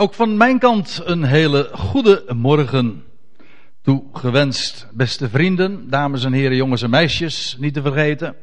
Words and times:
Ook 0.00 0.14
van 0.14 0.36
mijn 0.36 0.58
kant 0.58 1.00
een 1.04 1.24
hele 1.24 1.70
goede 1.72 2.24
morgen 2.36 3.04
toegewenst, 3.82 4.88
beste 4.92 5.28
vrienden, 5.28 5.90
dames 5.90 6.24
en 6.24 6.32
heren, 6.32 6.56
jongens 6.56 6.82
en 6.82 6.90
meisjes, 6.90 7.56
niet 7.58 7.74
te 7.74 7.82
vergeten. 7.82 8.36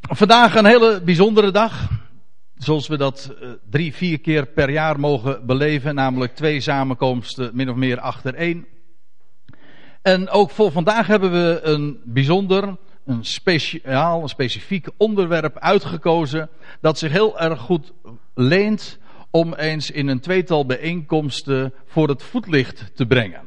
Vandaag 0.00 0.54
een 0.54 0.64
hele 0.64 1.00
bijzondere 1.04 1.50
dag, 1.50 1.88
zoals 2.56 2.88
we 2.88 2.96
dat 2.96 3.34
eh, 3.40 3.48
drie, 3.70 3.94
vier 3.94 4.20
keer 4.20 4.46
per 4.46 4.70
jaar 4.70 5.00
mogen 5.00 5.46
beleven, 5.46 5.94
namelijk 5.94 6.34
twee 6.34 6.60
samenkomsten 6.60 7.50
min 7.54 7.70
of 7.70 7.76
meer 7.76 8.00
achter 8.00 8.34
één. 8.34 8.66
En 10.02 10.28
ook 10.28 10.50
voor 10.50 10.72
vandaag 10.72 11.06
hebben 11.06 11.32
we 11.32 11.60
een 11.62 12.00
bijzonder, 12.04 12.76
een 13.04 13.24
speciaal, 13.24 14.22
een 14.22 14.28
specifiek 14.28 14.88
onderwerp 14.96 15.58
uitgekozen 15.58 16.48
dat 16.80 16.98
zich 16.98 17.12
heel 17.12 17.40
erg 17.40 17.60
goed 17.60 17.92
leent 18.34 18.98
om 19.30 19.54
eens 19.54 19.90
in 19.90 20.08
een 20.08 20.20
tweetal 20.20 20.66
bijeenkomsten 20.66 21.72
voor 21.86 22.08
het 22.08 22.22
voetlicht 22.22 22.90
te 22.94 23.06
brengen. 23.06 23.40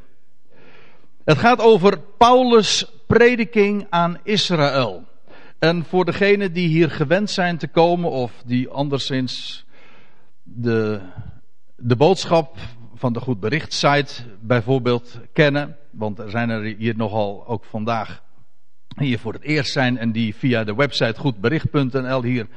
Het 1.24 1.38
gaat 1.38 1.62
over 1.62 2.00
Paulus' 2.18 2.92
prediking 3.08 3.88
aan 3.90 4.18
Israël. 4.24 5.04
En 5.60 5.86
voor 5.86 6.06
degenen 6.06 6.54
die 6.54 6.68
hier 6.68 6.92
gewend 6.92 7.30
zijn 7.30 7.58
te 7.58 7.68
komen 7.68 8.12
of 8.12 8.32
die 8.46 8.70
anderszins 8.70 9.66
de, 10.44 11.02
de 11.76 11.96
boodschap 11.96 12.58
van 12.96 13.14
de 13.14 13.20
Goed 13.20 13.40
Bericht 13.40 13.74
site 13.74 14.14
bijvoorbeeld 14.40 15.20
kennen, 15.34 15.78
want 15.92 16.20
er 16.20 16.30
zijn 16.30 16.50
er 16.50 16.64
hier 16.64 16.96
nogal 16.96 17.48
ook 17.48 17.66
vandaag 17.66 18.24
hier 18.96 19.20
voor 19.20 19.34
het 19.34 19.42
eerst 19.42 19.72
zijn 19.72 19.98
en 19.98 20.12
die 20.12 20.36
via 20.36 20.64
de 20.64 20.76
website 20.76 21.20
goedbericht.nl 21.20 22.24
hier 22.24 22.48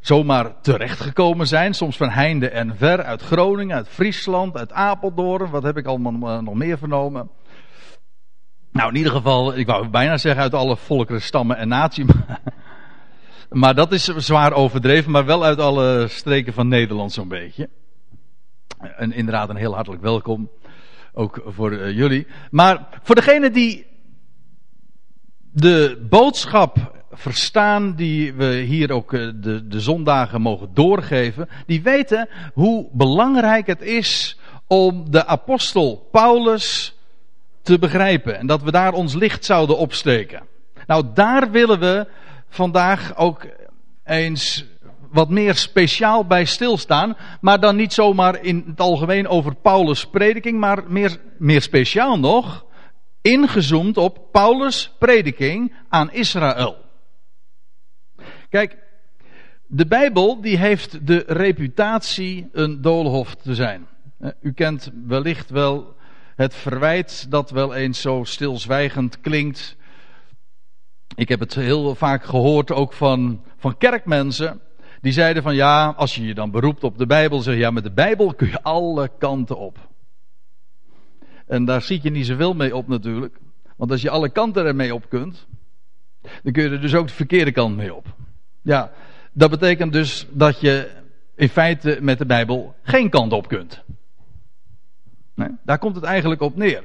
zomaar 0.00 0.60
terechtgekomen 0.60 1.46
zijn. 1.46 1.74
Soms 1.74 1.96
van 1.96 2.10
heinde 2.10 2.48
en 2.48 2.76
ver, 2.76 3.02
uit 3.02 3.22
Groningen, 3.22 3.76
uit 3.76 3.88
Friesland, 3.88 4.56
uit 4.56 4.72
Apeldoorn. 4.72 5.50
Wat 5.50 5.62
heb 5.62 5.76
ik 5.76 5.86
allemaal 5.86 6.30
eh, 6.30 6.42
nog 6.42 6.54
meer 6.54 6.78
vernomen? 6.78 7.30
Nou, 8.72 8.88
in 8.88 8.96
ieder 8.96 9.12
geval, 9.12 9.56
ik 9.56 9.66
wou 9.66 9.88
bijna 9.88 10.16
zeggen 10.16 10.42
uit 10.42 10.54
alle 10.54 10.76
volkeren, 10.76 11.22
stammen 11.22 11.56
en 11.56 11.68
naties. 11.68 12.06
Maar 13.48 13.74
dat 13.74 13.92
is 13.92 14.04
zwaar 14.04 14.52
overdreven, 14.52 15.10
maar 15.10 15.24
wel 15.24 15.44
uit 15.44 15.58
alle 15.58 16.06
streken 16.08 16.52
van 16.52 16.68
Nederland 16.68 17.12
zo'n 17.12 17.28
beetje. 17.28 17.68
En 18.96 19.12
inderdaad 19.12 19.48
een 19.48 19.56
heel 19.56 19.74
hartelijk 19.74 20.02
welkom. 20.02 20.50
Ook 21.12 21.42
voor 21.46 21.72
uh, 21.72 21.96
jullie. 21.96 22.26
Maar 22.50 22.88
voor 23.02 23.14
degene 23.14 23.50
die 23.50 23.86
de 25.52 26.06
boodschap 26.08 26.96
verstaan, 27.12 27.94
die 27.94 28.32
we 28.32 28.54
hier 28.54 28.92
ook 28.92 29.12
eh, 29.12 29.28
de, 29.34 29.66
de 29.68 29.80
zondagen 29.80 30.40
mogen 30.40 30.68
doorgeven, 30.74 31.48
die 31.66 31.82
weten 31.82 32.28
hoe 32.54 32.88
belangrijk 32.92 33.66
het 33.66 33.82
is 33.82 34.38
om 34.66 35.10
de 35.10 35.26
apostel 35.26 36.08
Paulus 36.12 36.96
te 37.62 37.78
begrijpen. 37.78 38.38
En 38.38 38.46
dat 38.46 38.62
we 38.62 38.70
daar 38.70 38.92
ons 38.92 39.14
licht 39.14 39.44
zouden 39.44 39.78
opsteken. 39.78 40.42
Nou, 40.86 41.04
daar 41.14 41.50
willen 41.50 41.80
we 41.80 42.06
vandaag 42.48 43.16
ook 43.16 43.46
eens 44.04 44.64
wat 45.10 45.28
meer 45.28 45.54
speciaal 45.54 46.24
bij 46.24 46.44
stilstaan. 46.44 47.16
Maar 47.40 47.60
dan 47.60 47.76
niet 47.76 47.92
zomaar 47.92 48.42
in 48.42 48.64
het 48.66 48.80
algemeen 48.80 49.28
over 49.28 49.54
Paulus' 49.54 50.06
prediking, 50.06 50.58
maar 50.58 50.82
meer, 50.86 51.20
meer 51.38 51.62
speciaal 51.62 52.18
nog 52.18 52.64
ingezoomd 53.28 53.96
op 53.96 54.32
Paulus' 54.32 54.92
prediking 54.98 55.74
aan 55.88 56.12
Israël. 56.12 56.76
Kijk, 58.48 58.76
de 59.66 59.86
Bijbel 59.86 60.40
die 60.40 60.56
heeft 60.56 61.06
de 61.06 61.24
reputatie 61.26 62.48
een 62.52 62.80
doolhof 62.80 63.34
te 63.34 63.54
zijn. 63.54 63.86
Eh, 64.18 64.30
u 64.40 64.52
kent 64.52 64.90
wellicht 65.06 65.50
wel 65.50 65.96
het 66.36 66.54
verwijt 66.54 67.30
dat 67.30 67.50
wel 67.50 67.74
eens 67.74 68.00
zo 68.00 68.24
stilzwijgend 68.24 69.20
klinkt. 69.20 69.76
Ik 71.14 71.28
heb 71.28 71.40
het 71.40 71.54
heel 71.54 71.94
vaak 71.94 72.24
gehoord 72.24 72.72
ook 72.72 72.92
van, 72.92 73.42
van 73.56 73.76
kerkmensen. 73.76 74.60
Die 75.00 75.12
zeiden 75.12 75.42
van 75.42 75.54
ja, 75.54 75.94
als 75.96 76.14
je 76.14 76.24
je 76.24 76.34
dan 76.34 76.50
beroept 76.50 76.84
op 76.84 76.98
de 76.98 77.06
Bijbel, 77.06 77.40
zeg 77.40 77.54
je 77.54 77.60
ja, 77.60 77.70
met 77.70 77.82
de 77.82 77.92
Bijbel 77.92 78.34
kun 78.34 78.48
je 78.48 78.62
alle 78.62 79.10
kanten 79.18 79.58
op. 79.58 79.87
En 81.48 81.64
daar 81.64 81.82
ziet 81.82 82.02
je 82.02 82.10
niet 82.10 82.26
zoveel 82.26 82.54
mee 82.54 82.76
op 82.76 82.88
natuurlijk. 82.88 83.38
Want 83.76 83.90
als 83.90 84.02
je 84.02 84.10
alle 84.10 84.28
kanten 84.28 84.66
ermee 84.66 84.94
op 84.94 85.08
kunt, 85.08 85.46
dan 86.42 86.52
kun 86.52 86.62
je 86.62 86.70
er 86.70 86.80
dus 86.80 86.94
ook 86.94 87.06
de 87.06 87.14
verkeerde 87.14 87.52
kant 87.52 87.76
mee 87.76 87.94
op. 87.94 88.06
Ja, 88.62 88.90
dat 89.32 89.50
betekent 89.50 89.92
dus 89.92 90.26
dat 90.30 90.60
je 90.60 90.90
in 91.34 91.48
feite 91.48 91.98
met 92.00 92.18
de 92.18 92.26
Bijbel 92.26 92.74
geen 92.82 93.10
kant 93.10 93.32
op 93.32 93.48
kunt. 93.48 93.82
Nee, 95.34 95.48
daar 95.64 95.78
komt 95.78 95.94
het 95.94 96.04
eigenlijk 96.04 96.40
op 96.40 96.56
neer. 96.56 96.84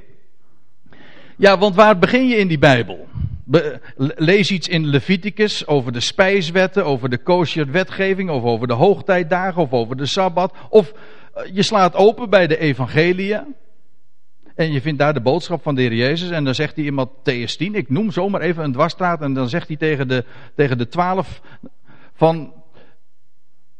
Ja, 1.36 1.58
want 1.58 1.74
waar 1.74 1.98
begin 1.98 2.28
je 2.28 2.36
in 2.36 2.48
die 2.48 2.58
Bijbel? 2.58 3.08
lees 4.16 4.50
iets 4.50 4.68
in 4.68 4.86
Leviticus 4.86 5.66
over 5.66 5.92
de 5.92 6.00
spijswetten, 6.00 6.84
over 6.84 7.10
de 7.10 7.18
kosher 7.18 7.70
wetgeving, 7.70 8.30
of 8.30 8.42
over 8.42 8.66
de 8.66 8.72
hoogtijdagen, 8.72 9.62
of 9.62 9.72
over 9.72 9.96
de 9.96 10.06
Sabbat. 10.06 10.54
Of 10.68 10.92
eh, 11.34 11.54
je 11.54 11.62
slaat 11.62 11.94
open 11.94 12.30
bij 12.30 12.46
de 12.46 12.58
evangeliën. 12.58 13.54
En 14.54 14.72
je 14.72 14.80
vindt 14.80 14.98
daar 14.98 15.14
de 15.14 15.20
boodschap 15.20 15.62
van 15.62 15.74
de 15.74 15.80
Heer 15.80 15.94
Jezus. 15.94 16.30
En 16.30 16.44
dan 16.44 16.54
zegt 16.54 16.76
hij 16.76 16.84
in 16.84 17.06
Matthäus 17.06 17.56
10, 17.56 17.74
ik 17.74 17.90
noem 17.90 18.10
zomaar 18.10 18.40
even 18.40 18.64
een 18.64 18.72
dwarsstraat. 18.72 19.20
En 19.20 19.34
dan 19.34 19.48
zegt 19.48 19.68
hij 19.68 19.76
tegen 19.76 20.08
de, 20.08 20.24
tegen 20.56 20.78
de 20.78 20.88
twaalf 20.88 21.40
van, 22.14 22.52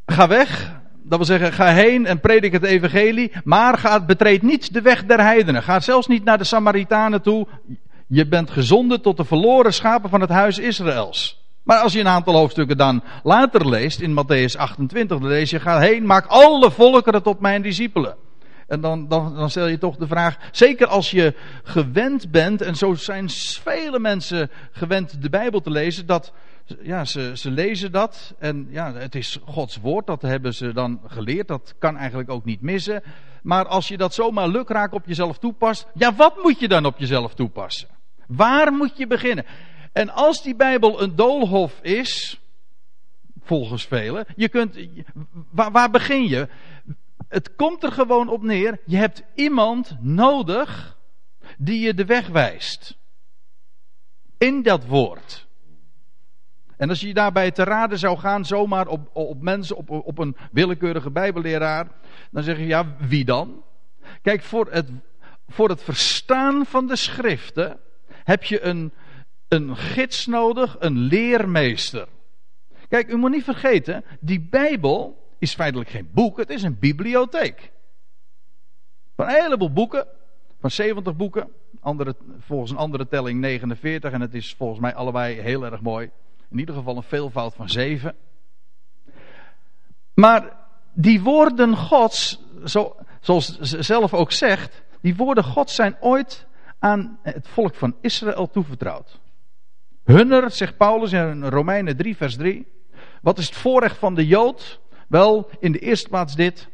ga 0.06 0.28
weg. 0.28 0.82
Dat 1.02 1.18
wil 1.18 1.26
zeggen, 1.26 1.52
ga 1.52 1.72
heen 1.72 2.06
en 2.06 2.20
predik 2.20 2.52
het 2.52 2.62
evangelie. 2.62 3.32
Maar 3.44 3.78
ga, 3.78 4.04
betreed 4.04 4.42
niet 4.42 4.72
de 4.72 4.82
weg 4.82 5.04
der 5.04 5.20
heidenen. 5.20 5.62
Ga 5.62 5.80
zelfs 5.80 6.06
niet 6.06 6.24
naar 6.24 6.38
de 6.38 6.44
Samaritanen 6.44 7.22
toe. 7.22 7.46
Je 8.06 8.28
bent 8.28 8.50
gezonden 8.50 9.00
tot 9.00 9.16
de 9.16 9.24
verloren 9.24 9.74
schapen 9.74 10.10
van 10.10 10.20
het 10.20 10.30
huis 10.30 10.58
Israëls. 10.58 11.42
Maar 11.62 11.78
als 11.78 11.92
je 11.92 12.00
een 12.00 12.08
aantal 12.08 12.34
hoofdstukken 12.34 12.76
dan 12.76 13.02
later 13.22 13.68
leest, 13.68 14.00
in 14.00 14.10
Matthäus 14.10 14.56
28, 14.56 15.18
dan 15.18 15.28
lees 15.28 15.50
je, 15.50 15.60
ga 15.60 15.78
heen, 15.78 16.06
maak 16.06 16.26
alle 16.26 16.70
volkeren 16.70 17.22
tot 17.22 17.41
mijn 17.41 17.62
discipelen. 17.62 18.16
En 18.66 18.80
dan, 18.80 19.08
dan, 19.08 19.34
dan 19.34 19.50
stel 19.50 19.66
je 19.66 19.78
toch 19.78 19.97
de 19.97 20.06
vraag, 20.06 20.36
zeker 20.52 20.86
als 20.86 21.10
je 21.10 21.34
gewend 21.62 22.30
bent, 22.30 22.62
en 22.62 22.76
zo 22.76 22.94
zijn 22.94 23.30
vele 23.30 23.98
mensen 23.98 24.50
gewend 24.72 25.22
de 25.22 25.30
Bijbel 25.30 25.60
te 25.60 25.70
lezen, 25.70 26.06
dat 26.06 26.32
ja, 26.82 27.04
ze, 27.04 27.32
ze 27.34 27.50
lezen 27.50 27.92
dat 27.92 28.34
en 28.38 28.66
ja, 28.70 28.92
het 28.92 29.14
is 29.14 29.38
Gods 29.44 29.76
woord, 29.76 30.06
dat 30.06 30.22
hebben 30.22 30.54
ze 30.54 30.72
dan 30.72 31.00
geleerd, 31.06 31.48
dat 31.48 31.74
kan 31.78 31.97
eigenlijk 31.97 32.30
ook 32.30 32.44
niet 32.44 32.60
missen. 32.60 33.03
Maar 33.42 33.66
als 33.66 33.88
je 33.88 33.97
dat 33.97 34.14
zomaar 34.14 34.48
lukraak 34.48 34.92
op 34.92 35.06
jezelf 35.06 35.38
toepast, 35.38 35.86
ja, 35.94 36.14
wat 36.14 36.42
moet 36.42 36.60
je 36.60 36.69
dan 36.69 36.86
op 36.86 36.98
jezelf 36.98 37.34
toepassen? 37.34 37.88
Waar 38.26 38.72
moet 38.72 38.97
je 38.97 39.06
beginnen? 39.06 39.44
En 39.92 40.10
als 40.10 40.42
die 40.42 40.54
Bijbel 40.54 41.03
een 41.03 41.16
doolhof 41.16 41.78
is, 41.82 42.41
volgens 43.42 43.86
velen, 43.86 44.26
je 44.36 44.48
kunt, 44.48 44.78
waar, 45.50 45.70
waar 45.70 45.91
begin 45.91 46.28
je? 46.28 46.48
Het 47.28 47.54
komt 47.54 47.82
er 47.82 47.92
gewoon 47.92 48.28
op 48.28 48.42
neer, 48.42 48.80
je 48.86 48.96
hebt 48.96 49.22
iemand 49.34 49.96
nodig 50.00 50.98
die 51.58 51.80
je 51.80 51.94
de 51.94 52.04
weg 52.04 52.28
wijst. 52.28 52.96
In 54.38 54.62
dat 54.62 54.86
woord. 54.86 55.46
En 56.76 56.88
als 56.88 57.00
je 57.00 57.14
daarbij 57.14 57.50
te 57.50 57.62
raden 57.62 57.98
zou 57.98 58.18
gaan, 58.18 58.44
zomaar 58.44 58.86
op, 58.86 59.10
op 59.12 59.42
mensen, 59.42 59.76
op, 59.76 59.90
op 59.90 60.18
een 60.18 60.36
willekeurige 60.52 61.10
bijbelleraar, 61.10 61.88
dan 62.30 62.42
zeg 62.42 62.58
je 62.58 62.66
ja, 62.66 62.96
wie 62.98 63.24
dan? 63.24 63.64
Kijk, 64.22 64.42
voor 64.42 64.68
het, 64.70 64.91
voor 65.48 65.68
het 65.68 65.82
verstaan 65.82 66.66
van 66.66 66.86
de 66.86 66.96
schriften 66.96 67.80
heb 68.08 68.44
je 68.44 68.60
een, 68.62 68.92
een 69.48 69.76
gids 69.76 70.26
nodig, 70.26 70.76
een 70.78 70.98
leermeester. 70.98 72.08
Kijk, 72.88 73.08
u 73.08 73.16
moet 73.16 73.30
niet 73.30 73.44
vergeten, 73.44 74.04
die 74.20 74.41
Bijbel 74.41 75.23
is 75.39 75.54
feitelijk 75.54 75.91
geen 75.91 76.10
boek, 76.13 76.36
het 76.36 76.51
is 76.51 76.63
een 76.63 76.78
bibliotheek. 76.78 77.72
Van 79.16 79.28
een 79.28 79.42
heleboel 79.42 79.72
boeken, 79.72 80.07
van 80.60 80.71
70 80.71 81.16
boeken, 81.16 81.48
volgens 82.39 82.71
een 82.71 82.77
andere 82.77 83.09
telling 83.09 83.41
49 83.41 84.13
en 84.13 84.21
het 84.21 84.34
is 84.34 84.54
volgens 84.54 84.81
mij 84.81 84.95
allebei 84.95 85.41
heel 85.41 85.65
erg 85.65 85.81
mooi. 85.81 86.10
In 86.51 86.59
ieder 86.59 86.75
geval 86.75 86.97
een 86.97 87.03
veelvoud 87.03 87.54
van 87.54 87.69
7. 87.69 88.15
Maar 90.15 90.57
die 90.92 91.22
woorden 91.22 91.77
Gods, 91.77 92.41
zo, 92.65 92.97
zoals 93.21 93.59
ze 93.59 93.83
zelf 93.83 94.15
ook 94.15 94.33
zegt, 94.33 94.83
die 95.01 95.16
woorden 95.16 95.45
Gods 95.45 95.75
zijn 95.75 95.97
ooit 96.01 96.47
aan 96.78 97.19
het 97.22 97.48
volk 97.48 97.75
van 97.75 97.97
Israël 98.01 98.51
toevertrouwd. 98.51 99.21
Hunner, 100.04 100.51
zegt 100.51 100.77
Paulus 100.77 101.13
in 101.13 101.45
Romeinen 101.45 101.97
3, 101.97 102.16
vers 102.16 102.37
3. 102.37 102.66
Wat 103.22 103.39
is 103.39 103.47
het 103.47 103.57
voorrecht 103.57 103.97
van 103.97 104.15
de 104.15 104.27
Jood? 104.27 104.80
Wel, 105.09 105.51
in 105.60 105.72
de 105.72 105.78
eerste 105.78 106.09
plaats 106.09 106.36
dit. 106.36 106.68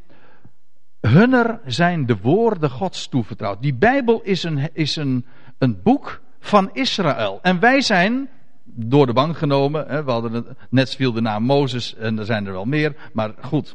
Hunner 1.00 1.61
zijn 1.67 2.06
de 2.06 2.17
woorden 2.17 2.71
Gods 2.71 3.09
toevertrouwd. 3.09 3.62
Die 3.62 3.75
Bijbel 3.75 4.21
is 4.23 4.43
een, 4.43 4.69
is 4.73 4.97
een, 4.97 5.27
een 5.59 5.82
boek 5.82 6.21
van 6.41 6.71
Israël. 6.73 7.38
En 7.43 7.61
wij 7.61 7.81
zijn 7.81 8.29
door 8.65 9.06
de 9.06 9.12
bank 9.12 9.37
genomen. 9.37 9.88
Hè. 9.88 10.05
We 10.05 10.11
hadden 10.11 10.56
net 10.71 10.94
viel 10.94 11.12
de 11.12 11.21
naam 11.21 11.43
Mozes 11.43 11.94
en 11.94 12.19
er 12.19 12.25
zijn 12.25 12.47
er 12.47 12.53
wel 12.53 12.65
meer. 12.65 12.97
Maar 13.12 13.35
goed, 13.41 13.75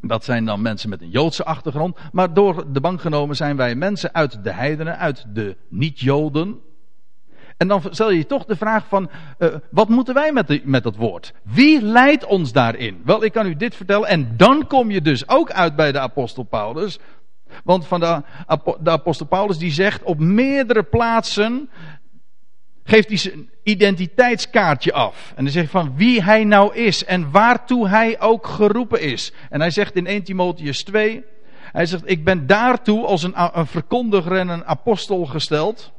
dat 0.00 0.24
zijn 0.24 0.44
dan 0.44 0.62
mensen 0.62 0.90
met 0.90 1.02
een 1.02 1.10
Joodse 1.10 1.44
achtergrond. 1.44 1.98
Maar 2.12 2.34
door 2.34 2.72
de 2.72 2.80
bank 2.80 3.00
genomen 3.00 3.36
zijn 3.36 3.56
wij 3.56 3.74
mensen 3.74 4.14
uit 4.14 4.44
de 4.44 4.52
heidenen, 4.52 4.98
uit 4.98 5.26
de 5.34 5.56
niet-Joden. 5.68 6.60
En 7.56 7.68
dan 7.68 7.82
stel 7.90 8.10
je 8.10 8.26
toch 8.26 8.44
de 8.44 8.56
vraag 8.56 8.86
van, 8.88 9.10
uh, 9.38 9.54
wat 9.70 9.88
moeten 9.88 10.14
wij 10.14 10.32
met, 10.32 10.64
met 10.64 10.82
dat 10.82 10.96
woord? 10.96 11.32
Wie 11.42 11.82
leidt 11.82 12.24
ons 12.24 12.52
daarin? 12.52 13.00
Wel, 13.04 13.24
ik 13.24 13.32
kan 13.32 13.46
u 13.46 13.56
dit 13.56 13.74
vertellen 13.74 14.08
en 14.08 14.36
dan 14.36 14.66
kom 14.66 14.90
je 14.90 15.02
dus 15.02 15.28
ook 15.28 15.50
uit 15.50 15.76
bij 15.76 15.92
de 15.92 15.98
apostel 15.98 16.42
Paulus. 16.42 16.98
Want 17.64 17.86
van 17.86 18.00
de, 18.00 18.22
de 18.80 18.90
apostel 18.90 19.26
Paulus 19.26 19.58
die 19.58 19.70
zegt 19.70 20.02
op 20.02 20.18
meerdere 20.18 20.82
plaatsen, 20.82 21.70
geeft 22.84 23.08
hij 23.08 23.16
zijn 23.16 23.50
identiteitskaartje 23.62 24.92
af. 24.92 25.32
En 25.36 25.44
hij 25.44 25.52
zegt 25.52 25.70
van 25.70 25.96
wie 25.96 26.22
hij 26.22 26.44
nou 26.44 26.74
is 26.74 27.04
en 27.04 27.30
waartoe 27.30 27.88
hij 27.88 28.20
ook 28.20 28.46
geroepen 28.46 29.00
is. 29.00 29.32
En 29.50 29.60
hij 29.60 29.70
zegt 29.70 29.94
in 29.96 30.06
1 30.06 30.22
Timotheus 30.22 30.84
2, 30.84 31.24
hij 31.72 31.86
zegt 31.86 32.10
ik 32.10 32.24
ben 32.24 32.46
daartoe 32.46 33.06
als 33.06 33.22
een 33.22 33.66
verkondiger 33.66 34.36
en 34.36 34.48
een 34.48 34.64
apostel 34.64 35.26
gesteld. 35.26 35.94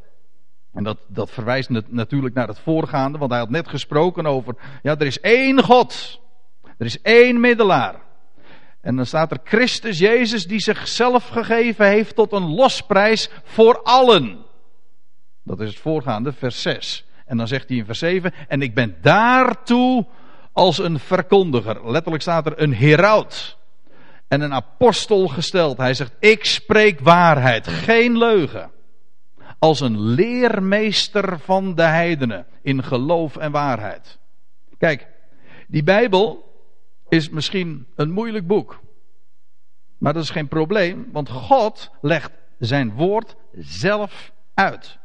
En 0.77 0.83
dat, 0.83 0.97
dat 1.07 1.29
verwijst 1.29 1.69
natuurlijk 1.87 2.35
naar 2.35 2.47
het 2.47 2.59
voorgaande, 2.59 3.17
want 3.17 3.31
hij 3.31 3.39
had 3.39 3.49
net 3.49 3.67
gesproken 3.67 4.25
over, 4.25 4.55
ja, 4.83 4.97
er 4.97 5.05
is 5.05 5.19
één 5.19 5.63
God. 5.63 6.19
Er 6.77 6.85
is 6.85 7.01
één 7.01 7.39
middelaar. 7.39 7.95
En 8.81 8.95
dan 8.95 9.05
staat 9.05 9.31
er 9.31 9.39
Christus 9.43 9.99
Jezus 9.99 10.47
die 10.47 10.59
zichzelf 10.59 11.27
gegeven 11.27 11.85
heeft 11.85 12.15
tot 12.15 12.31
een 12.31 12.53
losprijs 12.53 13.29
voor 13.43 13.81
allen. 13.83 14.37
Dat 15.43 15.59
is 15.59 15.69
het 15.69 15.79
voorgaande, 15.79 16.33
vers 16.33 16.61
6. 16.61 17.05
En 17.25 17.37
dan 17.37 17.47
zegt 17.47 17.69
hij 17.69 17.77
in 17.77 17.85
vers 17.85 17.99
7, 17.99 18.33
en 18.47 18.61
ik 18.61 18.73
ben 18.73 18.95
daartoe 19.01 20.05
als 20.51 20.77
een 20.77 20.99
verkondiger. 20.99 21.91
Letterlijk 21.91 22.23
staat 22.23 22.45
er 22.45 22.61
een 22.61 22.73
heraut. 22.73 23.57
En 24.27 24.41
een 24.41 24.53
apostel 24.53 25.27
gesteld. 25.27 25.77
Hij 25.77 25.93
zegt, 25.93 26.13
ik 26.19 26.45
spreek 26.45 26.99
waarheid, 26.99 27.67
geen 27.67 28.17
leugen 28.17 28.75
als 29.59 29.79
een 29.79 29.99
leermeester 29.99 31.39
van 31.39 31.75
de 31.75 31.81
heidenen 31.81 32.45
in 32.61 32.83
geloof 32.83 33.37
en 33.37 33.51
waarheid. 33.51 34.19
Kijk, 34.77 35.07
die 35.67 35.83
Bijbel 35.83 36.53
is 37.09 37.29
misschien 37.29 37.87
een 37.95 38.11
moeilijk 38.11 38.47
boek. 38.47 38.79
Maar 39.97 40.13
dat 40.13 40.23
is 40.23 40.29
geen 40.29 40.47
probleem, 40.47 41.09
want 41.11 41.29
God 41.29 41.91
legt 42.01 42.31
zijn 42.59 42.93
woord 42.93 43.35
zelf 43.53 44.31
uit. 44.53 44.97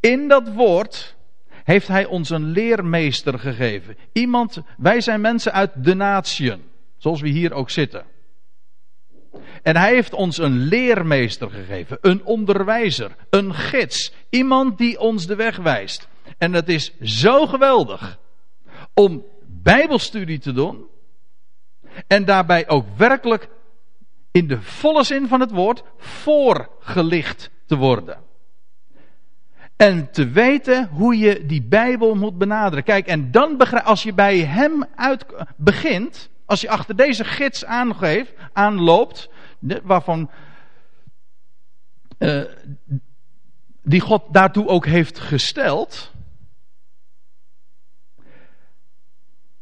In 0.00 0.28
dat 0.28 0.52
woord 0.52 1.16
heeft 1.64 1.88
hij 1.88 2.04
ons 2.04 2.30
een 2.30 2.44
leermeester 2.44 3.38
gegeven. 3.38 3.96
Iemand, 4.12 4.62
wij 4.76 5.00
zijn 5.00 5.20
mensen 5.20 5.52
uit 5.52 5.84
de 5.84 5.94
natieën, 5.94 6.62
zoals 6.96 7.20
we 7.20 7.28
hier 7.28 7.52
ook 7.52 7.70
zitten. 7.70 8.04
En 9.62 9.76
hij 9.76 9.94
heeft 9.94 10.12
ons 10.12 10.38
een 10.38 10.58
leermeester 10.58 11.50
gegeven, 11.50 11.98
een 12.00 12.24
onderwijzer, 12.24 13.16
een 13.30 13.54
gids, 13.54 14.12
iemand 14.30 14.78
die 14.78 15.00
ons 15.00 15.26
de 15.26 15.36
weg 15.36 15.56
wijst. 15.56 16.08
En 16.38 16.52
het 16.52 16.68
is 16.68 16.92
zo 17.00 17.46
geweldig 17.46 18.18
om 18.94 19.24
Bijbelstudie 19.46 20.38
te 20.38 20.52
doen 20.52 20.86
en 22.06 22.24
daarbij 22.24 22.68
ook 22.68 22.86
werkelijk 22.96 23.48
in 24.30 24.48
de 24.48 24.62
volle 24.62 25.04
zin 25.04 25.28
van 25.28 25.40
het 25.40 25.50
woord 25.50 25.82
voorgelicht 25.96 27.50
te 27.66 27.76
worden. 27.76 28.18
En 29.76 30.10
te 30.10 30.28
weten 30.28 30.88
hoe 30.88 31.18
je 31.18 31.46
die 31.46 31.62
Bijbel 31.62 32.14
moet 32.14 32.38
benaderen. 32.38 32.84
Kijk, 32.84 33.06
en 33.06 33.30
dan 33.30 33.58
als 33.84 34.02
je 34.02 34.14
bij 34.14 34.38
hem 34.38 34.84
uit 34.94 35.26
begint, 35.56 36.30
als 36.48 36.60
je 36.60 36.68
achter 36.68 36.96
deze 36.96 37.24
gids 37.24 37.64
aanloopt, 38.52 39.28
waarvan 39.82 40.30
uh, 42.18 42.44
die 43.82 44.00
God 44.00 44.22
daartoe 44.30 44.66
ook 44.66 44.86
heeft 44.86 45.18
gesteld, 45.18 46.12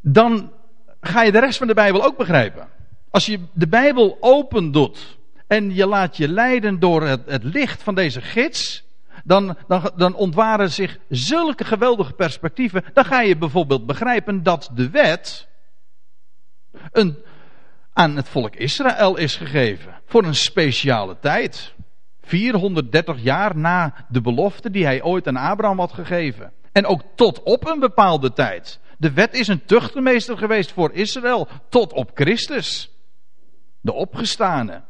dan 0.01 0.53
ga 1.01 1.23
je 1.23 1.33
de 1.33 1.39
rest 1.39 1.59
van 1.59 1.67
de 1.67 1.75
Bijbel 1.75 2.05
ook 2.05 2.17
begrijpen. 2.17 2.69
Als 3.11 3.27
je 3.27 3.41
de 3.53 3.69
Bijbel 3.69 4.17
open 4.21 4.73
doet 4.73 5.19
en 5.47 5.75
je 5.75 5.87
laat 5.87 6.17
je 6.17 6.29
leiden 6.29 6.79
door 6.79 7.03
het, 7.03 7.23
het 7.27 7.45
licht 7.45 7.83
van 7.83 7.95
deze 7.95 8.21
gids, 8.21 8.85
dan, 9.25 9.57
dan, 9.69 9.91
dan 9.97 10.15
ontwaren 10.15 10.71
zich 10.71 10.99
zulke 11.09 11.65
geweldige 11.65 12.13
perspectieven. 12.13 12.85
Dan 12.93 13.05
ga 13.05 13.21
je 13.21 13.37
bijvoorbeeld 13.37 13.87
begrijpen 13.87 14.43
dat 14.43 14.71
de 14.75 14.91
wet 14.91 15.46
een, 16.93 17.19
aan 17.93 18.17
het 18.17 18.29
volk 18.29 18.55
Israël 18.55 19.17
is 19.17 19.37
gegeven. 19.37 19.95
Voor 20.07 20.25
een 20.25 20.35
speciale 20.35 21.17
tijd. 21.21 21.75
430 22.23 23.23
jaar 23.23 23.57
na 23.57 23.95
de 24.09 24.21
belofte 24.21 24.71
die 24.71 24.85
hij 24.85 25.03
ooit 25.03 25.27
aan 25.27 25.37
Abraham 25.37 25.79
had 25.79 25.93
gegeven. 25.93 26.53
En 26.73 26.87
ook 26.87 27.03
tot 27.15 27.43
op 27.43 27.67
een 27.67 27.81
bepaalde 27.81 28.33
tijd. 28.33 28.81
De 28.99 29.13
wet 29.13 29.35
is 29.35 29.49
een 29.49 29.65
tuchtmeester 29.65 30.39
geweest 30.39 30.73
voor 30.73 30.93
Israël. 30.93 31.49
Tot 31.69 31.93
op 31.93 32.11
Christus. 32.15 32.91
De 33.81 33.93
opgestane. 33.93 34.83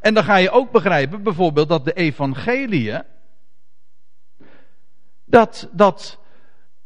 En 0.00 0.14
dan 0.14 0.24
ga 0.24 0.36
je 0.36 0.50
ook 0.50 0.70
begrijpen 0.72 1.22
bijvoorbeeld 1.22 1.68
dat 1.68 1.84
de 1.84 1.92
evangelie. 1.92 2.98
Dat, 5.24 5.68
dat, 5.72 6.18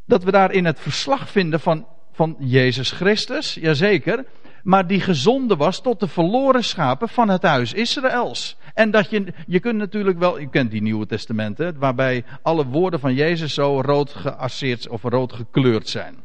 dat 0.05 0.25
we 0.25 0.31
daar 0.31 0.53
in 0.53 0.65
het 0.65 0.81
verslag 0.81 1.31
vinden 1.31 1.61
van, 1.61 1.87
van 2.21 2.37
Jezus 2.39 2.91
Christus. 2.91 3.55
Jazeker 3.55 4.25
maar 4.63 4.87
die 4.87 5.01
gezonde 5.01 5.57
was 5.57 5.81
tot 5.81 6.01
de 6.01 6.09
verloren 6.09 6.65
schapen 6.65 7.09
van 7.09 7.29
het 7.29 7.43
huis 7.43 7.73
Israëls. 7.73 8.57
En 8.75 8.91
dat 8.91 9.11
je, 9.11 9.33
je 9.47 9.61
kunt 9.61 9.79
natuurlijk 9.79 10.19
wel, 10.19 10.39
je 10.39 10.49
kent 10.49 10.71
die 10.71 10.83
Nieuwe 10.83 11.07
Testamenten, 11.07 11.79
waarbij 11.79 12.25
alle 12.43 12.67
woorden 12.67 13.01
van 13.01 13.15
Jezus 13.15 13.55
zo 13.55 13.81
rood 13.81 14.11
geasseerd 14.11 14.89
of 14.89 15.03
rood 15.03 15.33
gekleurd 15.33 15.89
zijn. 15.89 16.17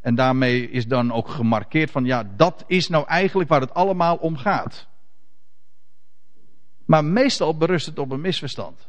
En 0.00 0.14
daarmee 0.14 0.70
is 0.70 0.86
dan 0.86 1.12
ook 1.12 1.28
gemarkeerd 1.28 1.90
van, 1.90 2.04
ja, 2.04 2.28
dat 2.36 2.64
is 2.66 2.88
nou 2.88 3.06
eigenlijk 3.06 3.48
waar 3.48 3.60
het 3.60 3.74
allemaal 3.74 4.16
om 4.16 4.36
gaat. 4.36 4.86
Maar 6.84 7.04
meestal 7.04 7.56
berust 7.56 7.86
het 7.86 7.98
op 7.98 8.10
een 8.10 8.20
misverstand. 8.20 8.88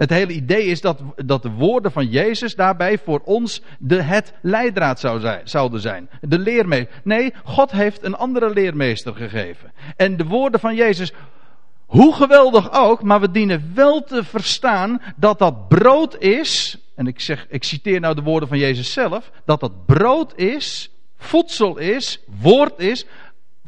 Het 0.00 0.10
hele 0.10 0.32
idee 0.32 0.64
is 0.64 0.80
dat, 0.80 1.02
dat 1.16 1.42
de 1.42 1.50
woorden 1.50 1.92
van 1.92 2.06
Jezus 2.06 2.54
daarbij 2.54 2.98
voor 2.98 3.20
ons 3.24 3.62
de, 3.78 4.02
het 4.02 4.32
leidraad 4.42 5.00
zou 5.00 5.20
zijn, 5.20 5.40
zouden 5.44 5.80
zijn. 5.80 6.10
De 6.20 6.38
leermeester. 6.38 7.00
Nee, 7.04 7.34
God 7.44 7.70
heeft 7.70 8.02
een 8.02 8.14
andere 8.14 8.50
leermeester 8.50 9.14
gegeven. 9.14 9.72
En 9.96 10.16
de 10.16 10.24
woorden 10.24 10.60
van 10.60 10.74
Jezus, 10.74 11.12
hoe 11.86 12.14
geweldig 12.14 12.72
ook, 12.72 13.02
maar 13.02 13.20
we 13.20 13.30
dienen 13.30 13.72
wel 13.74 14.02
te 14.02 14.24
verstaan 14.24 15.02
dat 15.16 15.38
dat 15.38 15.68
brood 15.68 16.18
is. 16.18 16.78
En 16.94 17.06
ik, 17.06 17.20
zeg, 17.20 17.46
ik 17.48 17.64
citeer 17.64 18.00
nou 18.00 18.14
de 18.14 18.22
woorden 18.22 18.48
van 18.48 18.58
Jezus 18.58 18.92
zelf. 18.92 19.30
Dat 19.44 19.60
dat 19.60 19.86
brood 19.86 20.32
is, 20.36 20.90
voedsel 21.16 21.78
is, 21.78 22.20
woord 22.40 22.78
is 22.78 23.06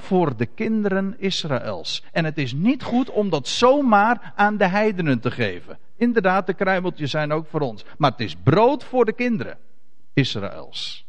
voor 0.02 0.37
de 0.37 0.47
kinderen 0.47 1.14
Israëls. 1.18 2.04
En 2.12 2.25
het 2.25 2.38
is 2.38 2.52
niet 2.52 2.82
goed 2.82 3.11
om 3.11 3.30
dat 3.30 3.49
zomaar 3.49 4.32
aan 4.37 4.56
de 4.56 4.66
heidenen 4.66 5.21
te 5.21 5.30
geven. 5.30 5.78
Inderdaad, 5.97 6.47
de 6.47 6.54
kruimeltjes 6.54 7.11
zijn 7.11 7.32
ook 7.32 7.47
voor 7.47 7.61
ons. 7.61 7.85
Maar 7.99 8.11
het 8.11 8.21
is 8.21 8.37
brood 8.42 8.85
voor 8.85 9.04
de 9.04 9.12
kinderen 9.12 9.59
Israëls. 10.12 11.06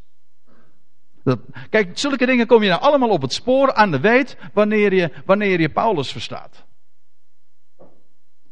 Kijk, 1.70 1.98
zulke 1.98 2.26
dingen 2.26 2.48
kom 2.48 2.64
je 2.64 2.70
nou 2.70 2.82
allemaal 2.82 3.10
op 3.10 3.22
het 3.22 3.34
spoor 3.34 3.74
aan 3.74 3.92
de 3.92 4.00
weet 4.00 4.38
wanneer 4.54 4.94
je, 4.94 5.12
wanneer 5.26 5.60
je 5.60 5.70
Paulus 5.70 6.12
verstaat. 6.12 6.63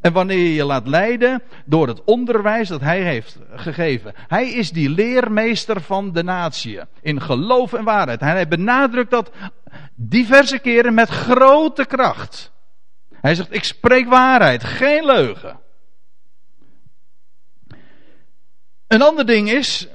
En 0.02 0.14
wanneer 0.14 0.38
je 0.38 0.54
je 0.54 0.64
laat 0.64 0.88
leiden 0.88 1.42
door 1.66 1.88
het 1.88 2.04
onderwijs 2.04 2.68
dat 2.68 2.82
hij 2.82 3.02
heeft 3.02 3.40
gegeven. 3.56 4.14
Hij 4.16 4.50
is 4.50 4.72
die 4.72 4.90
leermeester 4.90 5.82
van 5.82 6.14
de 6.14 6.24
natie. 6.24 6.80
In 7.02 7.22
geloof 7.22 7.74
en 7.74 7.84
waarheid. 7.84 8.20
Hij 8.20 8.48
benadrukt 8.48 9.12
dat 9.12 9.32
diverse 9.96 10.60
keren 10.60 10.94
met 10.94 11.10
grote 11.10 11.86
kracht. 11.86 12.52
Hij 13.14 13.36
zegt, 13.36 13.54
ik 13.54 13.64
spreek 13.64 14.08
waarheid, 14.08 14.64
geen 14.64 15.06
leugen. 15.06 15.60
Een 18.88 19.02
ander 19.02 19.26
ding 19.26 19.52
is, 19.52 19.88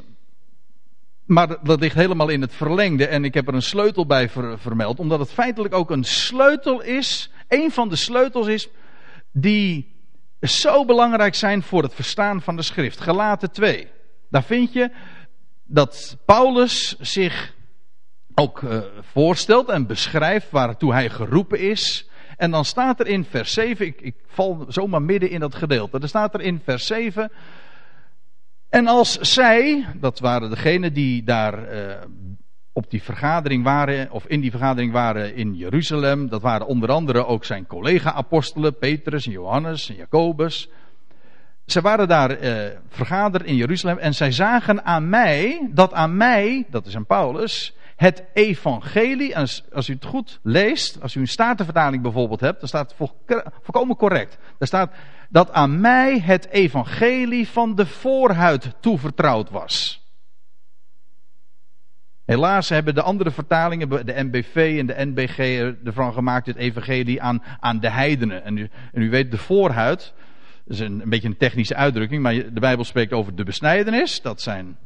maar 1.25 1.57
dat 1.63 1.81
ligt 1.81 1.95
helemaal 1.95 2.29
in 2.29 2.41
het 2.41 2.55
verlengde 2.55 3.07
en 3.07 3.25
ik 3.25 3.35
heb 3.35 3.49
er 3.49 3.55
een 3.55 3.63
sleutel 3.63 4.07
bij 4.07 4.29
vermeld, 4.57 4.99
omdat 4.99 5.19
het 5.19 5.31
feitelijk 5.31 5.75
ook 5.75 5.91
een 5.91 6.05
sleutel 6.05 6.83
is, 6.83 7.31
een 7.49 7.71
van 7.71 7.89
de 7.89 7.97
sleutels 7.97 8.47
is, 8.47 8.69
die 9.33 9.96
zo 10.41 10.85
belangrijk 10.85 11.35
zijn 11.35 11.63
voor 11.63 11.83
het 11.83 11.95
verstaan 11.95 12.43
van 12.43 12.57
de 12.57 12.63
schrift. 12.63 13.01
Gelaten 13.01 13.51
2. 13.51 13.89
Daar 14.31 14.45
vind 14.45 14.73
je 14.73 14.91
dat 15.65 16.17
Paulus 16.25 16.97
zich 17.01 17.55
ook 18.35 18.61
uh, 18.61 18.79
voorstelt 19.01 19.69
en 19.69 19.87
beschrijft 19.87 20.51
waartoe 20.51 20.93
hij 20.93 21.11
geroepen 21.11 21.61
is. 21.61 22.09
En 22.37 22.51
dan 22.51 22.65
staat 22.65 23.01
er 23.01 23.07
in 23.07 23.25
vers 23.25 23.53
7, 23.53 23.87
ik, 23.87 24.01
ik 24.01 24.15
val 24.27 24.65
zomaar 24.69 25.03
midden 25.03 25.31
in 25.31 25.41
dat 25.41 25.55
gedeelte. 25.55 25.99
Er 25.99 26.09
staat 26.09 26.35
er 26.35 26.41
in 26.41 26.61
vers 26.65 26.87
7 26.87 27.31
En 28.69 28.87
als 28.87 29.13
zij, 29.13 29.87
dat 29.95 30.19
waren 30.19 30.51
degenen 30.51 30.93
die 30.93 31.23
daar 31.23 31.75
uh, 31.75 31.95
op 32.77 32.91
die 32.91 33.03
vergadering 33.03 33.65
waren, 33.65 34.11
of 34.11 34.27
in 34.27 34.41
die 34.41 34.51
vergadering 34.51 34.93
waren 34.93 35.35
in 35.35 35.55
Jeruzalem, 35.55 36.29
dat 36.29 36.43
waren 36.43 36.67
onder 36.67 36.91
andere 36.91 37.27
ook 37.27 37.45
zijn 37.45 37.67
collega-apostelen, 37.67 38.79
Petrus 38.79 39.27
en 39.27 39.33
Johannes 39.33 39.89
en 39.89 39.97
Jacobus. 39.97 40.69
Ze 41.67 41.81
waren 41.81 42.09
daar 42.09 42.43
uh, 42.43 42.55
vergaderd 42.89 43.45
in 43.45 43.57
Jeruzalem 43.57 43.99
en 43.99 44.15
zij 44.15 44.33
zagen 44.33 44.85
aan 44.85 45.09
mij, 45.09 45.69
dat 45.73 45.93
aan 45.93 46.17
mij, 46.17 46.67
dat 46.71 46.87
is 46.87 46.97
aan 46.97 47.07
Paulus, 47.07 47.75
het 47.97 48.23
evangelie, 48.33 49.37
als, 49.37 49.65
als 49.73 49.89
u 49.89 49.93
het 49.93 50.05
goed 50.05 50.41
leest, 50.43 51.03
als 51.03 51.15
u 51.15 51.21
een 51.21 51.29
statenvertaling 51.29 52.03
bijvoorbeeld 52.03 52.41
hebt, 52.41 52.59
dan 52.59 52.69
staat 52.69 52.95
het 52.99 53.09
volkomen 53.63 53.97
correct. 53.97 54.39
Daar 54.59 54.69
staat 54.69 54.93
dat 55.29 55.53
aan 55.53 55.81
mij 55.81 56.19
het 56.19 56.49
evangelie 56.49 57.49
van 57.49 57.75
de 57.75 57.87
voorhuid 57.87 58.75
toevertrouwd 58.81 59.51
was. 59.51 60.06
Helaas 62.27 62.69
hebben 62.69 62.95
de 62.95 63.03
andere 63.03 63.31
vertalingen, 63.31 63.89
de 63.89 64.23
NBV 64.23 64.77
en 64.79 64.87
de 64.87 65.05
NBG, 65.07 65.39
ervan 65.85 66.13
gemaakt 66.13 66.47
het 66.47 66.57
evangelie 66.57 67.23
aan, 67.23 67.43
aan 67.61 67.81
de 67.81 67.91
heidenen. 67.91 68.45
En 68.45 68.71
u, 68.93 69.11
weet, 69.11 69.31
de 69.31 69.39
voorhuid, 69.39 70.15
dat 70.65 70.77
is 70.77 70.81
een, 70.81 71.03
beetje 71.05 71.29
een 71.29 71.37
technische 71.37 71.75
uitdrukking, 71.75 72.23
maar 72.23 72.35
de 72.35 72.61
Bijbel 72.61 72.85
spreekt 72.85 73.13
over 73.13 73.35
de 73.35 73.45
besnijdenis. 73.45 74.23
Dat 74.23 74.41
zijn 74.41 74.77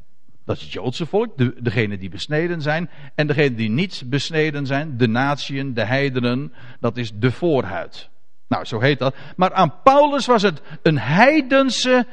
dat 0.45 0.59
is 0.59 0.63
het 0.65 0.73
Joodse 0.73 1.07
volk, 1.07 1.39
de, 1.39 1.55
degenen 1.61 1.99
die 1.99 2.09
besneden 2.09 2.63
zijn. 2.63 2.91
En 3.15 3.27
degenen 3.27 3.57
die 3.57 3.71
niet 3.71 4.03
besneden 4.07 4.67
zijn, 4.67 4.97
de 4.97 5.09
natieën, 5.09 5.75
de 5.75 5.85
heidenen, 5.85 6.53
dat 6.81 6.97
is 6.97 7.13
de 7.15 7.31
voorhuid. 7.31 8.09
Nou, 8.49 8.65
zo 8.65 8.81
heet 8.81 8.99
dat. 8.99 9.15
Maar 9.37 9.53
aan 9.53 9.75
Paulus 9.83 10.27
was 10.27 10.43
het 10.43 10.61
een 10.83 10.99
heidense, 10.99 12.07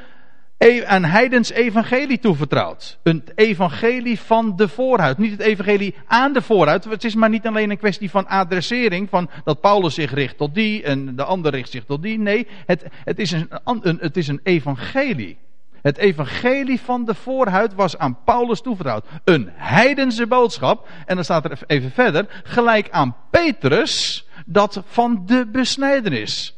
een 0.58 1.06
heidens 1.06 1.52
evangelie 1.52 2.20
toevertrouwd. 2.20 2.98
Een 3.04 3.24
evangelie 3.36 4.20
van 4.20 4.56
de 4.56 4.68
voorhuid. 4.68 5.18
Niet 5.18 5.32
het 5.32 5.40
evangelie 5.40 5.96
aan 6.08 6.34
de 6.34 6.42
voorhuid. 6.42 6.84
Het 6.84 7.04
is 7.04 7.16
maar 7.16 7.30
niet 7.30 7.48
alleen 7.48 7.70
een 7.70 7.78
kwestie 7.78 8.10
van 8.10 8.28
adressering. 8.28 9.10
Van 9.10 9.30
dat 9.44 9.62
Paulus 9.62 9.94
zich 9.94 10.14
richt 10.14 10.38
tot 10.38 10.54
die 10.56 10.84
en 10.84 11.16
de 11.16 11.24
ander 11.24 11.52
richt 11.52 11.72
zich 11.72 11.86
tot 11.86 12.02
die. 12.02 12.20
Nee, 12.20 12.48
het, 12.66 12.86
het, 13.04 13.20
is, 13.20 13.32
een, 13.32 13.50
een, 13.64 13.98
het 14.00 14.18
is 14.18 14.28
een 14.28 14.40
evangelie. 14.44 15.38
Het 15.82 15.98
evangelie 15.98 16.80
van 16.80 17.06
de 17.06 17.16
voorhuid 17.16 17.74
was 17.74 17.98
aan 17.98 18.24
Paulus 18.24 18.62
toevertrouwd. 18.62 19.06
Een 19.24 19.50
heidense 19.54 20.28
boodschap. 20.28 20.88
En 21.06 21.16
dan 21.16 21.24
staat 21.24 21.46
er 21.46 21.60
even 21.68 21.92
verder. 21.92 22.42
Gelijk 22.44 22.90
aan 22.90 23.16
Petrus 23.30 24.26
dat 24.46 24.84
van 24.86 25.24
de 25.26 25.48
besnijdenis. 25.52 26.56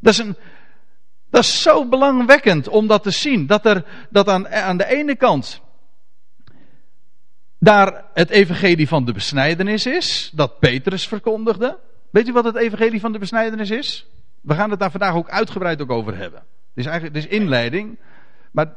Dat 0.00 0.12
is, 0.12 0.18
een, 0.18 0.36
dat 1.34 1.42
is 1.42 1.62
zo 1.62 1.88
belangwekkend 1.88 2.68
om 2.68 2.86
dat 2.86 3.02
te 3.02 3.10
zien. 3.10 3.46
Dat 3.46 3.66
er 3.66 3.84
dat 4.10 4.28
aan, 4.28 4.48
aan 4.48 4.76
de 4.76 4.86
ene 4.86 5.16
kant 5.16 5.60
daar 7.58 8.04
het 8.12 8.30
evangelie 8.30 8.88
van 8.88 9.04
de 9.04 9.12
besnijdenis 9.12 9.86
is. 9.86 10.30
Dat 10.34 10.58
Petrus 10.58 11.08
verkondigde. 11.08 11.78
Weet 12.10 12.28
u 12.28 12.32
wat 12.32 12.44
het 12.44 12.56
evangelie 12.56 13.00
van 13.00 13.12
de 13.12 13.18
besnijdenis 13.18 13.70
is? 13.70 14.06
We 14.40 14.54
gaan 14.54 14.70
het 14.70 14.80
daar 14.80 14.90
vandaag 14.90 15.14
ook 15.14 15.28
uitgebreid 15.28 15.82
ook 15.82 15.90
over 15.90 16.16
hebben. 16.16 16.40
Het 16.40 16.84
is 16.84 16.86
eigenlijk 16.86 17.16
het 17.16 17.24
is 17.24 17.30
inleiding. 17.38 17.98
Maar 18.50 18.74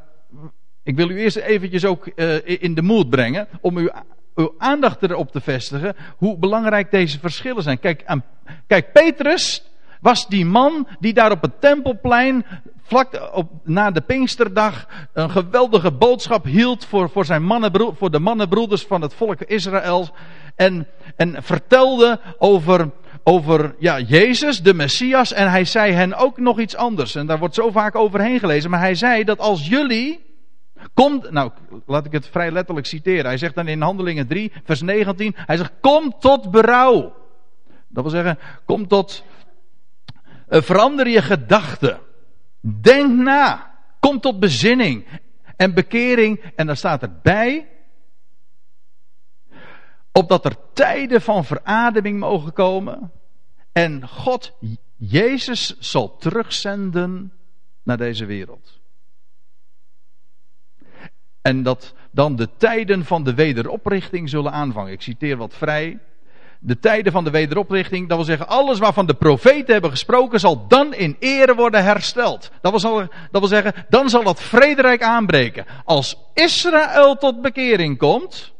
ik 0.82 0.96
wil 0.96 1.10
u 1.10 1.18
eerst 1.18 1.36
eventjes 1.36 1.84
ook 1.84 2.10
uh, 2.14 2.62
in 2.62 2.74
de 2.74 2.82
moed 2.82 3.10
brengen. 3.10 3.48
Om 3.60 3.76
uw, 3.76 3.90
uw 4.34 4.54
aandacht 4.58 5.02
erop 5.02 5.32
te 5.32 5.40
vestigen. 5.40 5.96
Hoe 6.16 6.38
belangrijk 6.38 6.90
deze 6.90 7.18
verschillen 7.18 7.62
zijn. 7.62 7.78
Kijk, 7.78 8.02
aan, 8.04 8.24
kijk, 8.66 8.92
Petrus 8.92 9.67
was 10.00 10.28
die 10.28 10.46
man 10.46 10.88
die 11.00 11.12
daar 11.12 11.30
op 11.30 11.42
het 11.42 11.60
tempelplein. 11.60 12.46
Vlak 12.82 13.30
op, 13.32 13.50
na 13.64 13.90
de 13.90 14.00
Pinksterdag 14.00 14.86
een 15.12 15.30
geweldige 15.30 15.92
boodschap 15.92 16.44
hield 16.44 16.84
voor, 16.84 17.10
voor, 17.10 17.24
zijn 17.24 17.42
mannenbroed, 17.42 17.98
voor 17.98 18.10
de 18.10 18.18
mannenbroeders 18.18 18.82
van 18.82 19.02
het 19.02 19.14
volk 19.14 19.40
Israël. 19.40 20.08
En, 20.56 20.86
en 21.16 21.42
vertelde 21.42 22.20
over, 22.38 22.90
over 23.22 23.74
ja, 23.78 24.00
Jezus, 24.00 24.62
de 24.62 24.74
Messias. 24.74 25.32
En 25.32 25.50
hij 25.50 25.64
zei 25.64 25.92
hen 25.92 26.14
ook 26.14 26.38
nog 26.38 26.60
iets 26.60 26.76
anders. 26.76 27.14
En 27.14 27.26
daar 27.26 27.38
wordt 27.38 27.54
zo 27.54 27.70
vaak 27.70 27.94
overheen 27.94 28.38
gelezen. 28.38 28.70
Maar 28.70 28.80
hij 28.80 28.94
zei 28.94 29.24
dat 29.24 29.38
als 29.38 29.68
jullie. 29.68 30.26
Komt, 30.94 31.30
nou, 31.30 31.50
laat 31.86 32.06
ik 32.06 32.12
het 32.12 32.26
vrij 32.26 32.50
letterlijk 32.50 32.86
citeren. 32.86 33.24
Hij 33.24 33.36
zegt 33.36 33.54
dan 33.54 33.68
in 33.68 33.82
Handelingen 33.82 34.26
3, 34.26 34.52
vers 34.64 34.80
19. 34.80 35.34
Hij 35.36 35.56
zegt: 35.56 35.72
Kom 35.80 36.14
tot 36.18 36.50
berouw. 36.50 37.12
Dat 37.88 38.02
wil 38.02 38.10
zeggen, 38.10 38.38
kom 38.64 38.88
tot. 38.88 39.24
Uh, 40.50 40.60
verander 40.62 41.08
je 41.08 41.22
gedachten. 41.22 42.00
Denk 42.60 43.18
na. 43.18 43.76
Kom 44.00 44.20
tot 44.20 44.40
bezinning 44.40 45.06
en 45.56 45.74
bekering. 45.74 46.52
En 46.56 46.66
dan 46.66 46.76
staat 46.76 47.02
erbij 47.02 47.68
opdat 50.12 50.44
er 50.44 50.56
tijden 50.72 51.20
van 51.20 51.44
verademing 51.44 52.18
mogen 52.18 52.52
komen. 52.52 53.12
En 53.72 54.08
God, 54.08 54.52
Jezus, 54.96 55.78
zal 55.78 56.16
terugzenden 56.16 57.32
naar 57.82 57.96
deze 57.96 58.24
wereld. 58.24 58.80
En 61.42 61.62
dat 61.62 61.94
dan 62.10 62.36
de 62.36 62.48
tijden 62.56 63.04
van 63.04 63.24
de 63.24 63.34
wederoprichting 63.34 64.28
zullen 64.28 64.52
aanvangen. 64.52 64.92
Ik 64.92 65.02
citeer 65.02 65.36
wat 65.36 65.54
vrij. 65.54 65.98
De 66.60 66.78
tijden 66.78 67.12
van 67.12 67.24
de 67.24 67.30
wederoprichting, 67.30 68.08
dat 68.08 68.16
wil 68.16 68.26
zeggen, 68.26 68.48
alles 68.48 68.78
waarvan 68.78 69.06
de 69.06 69.14
profeten 69.14 69.72
hebben 69.72 69.90
gesproken, 69.90 70.40
zal 70.40 70.66
dan 70.68 70.94
in 70.94 71.16
ere 71.18 71.54
worden 71.54 71.84
hersteld. 71.84 72.50
Dat 72.60 72.82
wil, 72.82 72.98
dat 73.30 73.40
wil 73.40 73.46
zeggen, 73.46 73.86
dan 73.88 74.08
zal 74.08 74.22
dat 74.22 74.42
vrederijk 74.42 75.02
aanbreken. 75.02 75.66
Als 75.84 76.16
Israël 76.34 77.16
tot 77.16 77.42
bekering 77.42 77.98
komt, 77.98 78.52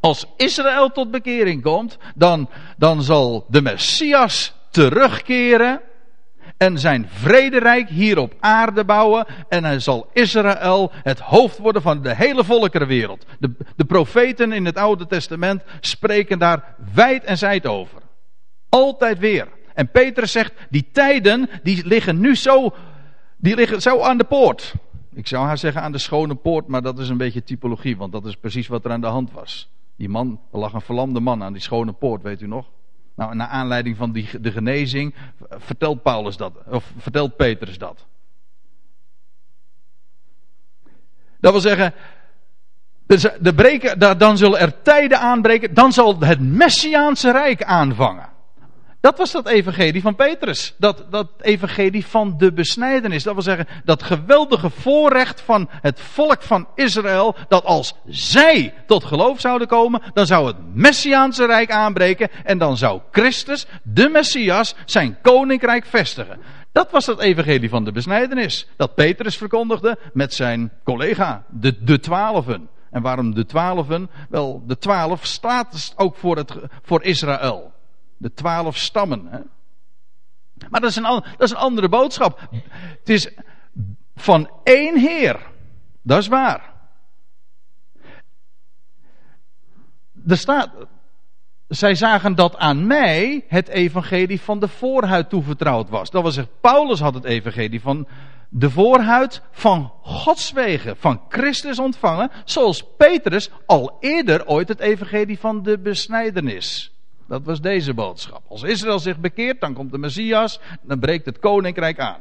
als 0.00 0.26
Israël 0.36 0.90
tot 0.90 1.10
bekering 1.10 1.62
komt, 1.62 1.98
dan, 2.14 2.48
dan 2.76 3.02
zal 3.02 3.44
de 3.48 3.62
Messias 3.62 4.54
terugkeren 4.70 5.80
en 6.62 6.78
zijn 6.78 7.08
vrederijk 7.08 7.88
hier 7.88 8.18
op 8.18 8.34
aarde 8.40 8.84
bouwen. 8.84 9.26
En 9.48 9.64
hij 9.64 9.78
zal 9.78 10.10
Israël 10.12 10.92
het 10.92 11.20
hoofd 11.20 11.58
worden 11.58 11.82
van 11.82 12.02
de 12.02 12.14
hele 12.14 12.44
volkerenwereld. 12.44 13.26
De, 13.38 13.50
de 13.76 13.84
profeten 13.84 14.52
in 14.52 14.64
het 14.64 14.76
Oude 14.76 15.06
Testament 15.06 15.62
spreken 15.80 16.38
daar 16.38 16.74
wijd 16.94 17.24
en 17.24 17.38
zijd 17.38 17.66
over. 17.66 18.02
Altijd 18.68 19.18
weer. 19.18 19.48
En 19.74 19.90
Petrus 19.90 20.32
zegt, 20.32 20.52
die 20.70 20.88
tijden, 20.92 21.50
die 21.62 21.86
liggen 21.86 22.20
nu 22.20 22.36
zo, 22.36 22.74
die 23.36 23.54
liggen 23.54 23.82
zo 23.82 24.00
aan 24.00 24.18
de 24.18 24.24
poort. 24.24 24.74
Ik 25.14 25.26
zou 25.26 25.46
haar 25.46 25.58
zeggen 25.58 25.82
aan 25.82 25.92
de 25.92 25.98
schone 25.98 26.34
poort, 26.34 26.66
maar 26.66 26.82
dat 26.82 26.98
is 26.98 27.08
een 27.08 27.16
beetje 27.16 27.44
typologie, 27.44 27.96
want 27.96 28.12
dat 28.12 28.26
is 28.26 28.36
precies 28.36 28.68
wat 28.68 28.84
er 28.84 28.90
aan 28.90 29.00
de 29.00 29.06
hand 29.06 29.32
was. 29.32 29.68
Die 29.96 30.08
man, 30.08 30.40
er 30.52 30.58
lag 30.58 30.72
een 30.72 30.80
verlamde 30.80 31.20
man 31.20 31.42
aan 31.42 31.52
die 31.52 31.62
schone 31.62 31.92
poort, 31.92 32.22
weet 32.22 32.40
u 32.40 32.46
nog? 32.46 32.66
Nou, 33.14 33.34
naar 33.34 33.48
aanleiding 33.48 33.96
van 33.96 34.12
die, 34.12 34.40
de 34.40 34.52
genezing 34.52 35.14
vertelt 35.48 36.02
Paulus 36.02 36.36
dat, 36.36 36.52
of 36.66 36.92
vertelt 36.96 37.36
Petrus 37.36 37.78
dat. 37.78 38.06
Dat 41.40 41.52
wil 41.52 41.60
zeggen, 41.60 41.94
de 43.40 43.54
breken, 43.54 44.18
dan 44.18 44.36
zullen 44.36 44.60
er 44.60 44.82
tijden 44.82 45.18
aanbreken, 45.18 45.74
dan 45.74 45.92
zal 45.92 46.18
het 46.20 46.40
Messiaanse 46.40 47.32
Rijk 47.32 47.62
aanvangen. 47.62 48.31
Dat 49.02 49.18
was 49.18 49.32
dat 49.32 49.48
evangelie 49.48 50.02
van 50.02 50.14
Petrus. 50.14 50.74
Dat, 50.78 51.04
dat 51.10 51.28
evangelie 51.40 52.06
van 52.06 52.34
de 52.38 52.52
besnijdenis. 52.52 53.22
Dat 53.22 53.34
wil 53.34 53.42
zeggen, 53.42 53.66
dat 53.84 54.02
geweldige 54.02 54.70
voorrecht 54.70 55.40
van 55.40 55.68
het 55.70 56.00
volk 56.00 56.42
van 56.42 56.68
Israël. 56.74 57.36
Dat 57.48 57.64
als 57.64 57.94
zij 58.06 58.74
tot 58.86 59.04
geloof 59.04 59.40
zouden 59.40 59.68
komen, 59.68 60.02
dan 60.12 60.26
zou 60.26 60.46
het 60.46 60.56
Messiaanse 60.74 61.46
Rijk 61.46 61.70
aanbreken. 61.70 62.28
En 62.44 62.58
dan 62.58 62.76
zou 62.76 63.00
Christus, 63.10 63.66
de 63.82 64.08
Messias, 64.08 64.74
zijn 64.84 65.18
koninkrijk 65.22 65.86
vestigen. 65.86 66.40
Dat 66.72 66.90
was 66.90 67.06
het 67.06 67.18
evangelie 67.18 67.68
van 67.68 67.84
de 67.84 67.92
besnijdenis. 67.92 68.68
Dat 68.76 68.94
Petrus 68.94 69.36
verkondigde 69.36 69.98
met 70.12 70.34
zijn 70.34 70.72
collega, 70.84 71.44
de, 71.48 71.84
de 71.84 71.98
twaalfen. 71.98 72.68
En 72.90 73.02
waarom 73.02 73.34
de 73.34 73.44
twaalfen? 73.44 74.10
Wel, 74.28 74.62
de 74.66 74.78
twaalf 74.78 75.24
staat 75.26 75.92
ook 75.96 76.16
voor, 76.16 76.36
het, 76.36 76.54
voor 76.82 77.02
Israël. 77.02 77.71
De 78.22 78.32
twaalf 78.32 78.76
stammen. 78.76 79.26
Hè? 79.26 79.38
Maar 80.70 80.80
dat 80.80 80.90
is, 80.90 80.96
een, 80.96 81.02
dat 81.02 81.42
is 81.42 81.50
een 81.50 81.56
andere 81.56 81.88
boodschap. 81.88 82.48
Het 82.98 83.08
is 83.08 83.28
van 84.14 84.50
één 84.64 84.98
Heer. 84.98 85.46
Dat 86.02 86.18
is 86.18 86.28
waar. 86.28 86.72
Er 90.26 90.36
staat, 90.36 90.70
zij 91.68 91.94
zagen 91.94 92.34
dat 92.34 92.56
aan 92.56 92.86
mij 92.86 93.44
het 93.48 93.68
evangelie 93.68 94.40
van 94.40 94.60
de 94.60 94.68
voorhuid 94.68 95.28
toevertrouwd 95.28 95.88
was. 95.88 96.10
Dat 96.10 96.22
wil 96.22 96.30
zeggen, 96.30 96.52
Paulus 96.60 97.00
had 97.00 97.14
het 97.14 97.24
evangelie 97.24 97.80
van 97.80 98.08
de 98.48 98.70
voorhuid 98.70 99.42
van 99.50 99.92
Gods 100.02 100.52
wegen, 100.52 100.96
van 100.96 101.22
Christus 101.28 101.78
ontvangen, 101.78 102.30
zoals 102.44 102.84
Petrus 102.96 103.50
al 103.66 103.96
eerder 104.00 104.46
ooit 104.46 104.68
het 104.68 104.80
evangelie 104.80 105.38
van 105.38 105.62
de 105.62 105.78
besnijdenis. 105.78 106.92
Dat 107.28 107.42
was 107.44 107.60
deze 107.60 107.94
boodschap. 107.94 108.42
Als 108.48 108.62
Israël 108.62 108.98
zich 108.98 109.18
bekeert, 109.18 109.60
dan 109.60 109.74
komt 109.74 109.92
de 109.92 109.98
Messias, 109.98 110.60
dan 110.82 110.98
breekt 110.98 111.26
het 111.26 111.38
koninkrijk 111.38 111.98
aan. 111.98 112.20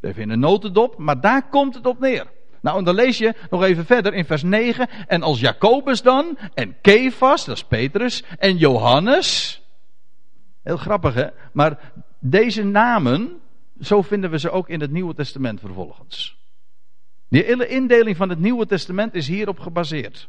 Even 0.00 0.22
in 0.22 0.30
een 0.30 0.40
notendop, 0.40 0.98
maar 0.98 1.20
daar 1.20 1.48
komt 1.48 1.74
het 1.74 1.86
op 1.86 1.98
neer. 1.98 2.26
Nou, 2.60 2.78
en 2.78 2.84
dan 2.84 2.94
lees 2.94 3.18
je 3.18 3.34
nog 3.50 3.62
even 3.62 3.86
verder 3.86 4.14
in 4.14 4.24
vers 4.24 4.42
9. 4.42 4.88
En 5.06 5.22
als 5.22 5.40
Jacobus 5.40 6.02
dan, 6.02 6.38
en 6.54 6.80
Kefas, 6.80 7.44
dat 7.44 7.56
is 7.56 7.64
Petrus, 7.64 8.24
en 8.38 8.56
Johannes. 8.56 9.60
Heel 10.62 10.76
grappig 10.76 11.14
hè, 11.14 11.26
maar 11.52 11.92
deze 12.18 12.64
namen, 12.64 13.40
zo 13.80 14.02
vinden 14.02 14.30
we 14.30 14.38
ze 14.38 14.50
ook 14.50 14.68
in 14.68 14.80
het 14.80 14.90
Nieuwe 14.90 15.14
Testament 15.14 15.60
vervolgens. 15.60 16.38
Die 17.28 17.44
hele 17.44 17.66
indeling 17.66 18.16
van 18.16 18.28
het 18.28 18.38
Nieuwe 18.38 18.66
Testament 18.66 19.14
is 19.14 19.28
hierop 19.28 19.58
gebaseerd. 19.58 20.28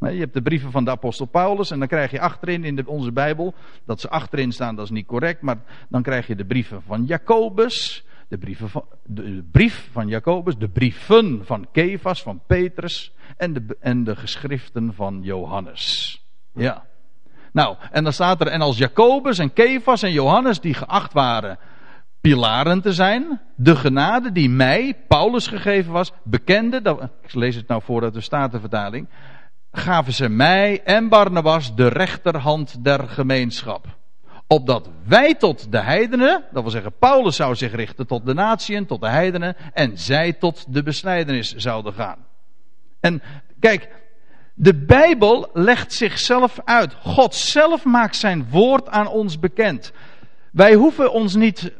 Je 0.00 0.18
hebt 0.18 0.34
de 0.34 0.42
brieven 0.42 0.70
van 0.70 0.84
de 0.84 0.90
apostel 0.90 1.26
Paulus 1.26 1.70
en 1.70 1.78
dan 1.78 1.88
krijg 1.88 2.10
je 2.10 2.20
achterin 2.20 2.64
in 2.64 2.86
onze 2.86 3.12
Bijbel, 3.12 3.54
dat 3.84 4.00
ze 4.00 4.08
achterin 4.08 4.52
staan, 4.52 4.76
dat 4.76 4.84
is 4.84 4.90
niet 4.90 5.06
correct, 5.06 5.42
maar 5.42 5.58
dan 5.88 6.02
krijg 6.02 6.26
je 6.26 6.36
de 6.36 6.44
brieven 6.44 6.82
van 6.86 7.04
Jacobus, 7.04 8.04
de, 8.28 8.38
brieven 8.38 8.68
van, 8.68 8.84
de 9.04 9.44
brief 9.52 9.88
van 9.92 10.08
Jacobus, 10.08 10.56
de 10.56 10.68
brieven 10.68 11.40
van 11.44 11.66
Kefas, 11.72 12.22
van 12.22 12.40
Petrus 12.46 13.12
en 13.36 13.52
de, 13.52 13.76
en 13.80 14.04
de 14.04 14.16
geschriften 14.16 14.94
van 14.94 15.20
Johannes. 15.22 16.22
Ja. 16.54 16.86
Nou, 17.52 17.76
en 17.90 18.04
dan 18.04 18.12
staat 18.12 18.40
er, 18.40 18.46
en 18.46 18.60
als 18.60 18.78
Jacobus 18.78 19.38
en 19.38 19.52
Kefas 19.52 20.02
en 20.02 20.12
Johannes 20.12 20.60
die 20.60 20.74
geacht 20.74 21.12
waren 21.12 21.58
pilaren 22.20 22.80
te 22.80 22.92
zijn, 22.92 23.40
de 23.56 23.76
genade 23.76 24.32
die 24.32 24.50
mij, 24.50 24.96
Paulus 25.08 25.46
gegeven 25.46 25.92
was, 25.92 26.12
bekende, 26.22 26.82
dat, 26.82 27.02
ik 27.22 27.34
lees 27.34 27.54
het 27.54 27.68
nou 27.68 27.82
voor 27.84 28.02
uit 28.02 28.14
de 28.14 28.20
Statenvertaling, 28.20 29.08
gaven 29.72 30.12
ze 30.12 30.28
mij 30.28 30.82
en 30.84 31.08
Barnabas 31.08 31.74
de 31.74 31.88
rechterhand 31.88 32.84
der 32.84 33.08
gemeenschap. 33.08 33.86
Opdat 34.46 34.88
wij 35.04 35.34
tot 35.34 35.72
de 35.72 35.78
heidenen, 35.78 36.44
dat 36.52 36.62
wil 36.62 36.70
zeggen 36.70 36.98
Paulus 36.98 37.36
zou 37.36 37.54
zich 37.54 37.74
richten 37.74 38.06
tot 38.06 38.26
de 38.26 38.34
natieën, 38.34 38.86
tot 38.86 39.00
de 39.00 39.08
heidenen, 39.08 39.56
en 39.72 39.98
zij 39.98 40.32
tot 40.32 40.64
de 40.68 40.82
besnijdenis 40.82 41.54
zouden 41.54 41.92
gaan. 41.92 42.26
En 43.00 43.22
kijk, 43.60 43.88
de 44.54 44.74
Bijbel 44.74 45.50
legt 45.52 45.92
zichzelf 45.92 46.60
uit. 46.64 46.94
God 46.94 47.34
zelf 47.34 47.84
maakt 47.84 48.16
zijn 48.16 48.46
woord 48.50 48.88
aan 48.88 49.06
ons 49.06 49.38
bekend. 49.38 49.92
Wij 50.52 50.74
hoeven 50.74 51.12
ons 51.12 51.34
niet 51.34 51.72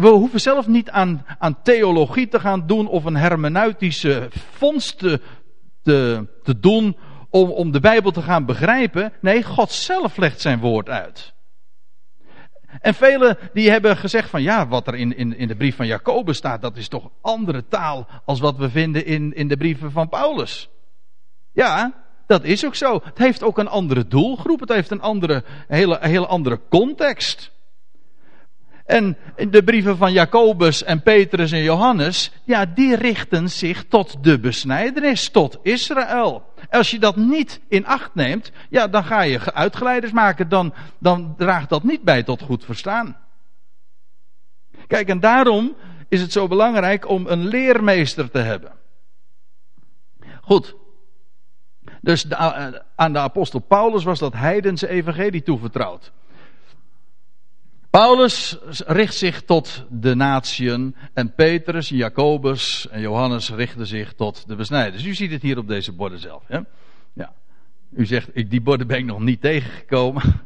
we 0.00 0.08
hoeven 0.08 0.40
zelf 0.40 0.66
niet 0.66 0.90
aan, 0.90 1.26
aan 1.38 1.62
theologie 1.62 2.28
te 2.28 2.40
gaan 2.40 2.66
doen 2.66 2.86
of 2.86 3.04
een 3.04 3.16
hermeneutische 3.16 4.28
vondst 4.50 4.98
te, 4.98 5.20
te, 5.84 6.26
te 6.42 6.58
doen 6.60 6.96
om, 7.30 7.50
om 7.50 7.72
de 7.72 7.80
Bijbel 7.80 8.10
te 8.10 8.22
gaan 8.22 8.44
begrijpen. 8.44 9.12
Nee, 9.20 9.42
God 9.42 9.70
zelf 9.70 10.16
legt 10.16 10.40
zijn 10.40 10.60
woord 10.60 10.88
uit. 10.88 11.34
En 12.80 12.94
velen 12.94 13.38
die 13.52 13.70
hebben 13.70 13.96
gezegd 13.96 14.30
van 14.30 14.42
ja, 14.42 14.68
wat 14.68 14.86
er 14.86 14.94
in, 14.94 15.16
in, 15.16 15.36
in 15.36 15.48
de 15.48 15.56
brief 15.56 15.76
van 15.76 15.86
Jacobus 15.86 16.36
staat, 16.36 16.62
dat 16.62 16.76
is 16.76 16.88
toch 16.88 17.10
andere 17.20 17.68
taal 17.68 18.06
als 18.24 18.40
wat 18.40 18.56
we 18.56 18.70
vinden 18.70 19.06
in, 19.06 19.34
in 19.34 19.48
de 19.48 19.56
brieven 19.56 19.90
van 19.90 20.08
Paulus. 20.08 20.68
Ja, 21.52 21.94
dat 22.26 22.44
is 22.44 22.64
ook 22.64 22.74
zo. 22.74 23.00
Het 23.04 23.18
heeft 23.18 23.42
ook 23.42 23.58
een 23.58 23.68
andere 23.68 24.06
doelgroep, 24.06 24.60
het 24.60 24.68
heeft 24.68 24.90
een 24.90 25.00
andere, 25.00 25.44
hele, 25.68 25.98
hele 26.00 26.26
andere 26.26 26.60
context. 26.68 27.52
En 28.84 29.16
de 29.48 29.62
brieven 29.64 29.96
van 29.96 30.12
Jacobus 30.12 30.82
en 30.82 31.02
Petrus 31.02 31.52
en 31.52 31.62
Johannes, 31.62 32.30
ja, 32.44 32.66
die 32.66 32.96
richten 32.96 33.50
zich 33.50 33.84
tot 33.88 34.24
de 34.24 34.38
besnijdenis, 34.38 35.28
tot 35.28 35.58
Israël. 35.62 36.52
Als 36.70 36.90
je 36.90 36.98
dat 36.98 37.16
niet 37.16 37.60
in 37.68 37.86
acht 37.86 38.14
neemt, 38.14 38.52
ja, 38.70 38.88
dan 38.88 39.04
ga 39.04 39.22
je 39.22 39.52
uitgeleiders 39.52 40.12
maken, 40.12 40.48
dan, 40.48 40.74
dan 40.98 41.34
draagt 41.36 41.68
dat 41.68 41.82
niet 41.82 42.02
bij 42.02 42.22
tot 42.22 42.42
goed 42.42 42.64
verstaan. 42.64 43.16
Kijk, 44.86 45.08
en 45.08 45.20
daarom 45.20 45.76
is 46.08 46.20
het 46.20 46.32
zo 46.32 46.48
belangrijk 46.48 47.08
om 47.08 47.26
een 47.26 47.46
leermeester 47.46 48.30
te 48.30 48.38
hebben. 48.38 48.72
Goed. 50.40 50.74
Dus 52.00 52.22
de, 52.22 52.36
aan 52.96 53.12
de 53.12 53.18
apostel 53.18 53.60
Paulus 53.60 54.04
was 54.04 54.18
dat 54.18 54.32
heidense 54.32 54.88
evangelie 54.88 55.42
toevertrouwd. 55.42 56.12
Paulus 57.94 58.58
richt 58.86 59.14
zich 59.14 59.42
tot 59.42 59.84
de 59.90 60.14
natieën 60.14 60.96
en 61.12 61.34
Petrus, 61.34 61.88
Jacobus 61.88 62.88
en 62.88 63.00
Johannes 63.00 63.50
richten 63.50 63.86
zich 63.86 64.12
tot 64.12 64.48
de 64.48 64.54
besnijders. 64.54 65.04
U 65.04 65.14
ziet 65.14 65.30
het 65.30 65.42
hier 65.42 65.58
op 65.58 65.68
deze 65.68 65.92
borden 65.92 66.18
zelf. 66.18 66.42
Hè? 66.46 66.60
Ja. 67.12 67.32
U 67.90 68.06
zegt, 68.06 68.50
die 68.50 68.60
borden 68.60 68.86
ben 68.86 68.98
ik 68.98 69.04
nog 69.04 69.20
niet 69.20 69.40
tegengekomen. 69.40 70.22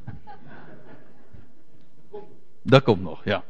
Dat 2.62 2.82
komt 2.82 3.02
nog, 3.02 3.24
ja. 3.24 3.44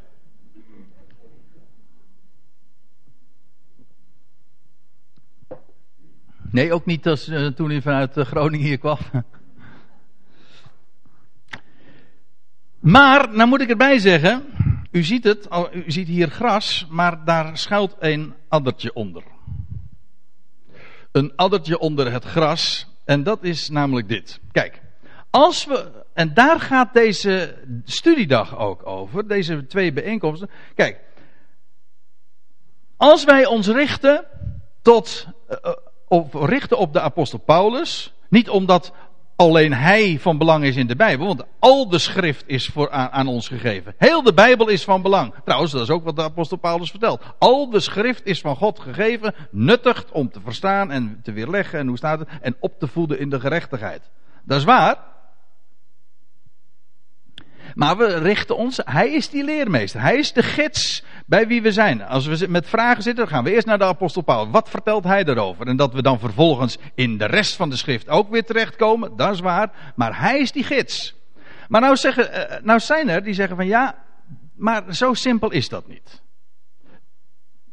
Nee, 6.50 6.72
ook 6.72 6.86
niet 6.86 7.06
als, 7.06 7.28
uh, 7.28 7.46
toen 7.46 7.70
u 7.70 7.82
vanuit 7.82 8.16
uh, 8.16 8.24
Groningen 8.24 8.66
hier 8.66 8.78
kwam. 8.78 8.98
Maar, 12.80 13.34
nou 13.34 13.48
moet 13.48 13.60
ik 13.60 13.70
erbij 13.70 13.98
zeggen, 13.98 14.44
u 14.90 15.02
ziet 15.02 15.24
het, 15.24 15.48
u 15.72 15.90
ziet 15.90 16.08
hier 16.08 16.30
gras, 16.30 16.86
maar 16.90 17.24
daar 17.24 17.58
schuilt 17.58 17.96
een 17.98 18.34
addertje 18.48 18.92
onder. 18.92 19.22
Een 21.12 21.32
addertje 21.36 21.78
onder 21.78 22.12
het 22.12 22.24
gras, 22.24 22.86
en 23.04 23.22
dat 23.22 23.42
is 23.42 23.68
namelijk 23.68 24.08
dit. 24.08 24.40
Kijk, 24.52 24.80
als 25.30 25.64
we, 25.64 26.04
en 26.14 26.34
daar 26.34 26.60
gaat 26.60 26.92
deze 26.92 27.56
studiedag 27.84 28.58
ook 28.58 28.86
over, 28.86 29.28
deze 29.28 29.66
twee 29.66 29.92
bijeenkomsten. 29.92 30.50
Kijk, 30.74 31.00
als 32.96 33.24
wij 33.24 33.46
ons 33.46 33.66
richten 33.66 34.24
tot, 34.82 35.26
uh, 35.50 35.72
op, 36.08 36.34
richten 36.34 36.78
op 36.78 36.92
de 36.92 37.00
apostel 37.00 37.38
Paulus, 37.38 38.12
niet 38.28 38.48
omdat 38.48 38.92
alleen 39.38 39.72
hij 39.72 40.18
van 40.20 40.38
belang 40.38 40.64
is 40.64 40.76
in 40.76 40.86
de 40.86 40.96
Bijbel. 40.96 41.26
Want 41.26 41.44
al 41.58 41.88
de 41.88 41.98
schrift 41.98 42.44
is 42.46 42.66
voor, 42.66 42.90
aan, 42.90 43.26
ons 43.26 43.48
gegeven. 43.48 43.94
Heel 43.96 44.22
de 44.22 44.34
Bijbel 44.34 44.68
is 44.68 44.84
van 44.84 45.02
belang. 45.02 45.34
Trouwens, 45.44 45.72
dat 45.72 45.82
is 45.82 45.90
ook 45.90 46.04
wat 46.04 46.16
de 46.16 46.22
apostel 46.22 46.56
Paulus 46.56 46.90
vertelt. 46.90 47.22
Al 47.38 47.70
de 47.70 47.80
schrift 47.80 48.26
is 48.26 48.40
van 48.40 48.56
God 48.56 48.80
gegeven, 48.80 49.34
nuttig 49.50 50.04
om 50.12 50.30
te 50.30 50.40
verstaan 50.40 50.90
en 50.90 51.20
te 51.22 51.32
weerleggen 51.32 51.78
en 51.78 51.86
hoe 51.86 51.96
staat 51.96 52.18
het, 52.18 52.28
en 52.40 52.56
op 52.60 52.78
te 52.78 52.86
voeden 52.86 53.18
in 53.18 53.30
de 53.30 53.40
gerechtigheid. 53.40 54.10
Dat 54.44 54.58
is 54.58 54.64
waar. 54.64 54.96
Maar 57.74 57.96
we 57.96 58.18
richten 58.18 58.56
ons, 58.56 58.80
hij 58.84 59.12
is 59.12 59.28
die 59.28 59.44
leermeester. 59.44 60.00
Hij 60.00 60.16
is 60.16 60.32
de 60.32 60.42
gids 60.42 61.04
bij 61.26 61.46
wie 61.46 61.62
we 61.62 61.72
zijn. 61.72 62.02
Als 62.02 62.26
we 62.26 62.46
met 62.48 62.68
vragen 62.68 63.02
zitten, 63.02 63.24
dan 63.24 63.34
gaan 63.34 63.44
we 63.44 63.50
eerst 63.50 63.66
naar 63.66 63.78
de 63.78 63.84
apostel 63.84 64.22
Paulus. 64.22 64.52
Wat 64.52 64.68
vertelt 64.68 65.04
hij 65.04 65.24
daarover? 65.24 65.66
En 65.66 65.76
dat 65.76 65.92
we 65.92 66.02
dan 66.02 66.18
vervolgens 66.18 66.78
in 66.94 67.18
de 67.18 67.26
rest 67.26 67.56
van 67.56 67.70
de 67.70 67.76
schrift 67.76 68.08
ook 68.08 68.30
weer 68.30 68.44
terechtkomen, 68.44 69.16
dat 69.16 69.32
is 69.32 69.40
waar. 69.40 69.92
Maar 69.94 70.20
hij 70.20 70.38
is 70.38 70.52
die 70.52 70.64
gids. 70.64 71.14
Maar 71.68 71.80
nou, 71.80 71.96
zeggen, 71.96 72.32
eh, 72.32 72.62
nou 72.62 72.80
zijn 72.80 73.08
er 73.08 73.22
die 73.22 73.34
zeggen 73.34 73.56
van 73.56 73.66
ja, 73.66 74.04
maar 74.56 74.94
zo 74.94 75.14
simpel 75.14 75.50
is 75.50 75.68
dat 75.68 75.88
niet. 75.88 76.22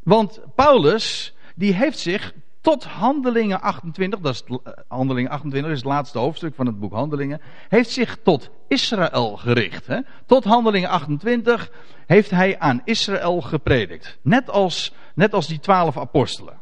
Want 0.02 0.40
Paulus, 0.54 1.34
die 1.54 1.74
heeft 1.74 1.98
zich 1.98 2.32
tot 2.66 2.84
Handelingen 2.84 3.60
28, 3.60 4.20
dat 4.20 4.34
is 4.34 4.42
eh, 4.48 4.72
Handelingen 4.88 5.30
28 5.30 5.70
is 5.70 5.78
het 5.78 5.86
laatste 5.86 6.18
hoofdstuk 6.18 6.54
van 6.54 6.66
het 6.66 6.78
boek 6.78 6.92
Handelingen, 6.92 7.40
heeft 7.68 7.90
zich 7.90 8.18
tot 8.22 8.50
Israël 8.68 9.36
gericht. 9.36 9.86
Hè? 9.86 10.00
Tot 10.26 10.44
Handelingen 10.44 10.88
28 10.88 11.70
heeft 12.06 12.30
hij 12.30 12.58
aan 12.58 12.80
Israël 12.84 13.40
gepredikt. 13.40 14.18
Net 14.22 14.50
als, 14.50 14.92
net 15.14 15.34
als 15.34 15.46
die 15.46 15.58
twaalf 15.58 15.98
apostelen. 15.98 16.60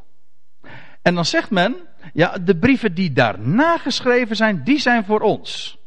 En 1.02 1.14
dan 1.14 1.24
zegt 1.24 1.50
men, 1.50 1.76
ja, 2.12 2.38
de 2.38 2.56
brieven 2.56 2.94
die 2.94 3.12
daarna 3.12 3.78
geschreven 3.78 4.36
zijn, 4.36 4.64
die 4.64 4.78
zijn 4.78 5.04
voor 5.04 5.20
ons. 5.20 5.78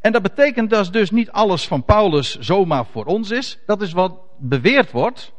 En 0.00 0.12
dat 0.12 0.22
betekent 0.22 0.70
dat 0.70 0.92
dus 0.92 1.10
niet 1.10 1.30
alles 1.30 1.66
van 1.66 1.84
Paulus 1.84 2.38
zomaar 2.38 2.86
voor 2.86 3.04
ons 3.04 3.30
is. 3.30 3.58
Dat 3.66 3.82
is 3.82 3.92
wat 3.92 4.18
beweerd 4.38 4.90
wordt. 4.90 5.32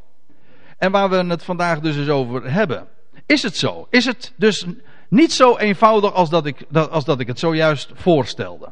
En 0.78 0.92
waar 0.92 1.10
we 1.10 1.16
het 1.16 1.44
vandaag 1.44 1.80
dus 1.80 1.98
eens 1.98 2.10
over 2.10 2.52
hebben. 2.52 2.88
Is 3.28 3.44
het 3.44 3.58
zo? 3.58 3.88
Is 3.90 4.06
het 4.06 4.34
dus 4.36 4.66
niet 5.10 5.34
zo 5.34 5.58
eenvoudig 5.58 6.14
als 6.14 6.30
dat 6.30 6.46
ik, 6.46 6.66
als 6.72 7.06
dat 7.06 7.20
ik 7.20 7.28
het 7.28 7.40
zojuist 7.40 7.92
voorstelde? 7.94 8.70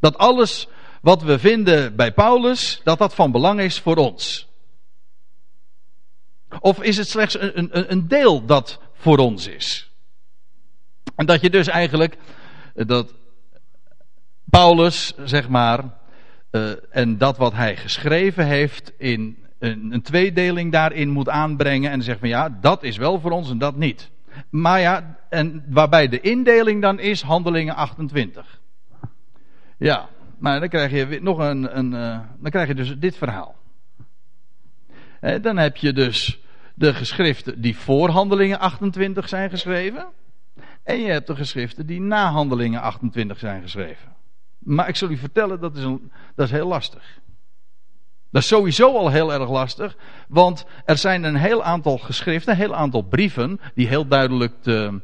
Dat 0.00 0.18
alles 0.18 0.68
wat 1.00 1.22
we 1.22 1.38
vinden 1.38 1.96
bij 1.96 2.12
Paulus, 2.12 2.80
dat 2.84 2.98
dat 2.98 3.14
van 3.14 3.32
belang 3.32 3.60
is 3.60 3.78
voor 3.78 3.96
ons? 3.96 4.48
Of 6.60 6.82
is 6.82 6.96
het 6.96 7.08
slechts 7.08 7.40
een, 7.40 7.78
een, 7.78 7.92
een 7.92 8.08
deel 8.08 8.44
dat 8.44 8.80
voor 8.92 9.18
ons 9.18 9.46
is? 9.46 9.90
En 11.16 11.26
dat 11.26 11.40
je 11.40 11.50
dus 11.50 11.66
eigenlijk, 11.66 12.16
dat 12.74 13.14
Paulus, 14.50 15.12
zeg 15.24 15.48
maar, 15.48 15.98
uh, 16.50 16.72
en 16.90 17.18
dat 17.18 17.36
wat 17.36 17.52
hij 17.52 17.76
geschreven 17.76 18.46
heeft 18.46 18.92
in 18.98 19.46
een, 19.60 19.92
een 19.92 20.02
tweedeling 20.02 20.72
daarin 20.72 21.08
moet 21.08 21.28
aanbrengen 21.28 21.90
en 21.90 22.02
zeggen 22.02 22.20
van 22.20 22.28
ja, 22.28 22.56
dat 22.60 22.82
is 22.82 22.96
wel 22.96 23.20
voor 23.20 23.30
ons 23.30 23.50
en 23.50 23.58
dat 23.58 23.76
niet. 23.76 24.10
Maar 24.50 24.80
ja, 24.80 25.16
en 25.28 25.64
waarbij 25.68 26.08
de 26.08 26.20
indeling 26.20 26.82
dan 26.82 26.98
is 26.98 27.22
handelingen 27.22 27.74
28. 27.74 28.60
Ja, 29.78 30.08
maar 30.38 30.60
dan 30.60 30.68
krijg 30.68 30.90
je 30.90 31.18
nog 31.22 31.38
een, 31.38 31.78
een 31.78 31.92
uh, 31.92 32.20
dan 32.38 32.50
krijg 32.50 32.68
je 32.68 32.74
dus 32.74 32.98
dit 32.98 33.16
verhaal. 33.16 33.54
dan 35.40 35.56
heb 35.56 35.76
je 35.76 35.92
dus 35.92 36.40
de 36.74 36.94
geschriften 36.94 37.60
die 37.60 37.76
voor 37.76 38.08
Handelingen 38.08 38.58
28 38.58 39.28
zijn 39.28 39.50
geschreven. 39.50 40.06
En 40.82 41.00
je 41.00 41.10
hebt 41.10 41.26
de 41.26 41.36
geschriften 41.36 41.86
die 41.86 42.00
na 42.00 42.30
Handelingen 42.30 42.80
28 42.80 43.38
zijn 43.38 43.62
geschreven. 43.62 44.16
Maar 44.58 44.88
ik 44.88 44.96
zal 44.96 45.10
u 45.10 45.16
vertellen, 45.16 45.60
dat 45.60 45.76
is, 45.76 45.82
een, 45.82 46.12
dat 46.34 46.46
is 46.46 46.52
heel 46.52 46.68
lastig. 46.68 47.20
Dat 48.30 48.42
is 48.42 48.48
sowieso 48.48 48.96
al 48.96 49.10
heel 49.10 49.32
erg 49.32 49.50
lastig, 49.50 49.96
want 50.28 50.64
er 50.84 50.96
zijn 50.96 51.24
een 51.24 51.36
heel 51.36 51.62
aantal 51.62 51.98
geschriften, 51.98 52.52
een 52.52 52.58
heel 52.58 52.74
aantal 52.74 53.02
brieven, 53.02 53.60
die 53.74 53.86
heel 53.86 54.06
duidelijk 54.06 54.52
te, 54.60 55.00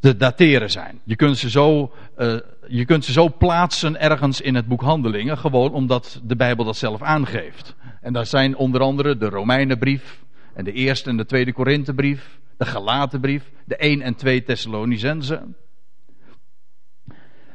te 0.00 0.16
dateren 0.16 0.70
zijn. 0.70 1.00
Je 1.04 1.16
kunt, 1.16 1.38
ze 1.38 1.50
zo, 1.50 1.92
uh, 2.18 2.36
je 2.66 2.84
kunt 2.84 3.04
ze 3.04 3.12
zo 3.12 3.28
plaatsen 3.38 4.00
ergens 4.00 4.40
in 4.40 4.54
het 4.54 4.66
boek 4.66 4.80
Handelingen, 4.80 5.38
gewoon 5.38 5.72
omdat 5.72 6.20
de 6.22 6.36
Bijbel 6.36 6.64
dat 6.64 6.76
zelf 6.76 7.02
aangeeft. 7.02 7.74
En 8.00 8.12
daar 8.12 8.26
zijn 8.26 8.56
onder 8.56 8.80
andere 8.80 9.16
de 9.16 9.28
Romeinenbrief, 9.28 10.20
en 10.54 10.64
de 10.64 10.72
eerste 10.72 11.10
en 11.10 11.16
de 11.16 11.26
tweede 11.26 11.52
Korinthebrief, 11.52 12.38
de 12.56 12.64
Galatenbrief, 12.64 13.50
de 13.64 13.76
1 13.76 14.02
en 14.02 14.14
2 14.14 14.42
Thessalonicense. 14.42 15.42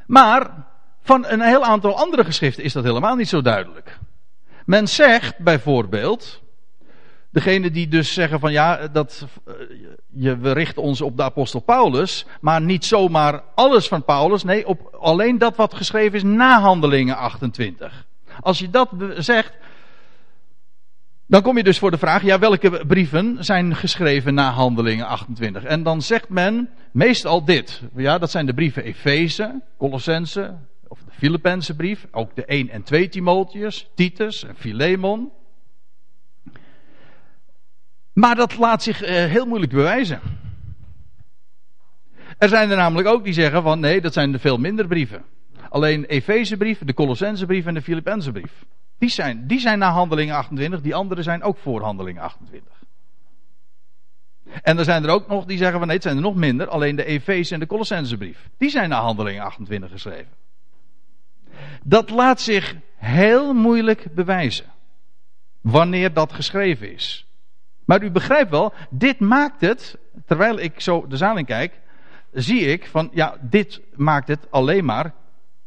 Maar 0.08 0.66
van 1.02 1.26
een 1.28 1.42
heel 1.42 1.64
aantal 1.64 1.98
andere 1.98 2.24
geschriften 2.24 2.64
is 2.64 2.74
dat 2.74 2.84
helemaal 2.84 3.16
niet 3.16 3.30
zo 3.30 3.42
duidelijk. 3.42 4.00
Men 4.68 4.88
zegt 4.88 5.38
bijvoorbeeld, 5.38 6.42
degene 7.30 7.72
die 7.72 7.88
dus 7.88 8.14
zeggen 8.14 8.40
van 8.40 8.52
ja, 8.52 8.88
dat, 8.88 9.28
eh, 9.46 9.54
je, 10.08 10.38
we 10.38 10.52
richten 10.52 10.82
ons 10.82 11.02
op 11.02 11.18
de 11.18 11.24
apostel 11.24 11.60
Paulus, 11.60 12.26
maar 12.42 12.62
niet 12.62 12.86
zomaar 12.86 13.44
alles 13.56 13.88
van 13.88 14.04
Paulus, 14.04 14.44
nee, 14.44 14.68
op 14.68 14.98
alleen 15.00 15.38
dat 15.38 15.56
wat 15.56 15.74
geschreven 15.74 16.14
is 16.14 16.24
na 16.24 16.60
handelingen 16.60 17.18
28. 17.18 18.06
Als 18.40 18.60
je 18.60 18.70
dat 18.70 18.90
zegt, 19.18 19.54
dan 21.28 21.42
kom 21.42 21.58
je 21.58 21.64
dus 21.64 21.80
voor 21.80 21.92
de 21.92 21.98
vraag, 21.98 22.24
ja, 22.24 22.40
welke 22.40 22.86
brieven 22.88 23.38
zijn 23.40 23.76
geschreven 23.76 24.34
na 24.34 24.52
handelingen 24.52 25.06
28? 25.06 25.64
En 25.64 25.84
dan 25.84 26.02
zegt 26.02 26.30
men 26.30 26.70
meestal 26.92 27.46
dit. 27.46 27.82
Ja, 27.96 28.18
dat 28.18 28.32
zijn 28.32 28.46
de 28.46 28.54
brieven 28.54 28.84
Efeze, 28.84 29.62
Colossense, 29.78 30.56
of 30.88 31.00
de 31.04 31.12
Filippense 31.12 31.76
brief, 31.76 32.08
ook 32.12 32.36
de 32.36 32.46
1 32.46 32.70
en 32.70 32.84
2 32.84 33.10
Timotheus, 33.10 33.90
Titus 33.96 34.44
en 34.44 34.56
Philemon. 34.56 35.32
Maar 38.14 38.36
dat 38.36 38.58
laat 38.58 38.84
zich 38.84 39.02
uh, 39.02 39.10
heel 39.10 39.46
moeilijk 39.46 39.72
bewijzen. 39.72 40.22
Er 42.38 42.50
zijn 42.50 42.70
er 42.70 42.78
namelijk 42.78 43.08
ook 43.08 43.24
die 43.24 43.34
zeggen 43.34 43.64
van 43.64 43.80
nee, 43.80 44.02
dat 44.02 44.14
zijn 44.14 44.32
de 44.32 44.40
veel 44.40 44.58
minder 44.58 44.88
brieven. 44.88 45.24
Alleen 45.70 46.06
Efezebrief, 46.06 46.80
de 46.80 46.94
Colossensebrief 46.94 47.66
en 47.66 47.74
de 47.74 47.82
Filippense 47.82 48.32
brief. 48.32 48.66
Die 48.98 49.10
zijn, 49.10 49.48
die 49.48 49.60
zijn 49.60 49.80
na 49.80 49.92
handeling 49.92 50.32
28, 50.32 50.82
die 50.82 50.96
andere 50.96 51.24
zijn 51.24 51.44
ook 51.44 51.58
voor 51.58 51.82
handeling 51.82 52.20
28. 52.20 52.78
En 54.62 54.78
er 54.78 54.84
zijn 54.84 55.04
er 55.04 55.10
ook 55.10 55.28
nog 55.28 55.46
die 55.46 55.58
zeggen 55.58 55.78
van 55.78 55.88
nee, 55.88 55.96
het 55.96 56.06
zijn 56.06 56.16
er 56.16 56.22
nog 56.22 56.36
minder. 56.36 56.68
Alleen 56.68 56.96
de 56.96 57.06
Efeze 57.06 57.54
en 57.54 57.60
de 57.60 57.66
Colossensebrief. 57.66 58.50
Die 58.58 58.70
zijn 58.70 58.90
na 58.90 59.02
handeling 59.02 59.42
28 59.42 59.92
geschreven. 59.92 60.47
Dat 61.84 62.10
laat 62.10 62.42
zich 62.42 62.76
heel 62.96 63.54
moeilijk 63.54 64.08
bewijzen. 64.16 64.66
Wanneer 65.62 66.14
dat 66.14 66.34
geschreven 66.34 66.94
is. 66.94 67.26
Maar 67.86 68.04
u 68.04 68.12
begrijpt 68.12 68.50
wel, 68.50 68.74
dit 68.90 69.20
maakt 69.20 69.62
het, 69.62 69.98
terwijl 70.26 70.60
ik 70.60 70.82
zo 70.82 71.06
de 71.08 71.18
zaal 71.18 71.38
in 71.38 71.46
kijk, 71.46 71.80
zie 72.34 72.62
ik 72.62 72.88
van 72.92 73.10
ja, 73.14 73.36
dit 73.42 73.82
maakt 73.96 74.28
het 74.28 74.48
alleen 74.50 74.86
maar, 74.86 75.14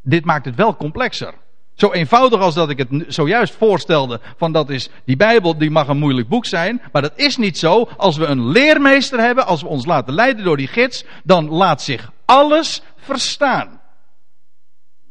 dit 0.02 0.24
maakt 0.24 0.44
het 0.44 0.54
wel 0.54 0.76
complexer. 0.76 1.34
Zo 1.74 1.92
eenvoudig 1.92 2.40
als 2.40 2.54
dat 2.54 2.70
ik 2.70 2.78
het 2.78 3.04
zojuist 3.06 3.54
voorstelde, 3.54 4.20
van 4.36 4.52
dat 4.52 4.70
is, 4.70 4.90
die 5.04 5.16
Bijbel 5.16 5.58
die 5.58 5.70
mag 5.70 5.88
een 5.88 5.98
moeilijk 5.98 6.28
boek 6.28 6.46
zijn, 6.46 6.82
maar 6.92 7.02
dat 7.02 7.12
is 7.16 7.36
niet 7.36 7.58
zo. 7.58 7.88
Als 7.96 8.16
we 8.16 8.26
een 8.26 8.48
leermeester 8.48 9.20
hebben, 9.20 9.46
als 9.46 9.62
we 9.62 9.68
ons 9.68 9.86
laten 9.86 10.14
leiden 10.14 10.44
door 10.44 10.56
die 10.56 10.66
gids, 10.66 11.04
dan 11.24 11.48
laat 11.48 11.82
zich 11.82 12.12
alles 12.24 12.82
verstaan. 12.96 13.79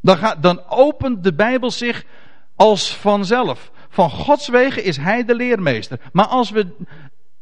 Dan, 0.02 0.18
dan 0.42 0.62
opent 0.70 1.24
de 1.24 1.34
Bijbel 1.34 1.72
zich 1.72 2.06
als 2.56 2.96
vanzelf. 2.96 3.72
Van 3.90 4.10
Gods 4.10 4.48
wegen 4.48 4.84
is 4.84 4.98
Hij 4.98 5.26
de 5.26 5.36
leermeester. 5.36 6.00
Maar 6.12 6.28
als 6.28 6.50
we 6.50 6.76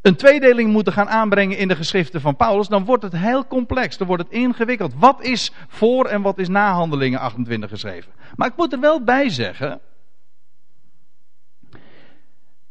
een 0.02 0.16
tweedeling 0.16 0.72
moeten 0.72 0.92
gaan 0.92 1.08
aanbrengen 1.08 1.56
in 1.56 1.68
de 1.68 1.76
geschriften 1.76 2.20
van 2.20 2.36
Paulus, 2.36 2.68
dan 2.68 2.84
wordt 2.84 3.02
het 3.02 3.16
heel 3.16 3.46
complex, 3.46 3.96
dan 3.96 4.06
wordt 4.06 4.22
het 4.22 4.32
ingewikkeld. 4.32 4.94
Wat 4.96 5.22
is 5.22 5.52
voor 5.68 6.06
en 6.06 6.22
wat 6.22 6.38
is 6.38 6.48
na 6.48 6.72
Handelingen 6.72 7.20
28 7.20 7.70
geschreven? 7.70 8.12
Maar 8.36 8.48
ik 8.48 8.56
moet 8.56 8.72
er 8.72 8.80
wel 8.80 9.04
bij 9.04 9.28
zeggen, 9.28 9.80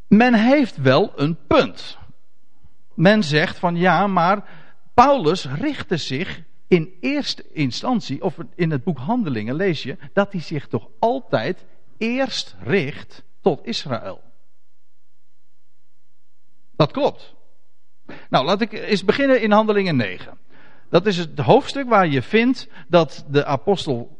men 0.07 0.33
heeft 0.33 0.77
wel 0.77 1.11
een 1.15 1.37
punt. 1.47 1.97
Men 2.93 3.23
zegt 3.23 3.59
van 3.59 3.75
ja, 3.75 4.07
maar 4.07 4.43
Paulus 4.93 5.45
richtte 5.45 5.97
zich 5.97 6.41
in 6.67 6.93
eerste 7.01 7.51
instantie, 7.51 8.23
of 8.23 8.37
in 8.55 8.71
het 8.71 8.83
boek 8.83 8.97
Handelingen 8.97 9.55
lees 9.55 9.83
je, 9.83 9.97
dat 10.13 10.31
hij 10.31 10.41
zich 10.41 10.67
toch 10.67 10.87
altijd 10.99 11.65
eerst 11.97 12.55
richt 12.59 13.23
tot 13.41 13.65
Israël. 13.65 14.21
Dat 16.75 16.91
klopt. 16.91 17.35
Nou, 18.29 18.45
laat 18.45 18.61
ik 18.61 18.71
eens 18.71 19.05
beginnen 19.05 19.41
in 19.41 19.51
Handelingen 19.51 19.95
9. 19.95 20.37
Dat 20.89 21.05
is 21.05 21.17
het 21.17 21.39
hoofdstuk 21.39 21.89
waar 21.89 22.07
je 22.07 22.21
vindt 22.21 22.69
dat 22.87 23.25
de 23.29 23.45
apostel 23.45 24.17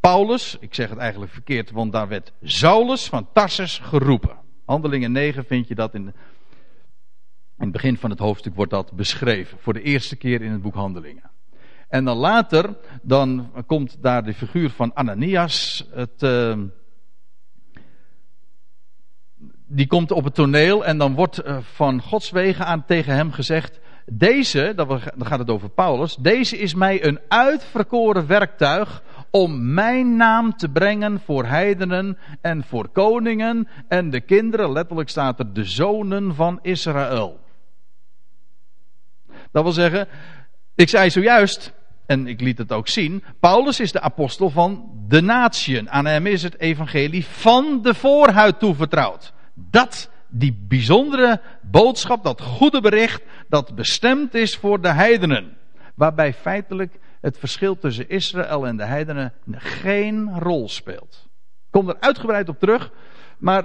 Paulus, 0.00 0.56
ik 0.60 0.74
zeg 0.74 0.90
het 0.90 0.98
eigenlijk 0.98 1.32
verkeerd, 1.32 1.70
want 1.70 1.92
daar 1.92 2.08
werd 2.08 2.32
Saulus 2.42 3.08
van 3.08 3.28
Tarsus 3.32 3.78
geroepen. 3.78 4.36
Handelingen 4.64 5.12
9 5.12 5.44
vind 5.44 5.68
je 5.68 5.74
dat 5.74 5.94
in, 5.94 6.06
in 6.06 6.12
het 7.56 7.72
begin 7.72 7.96
van 7.96 8.10
het 8.10 8.18
hoofdstuk 8.18 8.54
wordt 8.54 8.70
dat 8.70 8.92
beschreven. 8.92 9.58
Voor 9.58 9.72
de 9.72 9.82
eerste 9.82 10.16
keer 10.16 10.42
in 10.42 10.52
het 10.52 10.62
boek 10.62 10.74
Handelingen. 10.74 11.30
En 11.90 12.04
dan 12.04 12.16
later, 12.16 12.76
dan 13.02 13.50
komt 13.66 13.96
daar 14.00 14.24
de 14.24 14.34
figuur 14.34 14.70
van 14.70 14.94
Ananias 14.94 15.86
het, 15.90 16.22
uh, 16.22 16.58
die 19.66 19.86
komt 19.86 20.10
op 20.10 20.24
het 20.24 20.34
toneel 20.34 20.84
en 20.84 20.98
dan 20.98 21.14
wordt 21.14 21.44
uh, 21.46 21.58
van 21.60 22.02
Gods 22.02 22.30
wegen 22.30 22.66
aan 22.66 22.84
tegen 22.84 23.14
hem 23.14 23.32
gezegd: 23.32 23.80
Deze, 24.06 24.72
dan 24.76 25.00
gaat 25.26 25.38
het 25.38 25.50
over 25.50 25.68
Paulus, 25.68 26.16
deze 26.16 26.58
is 26.58 26.74
mij 26.74 27.04
een 27.04 27.20
uitverkoren 27.28 28.26
werktuig 28.26 29.02
om 29.30 29.74
mijn 29.74 30.16
naam 30.16 30.56
te 30.56 30.68
brengen 30.68 31.20
voor 31.20 31.44
heidenen 31.44 32.18
en 32.40 32.64
voor 32.64 32.88
koningen 32.88 33.68
en 33.88 34.10
de 34.10 34.20
kinderen, 34.20 34.72
letterlijk 34.72 35.08
staat 35.08 35.38
er 35.38 35.52
de 35.52 35.64
zonen 35.64 36.34
van 36.34 36.58
Israël. 36.62 37.40
Dat 39.52 39.62
wil 39.62 39.72
zeggen, 39.72 40.08
ik 40.74 40.88
zei 40.88 41.10
zojuist, 41.10 41.78
en 42.10 42.26
ik 42.26 42.40
liet 42.40 42.58
het 42.58 42.72
ook 42.72 42.88
zien, 42.88 43.24
Paulus 43.40 43.80
is 43.80 43.92
de 43.92 44.00
apostel 44.00 44.50
van 44.50 44.90
de 45.08 45.20
natieën. 45.20 45.90
Aan 45.90 46.06
hem 46.06 46.26
is 46.26 46.42
het 46.42 46.58
evangelie 46.58 47.26
van 47.26 47.82
de 47.82 47.94
voorhuid 47.94 48.58
toevertrouwd. 48.58 49.32
Dat, 49.54 50.10
die 50.28 50.64
bijzondere 50.68 51.40
boodschap, 51.62 52.24
dat 52.24 52.40
goede 52.40 52.80
bericht, 52.80 53.22
dat 53.48 53.74
bestemd 53.74 54.34
is 54.34 54.56
voor 54.56 54.80
de 54.80 54.88
heidenen. 54.88 55.56
Waarbij 55.94 56.34
feitelijk 56.34 56.98
het 57.20 57.38
verschil 57.38 57.78
tussen 57.78 58.08
Israël 58.08 58.66
en 58.66 58.76
de 58.76 58.84
heidenen 58.84 59.32
geen 59.50 60.38
rol 60.38 60.68
speelt. 60.68 61.26
Ik 61.66 61.70
kom 61.70 61.88
er 61.88 61.96
uitgebreid 62.00 62.48
op 62.48 62.58
terug, 62.58 62.90
maar 63.38 63.64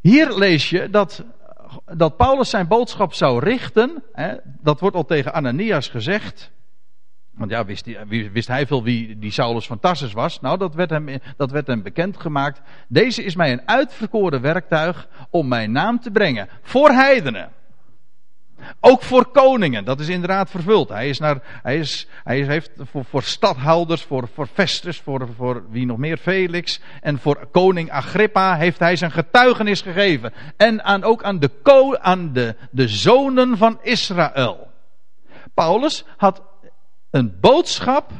hier 0.00 0.36
lees 0.36 0.70
je 0.70 0.90
dat, 0.90 1.24
dat 1.84 2.16
Paulus 2.16 2.50
zijn 2.50 2.68
boodschap 2.68 3.14
zou 3.14 3.38
richten. 3.38 4.02
Hè, 4.12 4.34
dat 4.44 4.80
wordt 4.80 4.96
al 4.96 5.04
tegen 5.04 5.32
Ananias 5.32 5.88
gezegd. 5.88 6.52
Want 7.36 7.50
ja, 7.50 7.64
wist 7.64 7.84
hij, 7.84 8.30
wist 8.32 8.48
hij 8.48 8.66
veel 8.66 8.82
wie 8.82 9.18
die 9.18 9.30
Saulus 9.30 9.66
van 9.66 9.80
Tarsus 9.80 10.12
was? 10.12 10.40
Nou, 10.40 10.58
dat 10.58 10.74
werd, 10.74 10.90
hem, 10.90 11.08
dat 11.36 11.50
werd 11.50 11.66
hem 11.66 11.82
bekendgemaakt. 11.82 12.60
Deze 12.88 13.24
is 13.24 13.34
mij 13.34 13.52
een 13.52 13.68
uitverkoren 13.68 14.40
werktuig 14.40 15.08
om 15.30 15.48
mijn 15.48 15.72
naam 15.72 16.00
te 16.00 16.10
brengen. 16.10 16.48
Voor 16.62 16.90
heidenen. 16.90 17.50
Ook 18.80 19.02
voor 19.02 19.26
koningen, 19.26 19.84
dat 19.84 20.00
is 20.00 20.08
inderdaad 20.08 20.50
vervuld. 20.50 20.88
Hij, 20.88 21.08
is 21.08 21.18
naar, 21.18 21.38
hij, 21.42 21.78
is, 21.78 22.08
hij 22.24 22.42
heeft 22.42 22.70
voor, 22.76 23.04
voor 23.04 23.22
stadhouders, 23.22 24.02
voor, 24.02 24.28
voor 24.34 24.46
Festus, 24.46 25.00
voor, 25.00 25.28
voor 25.36 25.64
wie 25.70 25.86
nog 25.86 25.98
meer, 25.98 26.16
Felix. 26.16 26.80
En 27.00 27.18
voor 27.18 27.48
koning 27.52 27.90
Agrippa 27.90 28.56
heeft 28.56 28.78
hij 28.78 28.96
zijn 28.96 29.10
getuigenis 29.10 29.80
gegeven. 29.80 30.32
En 30.56 30.84
aan, 30.84 31.02
ook 31.02 31.22
aan, 31.22 31.38
de, 31.38 31.98
aan 32.00 32.32
de, 32.32 32.56
de 32.70 32.88
zonen 32.88 33.56
van 33.56 33.78
Israël. 33.82 34.68
Paulus 35.54 36.04
had 36.16 36.42
een 37.14 37.40
boodschap 37.40 38.10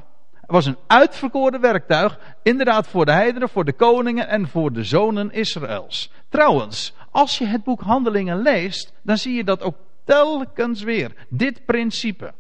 was 0.47 0.67
een 0.67 0.77
uitverkoren 0.87 1.61
werktuig, 1.61 2.19
inderdaad 2.43 2.89
voor 2.89 3.05
de 3.05 3.13
heidenen, 3.13 3.49
voor 3.49 3.65
de 3.65 3.73
koningen 3.73 4.29
en 4.29 4.49
voor 4.49 4.73
de 4.73 4.85
zonen 4.85 5.33
Israëls. 5.33 6.13
Trouwens, 6.29 6.95
als 7.11 7.39
je 7.39 7.47
het 7.47 7.65
boek 7.65 7.81
Handelingen 7.81 8.43
leest, 8.43 8.93
dan 9.03 9.19
zie 9.19 9.35
je 9.35 9.45
dat 9.45 9.63
ook 9.63 9.77
telkens 10.05 10.83
weer. 10.83 11.27
Dit 11.29 11.65
principe. 11.65 12.33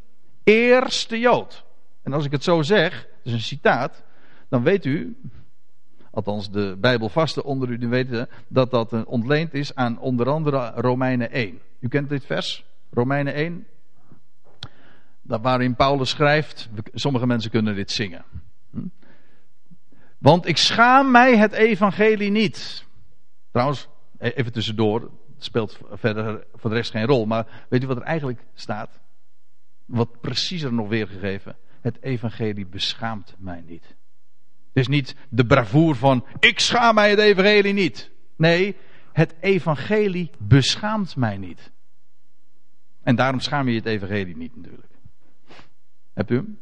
Eerste 0.45 1.19
Jood. 1.19 1.64
En 2.03 2.12
als 2.12 2.25
ik 2.25 2.33
het 2.33 2.45
zo 2.45 2.62
zeg, 2.62 2.93
dat 3.03 3.09
is 3.23 3.33
een 3.33 3.40
citaat, 3.40 4.03
dan 4.49 4.62
weet 4.62 4.85
u, 4.85 5.17
althans 6.11 6.51
de 6.51 6.77
Bijbelvaste 6.81 7.45
onder 7.45 7.69
u, 7.69 7.79
die 7.79 7.88
weten 7.88 8.29
dat 8.49 8.71
dat 8.71 9.05
ontleend 9.05 9.55
is 9.55 9.75
aan 9.75 9.99
onder 9.99 10.29
andere 10.29 10.73
Romeinen 10.75 11.31
1. 11.31 11.61
U 11.81 11.88
kent 11.88 12.09
dit 12.09 12.25
vers, 12.25 12.64
Romeinen 12.90 13.35
1, 13.35 13.55
dat 13.55 13.74
waarin 15.25 15.75
Paulus 15.75 16.11
schrijft, 16.11 16.69
sommige 16.93 17.27
mensen 17.27 17.51
kunnen 17.51 17.75
dit 17.75 17.91
zingen. 17.91 18.25
Hm? 18.71 18.87
Want 20.19 20.47
ik 20.47 20.57
schaam 20.57 21.11
mij 21.11 21.37
het 21.37 21.53
evangelie 21.53 22.31
niet. 22.31 22.85
Trouwens, 23.51 23.89
e- 24.19 24.29
even 24.29 24.53
tussendoor, 24.53 25.01
het 25.01 25.45
speelt 25.45 25.79
verder 25.93 26.47
voor 26.55 26.71
de 26.71 26.77
rest 26.77 26.91
geen 26.91 27.07
rol, 27.07 27.27
maar 27.27 27.67
weet 27.69 27.83
u 27.83 27.87
wat 27.87 27.97
er 27.97 28.03
eigenlijk 28.03 28.45
staat? 28.55 29.01
Wat 29.85 30.21
preciezer 30.21 30.73
nog 30.73 30.89
weergegeven. 30.89 31.57
Het 31.81 32.03
evangelie 32.03 32.67
beschaamt 32.67 33.35
mij 33.39 33.63
niet. 33.67 33.85
Het 34.73 34.83
is 34.83 34.89
niet 34.89 35.17
de 35.29 35.47
bravoer 35.47 35.97
van 35.97 36.27
ik 36.39 36.61
schaam 36.61 36.95
mij 36.95 37.11
het 37.11 37.19
evangelie 37.19 37.73
niet. 37.73 38.11
Nee, 38.37 38.77
het 39.13 39.35
evangelie 39.41 40.31
beschaamt 40.39 41.17
mij 41.17 41.37
niet. 41.37 41.71
En 43.03 43.17
daarom 43.17 43.41
schaam 43.41 43.69
je 43.69 43.77
het 43.77 43.87
evangelie 43.87 44.37
niet 44.37 44.57
natuurlijk. 44.57 44.93
Hebt 46.14 46.31
u 46.31 46.35
hem? 46.35 46.59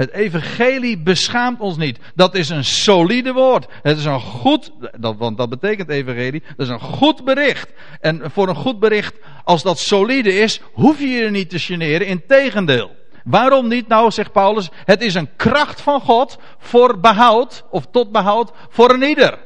Het 0.00 0.12
evangelie 0.12 0.98
beschaamt 0.98 1.60
ons 1.60 1.76
niet. 1.76 1.98
Dat 2.14 2.34
is 2.34 2.48
een 2.48 2.64
solide 2.64 3.32
woord. 3.32 3.66
Het 3.82 3.98
is 3.98 4.04
een 4.04 4.20
goed, 4.20 4.72
dat, 4.98 5.16
want 5.16 5.36
dat 5.36 5.48
betekent 5.48 5.88
evangelie, 5.88 6.42
dat 6.56 6.66
is 6.66 6.68
een 6.68 6.80
goed 6.80 7.24
bericht. 7.24 7.72
En 8.00 8.30
voor 8.30 8.48
een 8.48 8.54
goed 8.54 8.78
bericht, 8.78 9.14
als 9.44 9.62
dat 9.62 9.78
solide 9.78 10.32
is, 10.32 10.60
hoef 10.72 10.98
je 10.98 11.06
je 11.06 11.30
niet 11.30 11.50
te 11.50 11.58
generen. 11.58 12.06
Integendeel. 12.06 12.90
Waarom 13.24 13.68
niet? 13.68 13.88
Nou, 13.88 14.10
zegt 14.10 14.32
Paulus, 14.32 14.68
het 14.84 15.02
is 15.02 15.14
een 15.14 15.36
kracht 15.36 15.80
van 15.80 16.00
God 16.00 16.38
voor 16.58 17.00
behoud, 17.00 17.64
of 17.70 17.86
tot 17.90 18.12
behoud, 18.12 18.52
voor 18.68 18.90
een 18.90 19.02
ieder. 19.02 19.38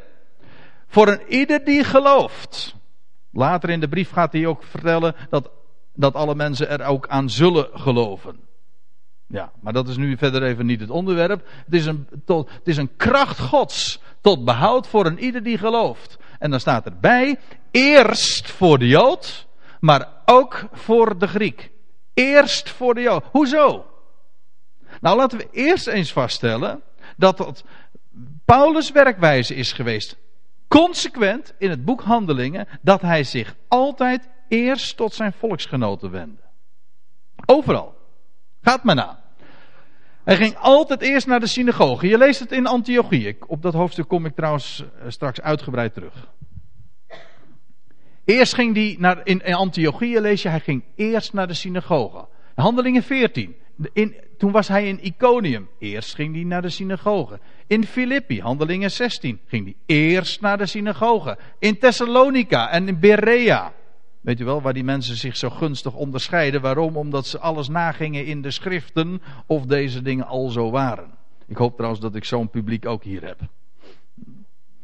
Voor 0.87 1.09
een 1.09 1.23
ieder 1.29 1.65
die 1.65 1.85
gelooft. 1.85 2.75
Later 3.33 3.71
in 3.71 3.81
de 3.81 3.89
brief 3.89 4.11
gaat 4.11 4.33
hij 4.33 4.47
ook 4.47 4.63
vertellen 4.63 5.15
dat, 5.31 5.51
dat 5.95 6.15
alle 6.15 6.35
mensen 6.35 6.69
er 6.69 6.85
ook 6.85 7.09
aan 7.09 7.31
zullen 7.31 7.69
geloven. 7.73 8.53
Ja, 9.27 9.53
maar 9.61 9.73
dat 9.73 9.89
is 9.89 9.97
nu 9.97 10.17
verder 10.17 10.43
even 10.43 10.67
niet 10.67 10.81
het 10.81 10.91
onderwerp. 10.91 11.49
Het 11.65 11.75
is 11.75 11.87
een, 11.87 12.09
tot, 12.25 12.51
het 12.51 12.69
is 12.69 12.77
een 12.77 12.97
kracht 12.97 13.41
Gods 13.41 14.01
tot 14.21 14.45
behoud 14.45 14.87
voor 14.87 15.07
een 15.07 15.19
ieder 15.19 15.43
die 15.43 15.59
gelooft. 15.59 16.19
En 16.39 16.51
dan 16.51 16.61
staat 16.61 16.87
erbij, 16.87 17.39
eerst 17.71 18.51
voor 18.51 18.79
de 18.79 18.89
Jood, 18.89 19.47
maar 19.81 20.09
ook 20.25 20.69
voor 20.73 21.19
de 21.19 21.27
Griek. 21.27 21.71
Eerst 22.15 22.71
voor 22.71 22.95
de 22.95 23.01
Jood. 23.01 23.25
Hoezo? 23.31 23.87
Nou, 25.01 25.17
laten 25.17 25.39
we 25.39 25.49
eerst 25.51 25.87
eens 25.87 26.13
vaststellen 26.13 26.83
dat 27.17 27.39
het 27.39 27.65
Paulus' 28.45 28.91
werkwijze 28.91 29.55
is 29.55 29.73
geweest, 29.73 30.17
consequent 30.69 31.55
in 31.59 31.71
het 31.71 31.85
boek 31.85 32.03
Handelingen, 32.03 32.69
dat 32.83 33.01
hij 33.01 33.25
zich 33.25 33.57
altijd 33.69 34.29
eerst 34.49 34.97
tot 34.97 35.15
zijn 35.15 35.33
volksgenoten 35.33 36.11
wendde. 36.11 36.43
Overal. 37.47 37.94
Gaat 38.65 38.83
maar 38.83 38.95
na. 38.95 39.23
Hij 40.25 40.37
ging 40.37 40.57
altijd 40.57 41.01
eerst 41.01 41.27
naar 41.27 41.41
de 41.41 41.47
synagoge. 41.47 42.07
Je 42.07 42.19
leest 42.19 42.41
het 42.41 42.53
in 42.53 42.67
Antiochie. 42.67 43.37
Op 43.47 43.63
dat 43.63 43.75
hoofdstuk 43.75 44.09
kom 44.09 44.27
ik 44.27 44.35
trouwens 44.35 44.83
eh, 44.83 45.05
straks 45.09 45.41
uitgebreid 45.41 45.95
terug. 45.95 46.33
Eerst 48.25 48.55
ging 48.55 48.75
hij 48.75 48.97
naar, 48.99 49.21
in, 49.25 49.45
in 49.45 49.55
Antiochie 49.55 50.21
lees 50.21 50.43
je, 50.43 50.49
hij 50.49 50.61
ging 50.61 50.85
eerst 50.97 51.33
naar 51.33 51.47
de 51.47 51.55
synagoge. 51.55 52.27
Handelingen 52.55 53.03
14. 53.03 53.57
In, 53.93 54.15
toen 54.39 54.53
was 54.53 54.69
hij 54.69 54.89
in 54.89 55.05
Iconium. 55.05 55.69
Eerst 55.79 56.15
ging 56.15 56.35
hij 56.35 56.45
naar 56.45 56.63
de 56.63 56.69
synagoge. 56.69 57.41
In 57.67 57.85
Filippi, 57.85 58.41
handelingen 58.41 58.91
16, 58.91 59.41
ging 59.47 59.65
hij 59.65 59.75
eerst 59.87 60.41
naar 60.41 60.59
de 60.59 60.67
synagoge. 60.67 61.39
In 61.59 61.79
Thessalonica 61.79 62.71
en 62.71 62.89
in 62.89 62.99
Berea. 62.99 63.73
Weet 64.25 64.41
u 64.41 64.45
wel, 64.45 64.63
waar 64.63 64.73
die 64.73 64.85
mensen 64.85 65.17
zich 65.17 65.37
zo 65.37 65.51
gunstig 65.51 65.95
onderscheiden. 65.95 66.61
Waarom? 66.61 66.97
Omdat 66.97 67.27
ze 67.27 67.39
alles 67.39 67.69
nagingen 67.69 68.27
in 68.27 68.43
de 68.43 68.51
schriften 68.51 69.23
of 69.47 69.67
deze 69.67 70.03
dingen 70.03 70.27
al 70.27 70.49
zo 70.49 70.71
waren. 70.71 71.11
Ik 71.47 71.57
hoop 71.57 71.75
trouwens 71.75 72.03
dat 72.03 72.15
ik 72.15 72.25
zo'n 72.25 72.51
publiek 72.51 72.87
ook 72.87 73.03
hier 73.03 73.25
heb. 73.25 73.39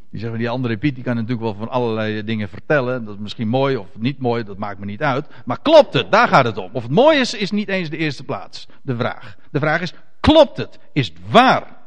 Die 0.09 0.19
zeggen, 0.19 0.39
die 0.39 0.49
andere 0.49 0.77
Piet 0.77 0.95
die 0.95 1.03
kan 1.03 1.15
natuurlijk 1.15 1.41
wel 1.41 1.53
van 1.53 1.69
allerlei 1.69 2.23
dingen 2.23 2.49
vertellen. 2.49 3.05
Dat 3.05 3.15
is 3.15 3.21
misschien 3.21 3.47
mooi 3.47 3.77
of 3.77 3.87
niet 3.97 4.19
mooi, 4.19 4.43
dat 4.43 4.57
maakt 4.57 4.79
me 4.79 4.85
niet 4.85 5.01
uit. 5.01 5.27
Maar 5.45 5.61
klopt 5.61 5.93
het? 5.93 6.11
Daar 6.11 6.27
gaat 6.27 6.45
het 6.45 6.57
om. 6.57 6.69
Of 6.73 6.83
het 6.83 6.91
mooi 6.91 7.19
is, 7.19 7.33
is 7.33 7.51
niet 7.51 7.67
eens 7.67 7.89
de 7.89 7.97
eerste 7.97 8.23
plaats. 8.23 8.67
De 8.81 8.95
vraag. 8.95 9.37
De 9.51 9.59
vraag 9.59 9.81
is, 9.81 9.93
klopt 10.19 10.57
het? 10.57 10.79
Is 10.93 11.07
het 11.07 11.17
waar? 11.29 11.80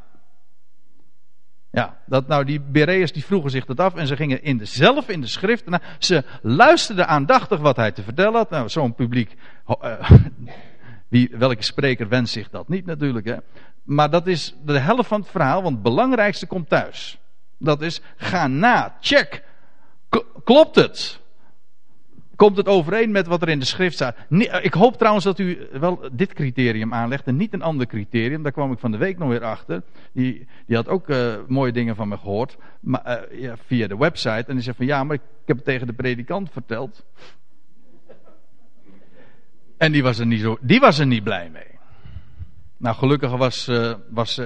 Ja, 1.74 1.98
dat 2.06 2.26
nou 2.26 2.44
die 2.44 2.60
Bereërs 2.60 3.12
die 3.12 3.24
vroegen 3.24 3.50
zich 3.50 3.64
dat 3.64 3.80
af 3.80 3.94
en 3.94 4.06
ze 4.06 4.16
gingen 4.16 4.42
in 4.42 4.58
de, 4.58 4.64
zelf 4.64 5.08
in 5.08 5.20
de 5.20 5.26
schrift. 5.26 5.66
Nou, 5.66 5.82
ze 5.98 6.24
luisterden 6.42 7.08
aandachtig 7.08 7.60
wat 7.60 7.76
hij 7.76 7.92
te 7.92 8.02
vertellen 8.02 8.34
had. 8.34 8.50
Nou, 8.50 8.68
zo'n 8.68 8.94
publiek, 8.94 9.37
uh, 9.66 10.10
wie, 11.08 11.30
welke 11.32 11.62
spreker 11.62 12.08
wenst 12.08 12.32
zich 12.32 12.50
dat 12.50 12.68
niet 12.68 12.87
natuurlijk. 12.87 13.26
Hè? 13.26 13.37
Maar 13.82 14.10
dat 14.10 14.26
is 14.26 14.54
de 14.64 14.78
helft 14.78 15.08
van 15.08 15.20
het 15.20 15.30
verhaal, 15.30 15.62
want 15.62 15.74
het 15.74 15.82
belangrijkste 15.82 16.46
komt 16.46 16.68
thuis. 16.68 17.18
Dat 17.58 17.82
is, 17.82 18.00
ga 18.16 18.46
na, 18.46 18.96
check. 19.00 19.42
Klopt 20.44 20.74
het? 20.74 21.20
Komt 22.44 22.57
het 22.57 22.68
overeen 22.68 23.11
met 23.11 23.26
wat 23.26 23.42
er 23.42 23.48
in 23.48 23.59
de 23.59 23.64
schrift 23.64 23.94
staat? 23.94 24.16
Ik 24.62 24.74
hoop 24.74 24.96
trouwens 24.96 25.24
dat 25.24 25.38
u 25.38 25.68
wel 25.72 26.09
dit 26.12 26.33
criterium 26.33 26.94
aanlegt 26.94 27.26
en 27.26 27.37
niet 27.37 27.52
een 27.52 27.62
ander 27.62 27.87
criterium. 27.87 28.42
Daar 28.42 28.52
kwam 28.52 28.72
ik 28.72 28.78
van 28.78 28.90
de 28.90 28.96
week 28.96 29.18
nog 29.18 29.28
weer 29.28 29.44
achter. 29.44 29.83
Die, 30.12 30.46
die 30.66 30.76
had 30.76 30.88
ook 30.88 31.09
uh, 31.09 31.35
mooie 31.46 31.72
dingen 31.72 31.96
van 31.96 32.09
me 32.09 32.18
gehoord 32.18 32.57
maar, 32.80 33.35
ja, 33.35 33.57
via 33.66 33.87
de 33.87 33.96
website. 33.96 34.44
En 34.46 34.54
die 34.54 34.62
zei 34.62 34.76
van 34.76 34.87
ja, 34.87 35.04
maar 35.04 35.16
ik 35.16 35.22
heb 35.44 35.57
het 35.57 35.64
tegen 35.64 35.87
de 35.87 35.92
predikant 35.92 36.50
verteld. 36.50 37.04
En 39.76 39.92
die 39.92 40.02
was 40.02 40.18
er 40.18 40.26
niet, 40.26 40.40
zo, 40.40 40.59
die 40.61 40.80
was 40.80 40.98
er 40.98 41.07
niet 41.07 41.24
blij 41.24 41.50
mee. 41.50 41.78
Nou, 42.76 42.96
gelukkig 42.96 43.37
was, 43.37 43.68
uh, 43.68 43.94
was, 44.11 44.40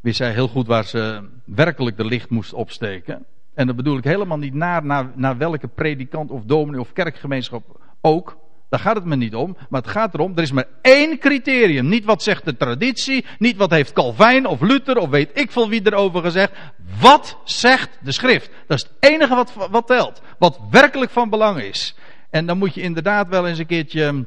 wist 0.00 0.16
zij 0.16 0.32
heel 0.32 0.48
goed 0.48 0.66
waar 0.66 0.84
ze 0.84 1.28
werkelijk 1.44 1.96
de 1.96 2.04
licht 2.04 2.30
moest 2.30 2.52
opsteken. 2.52 3.26
En 3.56 3.66
dat 3.66 3.76
bedoel 3.76 3.98
ik 3.98 4.04
helemaal 4.04 4.38
niet 4.38 4.54
naar, 4.54 4.84
naar, 4.84 5.12
naar 5.14 5.36
welke 5.36 5.68
predikant 5.68 6.30
of 6.30 6.42
dominee 6.44 6.80
of 6.80 6.92
kerkgemeenschap 6.92 7.80
ook. 8.00 8.38
Daar 8.68 8.80
gaat 8.80 8.96
het 8.96 9.04
me 9.04 9.16
niet 9.16 9.34
om. 9.34 9.56
Maar 9.68 9.80
het 9.80 9.90
gaat 9.90 10.14
erom, 10.14 10.32
er 10.36 10.42
is 10.42 10.52
maar 10.52 10.68
één 10.82 11.18
criterium. 11.18 11.88
Niet 11.88 12.04
wat 12.04 12.22
zegt 12.22 12.44
de 12.44 12.56
traditie, 12.56 13.24
niet 13.38 13.56
wat 13.56 13.70
heeft 13.70 13.92
Calvijn 13.92 14.46
of 14.46 14.60
Luther 14.60 14.96
of 14.98 15.08
weet 15.08 15.30
ik 15.32 15.50
veel 15.50 15.68
wie 15.68 15.86
erover 15.86 16.22
gezegd. 16.22 16.52
Wat 17.00 17.38
zegt 17.44 17.98
de 18.02 18.12
schrift? 18.12 18.50
Dat 18.66 18.78
is 18.78 18.82
het 18.82 19.12
enige 19.12 19.34
wat, 19.34 19.52
wat 19.70 19.86
telt. 19.86 20.22
Wat 20.38 20.60
werkelijk 20.70 21.10
van 21.10 21.30
belang 21.30 21.60
is. 21.60 21.94
En 22.30 22.46
dan 22.46 22.58
moet 22.58 22.74
je 22.74 22.82
inderdaad 22.82 23.28
wel 23.28 23.46
eens 23.46 23.58
een 23.58 23.66
keertje, 23.66 24.26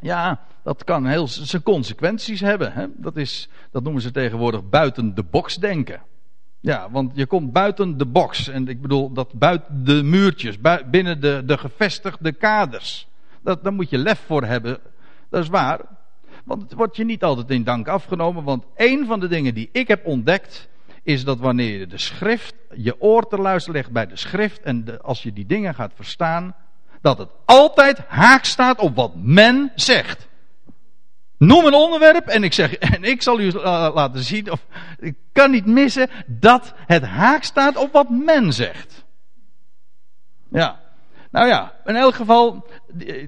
ja, 0.00 0.40
dat 0.62 0.84
kan 0.84 1.06
heel 1.06 1.28
zijn 1.28 1.62
consequenties 1.62 2.40
hebben. 2.40 2.72
Hè? 2.72 2.86
Dat, 2.96 3.16
is, 3.16 3.48
dat 3.70 3.82
noemen 3.82 4.02
ze 4.02 4.10
tegenwoordig 4.10 4.68
buiten 4.68 5.14
de 5.14 5.22
box 5.22 5.56
denken. 5.56 6.02
Ja, 6.64 6.90
want 6.90 7.10
je 7.14 7.26
komt 7.26 7.52
buiten 7.52 7.98
de 7.98 8.06
box. 8.06 8.48
En 8.48 8.68
ik 8.68 8.80
bedoel, 8.80 9.12
dat 9.12 9.32
buiten 9.32 9.84
de 9.84 10.02
muurtjes, 10.02 10.56
binnen 10.90 11.20
de, 11.20 11.42
de 11.46 11.58
gevestigde 11.58 12.32
kaders. 12.32 13.08
Dat, 13.42 13.64
daar 13.64 13.72
moet 13.72 13.90
je 13.90 13.98
lef 13.98 14.22
voor 14.26 14.44
hebben. 14.44 14.78
Dat 15.30 15.42
is 15.42 15.48
waar. 15.48 15.80
Want 16.44 16.62
het 16.62 16.72
wordt 16.72 16.96
je 16.96 17.04
niet 17.04 17.24
altijd 17.24 17.50
in 17.50 17.64
dank 17.64 17.88
afgenomen. 17.88 18.44
Want 18.44 18.64
een 18.76 19.06
van 19.06 19.20
de 19.20 19.28
dingen 19.28 19.54
die 19.54 19.68
ik 19.72 19.88
heb 19.88 20.06
ontdekt. 20.06 20.68
Is 21.02 21.24
dat 21.24 21.38
wanneer 21.38 21.78
je 21.78 21.86
de 21.86 21.98
schrift, 21.98 22.54
je 22.74 23.00
oor 23.00 23.28
te 23.28 23.38
luisteren 23.38 23.76
legt 23.80 23.92
bij 23.92 24.06
de 24.06 24.16
schrift. 24.16 24.62
En 24.62 25.02
als 25.02 25.22
je 25.22 25.32
die 25.32 25.46
dingen 25.46 25.74
gaat 25.74 25.92
verstaan. 25.94 26.54
Dat 27.00 27.18
het 27.18 27.30
altijd 27.44 27.98
haak 27.98 28.44
staat 28.44 28.78
op 28.78 28.94
wat 28.94 29.12
men 29.16 29.72
zegt. 29.74 30.28
Noem 31.46 31.64
een 31.64 31.74
onderwerp 31.74 32.26
en 32.26 32.44
ik 32.44 32.52
zeg, 32.52 32.74
en 32.94 33.04
ik 33.04 33.22
zal 33.22 33.40
u 33.40 33.52
laten 33.52 34.22
zien, 34.22 34.50
of 34.50 34.66
ik 34.98 35.14
kan 35.32 35.50
niet 35.50 35.66
missen 35.66 36.10
dat 36.26 36.74
het 36.86 37.02
haak 37.02 37.42
staat 37.42 37.76
op 37.76 37.92
wat 37.92 38.10
men 38.10 38.52
zegt. 38.52 39.04
Ja. 40.50 40.82
Nou 41.30 41.46
ja, 41.46 41.72
in 41.84 41.96
elk 41.96 42.14
geval, 42.14 42.66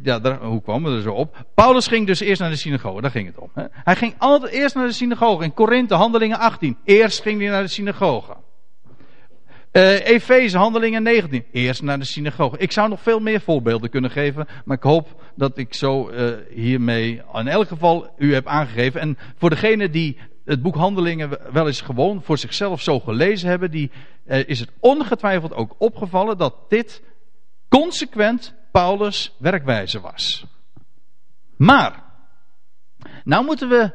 ja, 0.03 0.39
hoe 0.39 0.63
kwamen 0.63 0.91
we 0.91 0.97
er 0.97 1.03
zo 1.03 1.13
op? 1.13 1.47
Paulus 1.55 1.87
ging 1.87 2.07
dus 2.07 2.21
eerst 2.21 2.41
naar 2.41 2.51
de 2.51 2.57
synagoge, 2.57 3.01
daar 3.01 3.11
ging 3.11 3.27
het 3.27 3.39
om. 3.39 3.51
Hè? 3.55 3.65
Hij 3.71 3.97
ging 3.97 4.15
altijd 4.19 4.53
eerst 4.53 4.75
naar 4.75 4.87
de 4.87 4.93
synagoge. 4.93 5.45
In 5.45 5.55
Korinthe, 5.55 5.95
handelingen 5.95 6.39
18. 6.39 6.79
Eerst 6.85 7.23
ging 7.23 7.41
hij 7.41 7.51
naar 7.51 7.63
de 7.63 7.69
synagoge. 7.69 8.37
Uh, 9.77 10.07
Efeze, 10.07 10.59
handelingen 10.59 11.03
19. 11.03 11.45
Eerst 11.53 11.83
naar 11.83 11.99
de 11.99 12.05
synagoge. 12.05 12.59
Ik 12.59 12.73
zou 12.73 12.89
nog 12.89 13.03
veel 13.03 13.21
meer 13.21 13.41
voorbeelden 13.41 13.91
kunnen 13.91 14.11
geven. 14.11 14.47
Maar 14.65 14.77
ik 14.77 14.83
hoop 14.83 15.23
dat 15.35 15.59
ik 15.59 15.75
zo 15.75 16.11
uh, 16.11 16.37
hiermee 16.51 17.23
in 17.33 17.49
elk 17.49 17.69
geval 17.69 18.15
u 18.19 18.35
heb 18.35 18.47
aangegeven. 18.47 19.01
En 19.01 19.19
voor 19.37 19.51
degene 19.51 19.91
die 19.91 20.19
het 20.45 20.63
boek 20.63 20.75
Handelingen 20.75 21.39
wel 21.53 21.67
eens 21.67 21.81
gewoon 21.81 22.23
voor 22.23 22.39
zichzelf 22.39 22.81
zo 22.81 23.01
gelezen 23.01 23.49
hebben. 23.49 23.71
Die, 23.71 23.91
uh, 24.27 24.49
is 24.49 24.61
het 24.61 24.71
ongetwijfeld 24.81 25.55
ook 25.55 25.75
opgevallen 25.79 26.39
dat 26.39 26.55
dit 26.69 27.03
consequent 27.69 28.55
Paulus' 28.71 29.35
werkwijze 29.39 30.01
was. 30.01 30.47
Maar. 31.57 32.05
Nou 33.25 33.45
moeten 33.45 33.69
we 33.69 33.83
eh, 33.83 33.91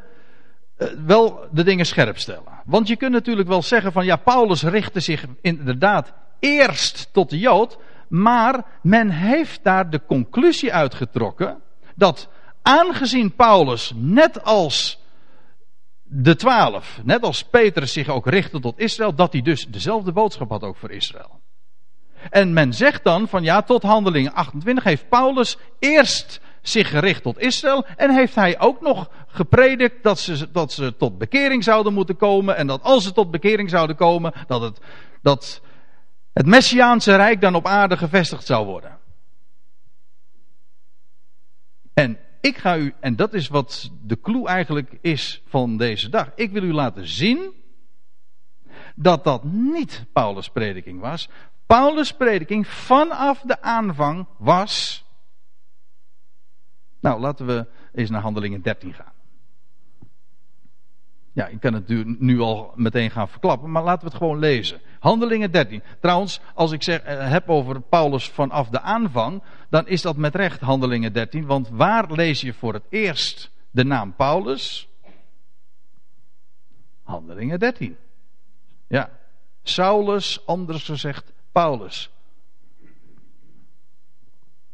wel 1.06 1.48
de 1.52 1.64
dingen 1.64 1.86
scherp 1.86 2.18
stellen. 2.18 2.62
Want 2.66 2.88
je 2.88 2.96
kunt 2.96 3.12
natuurlijk 3.12 3.48
wel 3.48 3.62
zeggen 3.62 3.92
van 3.92 4.06
ja, 4.06 4.16
Paulus 4.16 4.64
richtte 4.64 5.00
zich 5.00 5.26
inderdaad 5.42 6.14
eerst 6.40 7.10
tot 7.12 7.30
de 7.30 7.40
Jood, 7.40 7.78
maar 8.08 8.66
men 8.82 9.10
heeft 9.10 9.64
daar 9.64 9.90
de 9.90 10.02
conclusie 10.06 10.74
uitgetrokken 10.74 11.62
dat 11.96 12.30
aangezien 12.62 13.36
Paulus 13.36 13.92
net 13.96 14.44
als 14.44 15.00
de 16.04 16.36
twaalf, 16.36 17.00
net 17.04 17.24
als 17.24 17.44
Petrus 17.44 17.94
zich 17.94 18.08
ook 18.10 18.28
richtte 18.28 18.60
tot 18.60 18.80
Israël, 18.80 19.16
dat 19.16 19.32
hij 19.32 19.42
dus 19.42 19.68
dezelfde 19.68 20.12
boodschap 20.12 20.50
had 20.50 20.64
ook 20.64 20.78
voor 20.78 20.92
Israël. 20.92 21.40
En 22.30 22.54
men 22.54 22.74
zegt 22.74 23.04
dan 23.04 23.28
van 23.28 23.44
ja, 23.44 23.62
tot 23.62 23.84
handelingen 23.84 24.34
28 24.34 24.84
heeft 24.84 25.10
Paulus 25.10 25.58
eerst 25.80 26.42
zich 26.62 26.90
gericht 26.90 27.24
tot 27.24 27.40
Israël 27.40 27.86
en 27.96 28.14
heeft 28.14 28.36
hij 28.36 28.60
ook 28.60 28.82
nog 28.82 29.10
gepredikt 29.32 30.04
dat 30.04 30.20
ze, 30.20 30.52
dat 30.52 30.72
ze 30.72 30.98
tot 30.98 31.18
bekering 31.18 31.64
zouden 31.64 31.94
moeten 31.94 32.18
komen 32.18 32.56
en 32.56 32.68
dat 32.68 32.82
als 32.84 33.04
ze 33.04 33.12
tot 33.12 33.32
bekering 33.32 33.70
zouden 33.70 33.96
komen, 33.96 34.34
dat 34.48 34.62
het, 34.62 34.80
dat 35.22 35.62
het 36.34 36.46
Messiaanse 36.46 37.16
Rijk 37.16 37.42
dan 37.42 37.56
op 37.56 37.66
aarde 37.66 37.98
gevestigd 37.98 38.46
zou 38.46 38.66
worden. 38.66 39.00
En 41.94 42.18
ik 42.42 42.58
ga 42.58 42.78
u, 42.78 42.94
en 43.00 43.16
dat 43.16 43.34
is 43.34 43.48
wat 43.48 43.92
de 44.04 44.20
clue 44.20 44.48
eigenlijk 44.48 44.98
is 45.02 45.42
van 45.46 45.78
deze 45.78 46.10
dag. 46.10 46.32
Ik 46.36 46.52
wil 46.52 46.64
u 46.64 46.74
laten 46.74 47.08
zien 47.08 47.54
dat 48.96 49.24
dat 49.24 49.44
niet 49.44 50.06
Paulus' 50.14 50.50
prediking 50.50 51.00
was. 51.00 51.30
Paulus' 51.66 52.14
prediking 52.14 52.68
vanaf 52.68 53.42
de 53.42 53.62
aanvang 53.62 54.28
was. 54.38 55.06
Nou, 57.00 57.20
laten 57.20 57.46
we 57.46 57.68
eens 57.94 58.10
naar 58.10 58.22
Handelingen 58.22 58.62
13 58.62 58.94
gaan. 58.94 59.14
Ja, 61.34 61.48
ik 61.48 61.60
kan 61.60 61.74
het 61.74 62.20
nu 62.20 62.40
al 62.40 62.72
meteen 62.76 63.12
gaan 63.12 63.30
verklappen, 63.30 63.72
maar 63.72 63.84
laten 63.84 64.02
we 64.02 64.08
het 64.08 64.18
gewoon 64.18 64.40
lezen. 64.40 64.82
Handelingen 65.00 65.52
13. 65.52 65.84
Trouwens, 66.00 66.40
als 66.54 66.72
ik 66.72 66.84
zeg, 66.84 67.02
eh, 67.02 67.30
heb 67.30 67.50
over 67.50 67.82
Paulus 67.82 68.30
vanaf 68.30 68.70
de 68.70 68.82
aanvang, 68.82 69.44
dan 69.70 69.88
is 69.88 70.02
dat 70.02 70.18
met 70.18 70.36
recht 70.36 70.60
Handelingen 70.60 71.14
13. 71.14 71.46
Want 71.46 71.70
waar 71.70 72.12
lees 72.12 72.42
je 72.42 72.54
voor 72.54 72.74
het 72.74 72.86
eerst 72.90 73.52
de 73.72 73.84
naam 73.84 74.16
Paulus? 74.16 74.88
Handelingen 77.04 77.60
13. 77.60 77.98
Ja. 78.88 79.10
Saulus, 79.64 80.46
anders 80.46 80.84
gezegd 80.84 81.34
Paulus. 81.52 82.12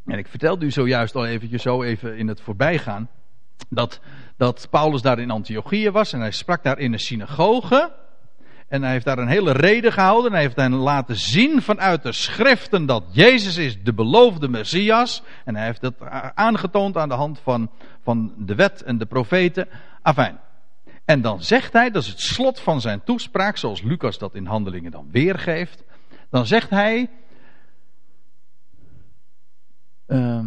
En 0.05 0.17
ik 0.17 0.27
vertelde 0.27 0.65
u 0.65 0.71
zojuist 0.71 1.15
al 1.15 1.25
eventjes 1.25 1.61
zo 1.61 1.83
even 1.83 2.17
in 2.17 2.27
het 2.27 2.41
voorbijgaan. 2.41 3.09
Dat, 3.69 3.99
dat 4.37 4.67
Paulus 4.69 5.01
daar 5.01 5.19
in 5.19 5.31
Antiochië 5.31 5.91
was 5.91 6.13
en 6.13 6.19
hij 6.19 6.31
sprak 6.31 6.63
daar 6.63 6.79
in 6.79 6.93
een 6.93 6.99
synagoge. 6.99 7.91
En 8.67 8.81
hij 8.81 8.91
heeft 8.91 9.05
daar 9.05 9.17
een 9.17 9.27
hele 9.27 9.51
reden 9.51 9.91
gehouden. 9.91 10.31
Hij 10.31 10.41
heeft 10.41 10.55
hen 10.55 10.73
laten 10.73 11.15
zien 11.15 11.61
vanuit 11.61 12.03
de 12.03 12.11
schriften 12.11 12.85
dat 12.85 13.03
Jezus 13.11 13.57
is 13.57 13.83
de 13.83 13.93
beloofde 13.93 14.47
Messias. 14.47 15.23
En 15.45 15.55
hij 15.55 15.65
heeft 15.65 15.81
dat 15.81 15.93
aangetoond 16.33 16.97
aan 16.97 17.09
de 17.09 17.15
hand 17.15 17.39
van, 17.39 17.71
van 18.03 18.33
de 18.37 18.55
wet 18.55 18.83
en 18.83 18.97
de 18.97 19.05
profeten. 19.05 19.67
Afijn. 20.01 20.39
En 21.05 21.21
dan 21.21 21.43
zegt 21.43 21.73
hij, 21.73 21.91
dat 21.91 22.03
is 22.03 22.09
het 22.09 22.19
slot 22.19 22.59
van 22.59 22.81
zijn 22.81 23.03
toespraak, 23.03 23.57
zoals 23.57 23.81
Lucas 23.81 24.17
dat 24.17 24.35
in 24.35 24.45
handelingen 24.45 24.91
dan 24.91 25.07
weergeeft. 25.11 25.83
Dan 26.29 26.45
zegt 26.45 26.69
hij. 26.69 27.09
Uh, 30.07 30.45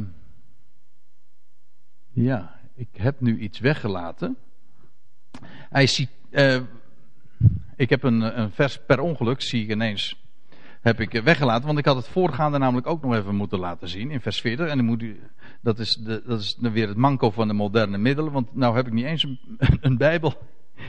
ja, 2.12 2.59
ik 2.80 2.88
heb 2.96 3.20
nu 3.20 3.38
iets 3.38 3.58
weggelaten. 3.58 4.36
Hij 5.46 5.86
ziet. 5.86 6.10
Uh, 6.30 6.60
ik 7.76 7.90
heb 7.90 8.02
een, 8.02 8.40
een 8.40 8.50
vers 8.50 8.80
per 8.86 9.00
ongeluk, 9.00 9.40
zie 9.40 9.64
ik 9.64 9.70
ineens. 9.70 10.18
Heb 10.80 11.00
ik 11.00 11.22
weggelaten, 11.22 11.66
want 11.66 11.78
ik 11.78 11.84
had 11.84 11.96
het 11.96 12.08
voorgaande 12.08 12.58
namelijk 12.58 12.86
ook 12.86 13.02
nog 13.02 13.14
even 13.14 13.34
moeten 13.34 13.58
laten 13.58 13.88
zien 13.88 14.10
in 14.10 14.20
vers 14.20 14.40
40. 14.40 14.68
En 14.68 14.76
dan 14.76 14.86
moet 14.86 15.02
u, 15.02 15.20
dat, 15.60 15.78
is 15.78 15.94
de, 15.96 16.22
dat 16.26 16.40
is 16.40 16.56
weer 16.60 16.88
het 16.88 16.96
manco 16.96 17.30
van 17.30 17.48
de 17.48 17.54
moderne 17.54 17.98
middelen, 17.98 18.32
want 18.32 18.54
nou 18.54 18.76
heb 18.76 18.86
ik 18.86 18.92
niet 18.92 19.04
eens 19.04 19.22
een, 19.22 19.38
een 19.80 19.96
Bijbel 19.96 20.34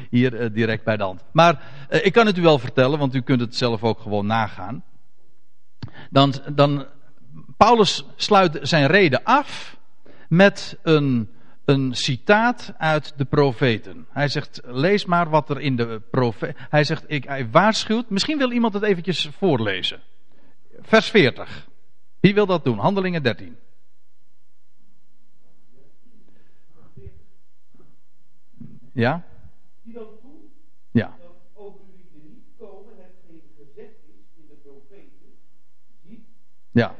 hier 0.10 0.42
uh, 0.42 0.54
direct 0.54 0.84
bij 0.84 0.98
de 0.98 1.04
hand. 1.04 1.24
Maar 1.32 1.64
uh, 1.90 2.06
ik 2.06 2.14
kan 2.14 2.26
het 2.26 2.38
u 2.38 2.42
wel 2.42 2.60
vertellen, 2.60 3.00
want 3.00 3.16
u 3.16 3.22
kunt 3.22 3.42
het 3.42 3.56
zelf 3.56 3.84
ook 3.84 4.00
gewoon 4.00 4.26
nagaan. 4.26 4.84
Dan, 6.10 6.34
dan 6.54 6.86
Paulus 7.58 8.06
sluit 8.16 8.60
zijn 8.62 8.88
reden 8.88 9.24
af 9.24 9.78
met 10.28 10.78
een 10.84 11.30
een 11.72 11.96
citaat 11.96 12.74
uit 12.78 13.18
de 13.18 13.26
profeten. 13.26 14.08
Hij 14.10 14.28
zegt, 14.28 14.62
lees 14.64 15.06
maar 15.06 15.30
wat 15.30 15.50
er 15.50 15.60
in 15.60 15.76
de 15.76 16.02
profeten... 16.12 16.56
Hij 16.70 16.84
zegt, 16.84 17.04
ik, 17.08 17.24
hij 17.24 17.50
waarschuwt... 17.50 18.10
Misschien 18.10 18.38
wil 18.38 18.52
iemand 18.52 18.74
het 18.74 18.84
eventjes 18.84 19.30
voorlezen. 19.38 20.02
Vers 20.80 21.10
40. 21.10 21.68
Wie 22.20 22.34
wil 22.34 22.46
dat 22.46 22.64
doen? 22.64 22.78
Handelingen 22.78 23.24
13. 23.24 23.58
Ja? 28.94 29.24
Ja. 30.92 31.20
Ja 36.74 36.96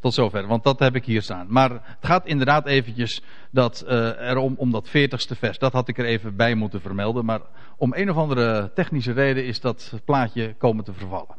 tot 0.00 0.14
zover, 0.14 0.46
want 0.46 0.64
dat 0.64 0.78
heb 0.78 0.94
ik 0.94 1.04
hier 1.04 1.22
staan. 1.22 1.46
Maar 1.48 1.70
het 1.70 1.82
gaat 2.00 2.26
inderdaad 2.26 2.66
eventjes 2.66 3.22
dat, 3.50 3.84
uh, 3.88 4.42
om 4.56 4.70
dat 4.70 4.88
veertigste 4.88 5.34
vers. 5.34 5.58
Dat 5.58 5.72
had 5.72 5.88
ik 5.88 5.98
er 5.98 6.04
even 6.04 6.36
bij 6.36 6.54
moeten 6.54 6.80
vermelden. 6.80 7.24
Maar 7.24 7.40
om 7.76 7.92
een 7.94 8.10
of 8.10 8.16
andere 8.16 8.72
technische 8.74 9.12
reden 9.12 9.44
is 9.44 9.60
dat 9.60 9.92
plaatje 10.04 10.54
komen 10.58 10.84
te 10.84 10.92
vervallen. 10.92 11.36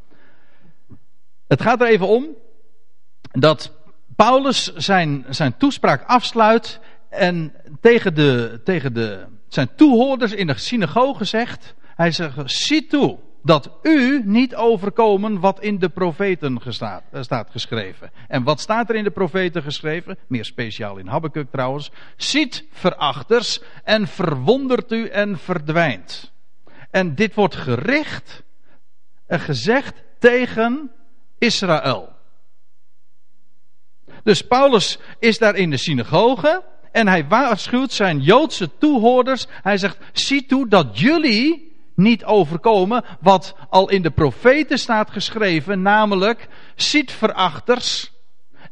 Het 1.48 1.62
gaat 1.62 1.82
er 1.82 1.88
even 1.88 2.08
om 2.08 2.28
dat 3.32 3.74
Paulus 4.15 4.76
zijn, 4.76 5.26
zijn 5.30 5.58
toespraak 5.58 6.04
afsluit 6.04 6.80
en 7.10 7.54
tegen, 7.82 8.15
de, 8.15 8.62
tegen 8.63 8.93
de, 8.93 9.26
zijn 9.48 9.69
toehoorders 9.76 10.32
in 10.32 10.48
de 10.48 10.58
synagoge 10.58 11.24
zegt, 11.24 11.76
hij 11.95 12.12
zegt, 12.12 12.52
zie 12.52 12.88
toe 12.88 13.17
dat 13.45 13.69
u 13.81 14.21
niet 14.23 14.55
overkomen 14.55 15.39
wat 15.39 15.62
in 15.62 15.79
de 15.79 15.89
profeten 15.89 16.62
gestaat, 16.62 17.03
eh, 17.12 17.21
staat 17.21 17.51
geschreven. 17.51 18.12
En 18.27 18.43
wat 18.43 18.60
staat 18.60 18.89
er 18.89 18.95
in 18.95 19.03
de 19.03 19.12
profeten 19.12 19.63
geschreven? 19.63 20.17
Meer 20.27 20.45
speciaal 20.45 20.97
in 20.97 21.08
Habakkuk 21.08 21.51
trouwens. 21.51 21.91
Ziet 22.17 22.65
verachters 22.71 23.62
en 23.84 24.08
verwondert 24.08 24.91
u 24.91 25.08
en 25.08 25.38
verdwijnt. 25.38 26.31
En 26.91 27.15
dit 27.15 27.34
wordt 27.36 27.55
gericht 27.55 28.43
en 29.27 29.39
gezegd 29.39 30.03
tegen 30.19 30.91
Israël. 31.38 32.13
Dus 34.23 34.41
Paulus 34.41 34.99
is 35.19 35.38
daar 35.38 35.55
in 35.55 35.69
de 35.69 35.77
synagoge 35.77 36.63
en 36.91 37.08
hij 37.08 37.27
waarschuwt 37.27 37.91
zijn 37.91 38.19
Joodse 38.19 38.77
toehoorders. 38.77 39.45
Hij 39.49 39.77
zegt, 39.77 39.97
zie 40.13 40.45
toe 40.45 40.67
dat 40.67 40.99
jullie 40.99 41.64
niet 41.95 42.25
overkomen 42.25 43.03
wat 43.19 43.55
al 43.69 43.89
in 43.89 44.01
de 44.01 44.12
profeten 44.12 44.79
staat 44.79 45.12
geschreven, 45.12 45.81
namelijk 45.81 46.47
ziet 46.75 47.12
verachters 47.12 48.13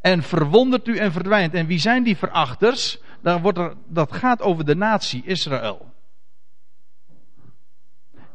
en 0.01 0.23
verwondert 0.23 0.88
u 0.88 0.97
en 0.97 1.12
verdwijnt. 1.12 1.53
En 1.53 1.65
wie 1.65 1.79
zijn 1.79 2.03
die 2.03 2.17
verachters? 2.17 2.99
Dan 3.21 3.41
wordt 3.41 3.57
er, 3.57 3.73
dat 3.88 4.12
gaat 4.12 4.41
over 4.41 4.65
de 4.65 4.75
natie 4.75 5.23
Israël. 5.25 5.91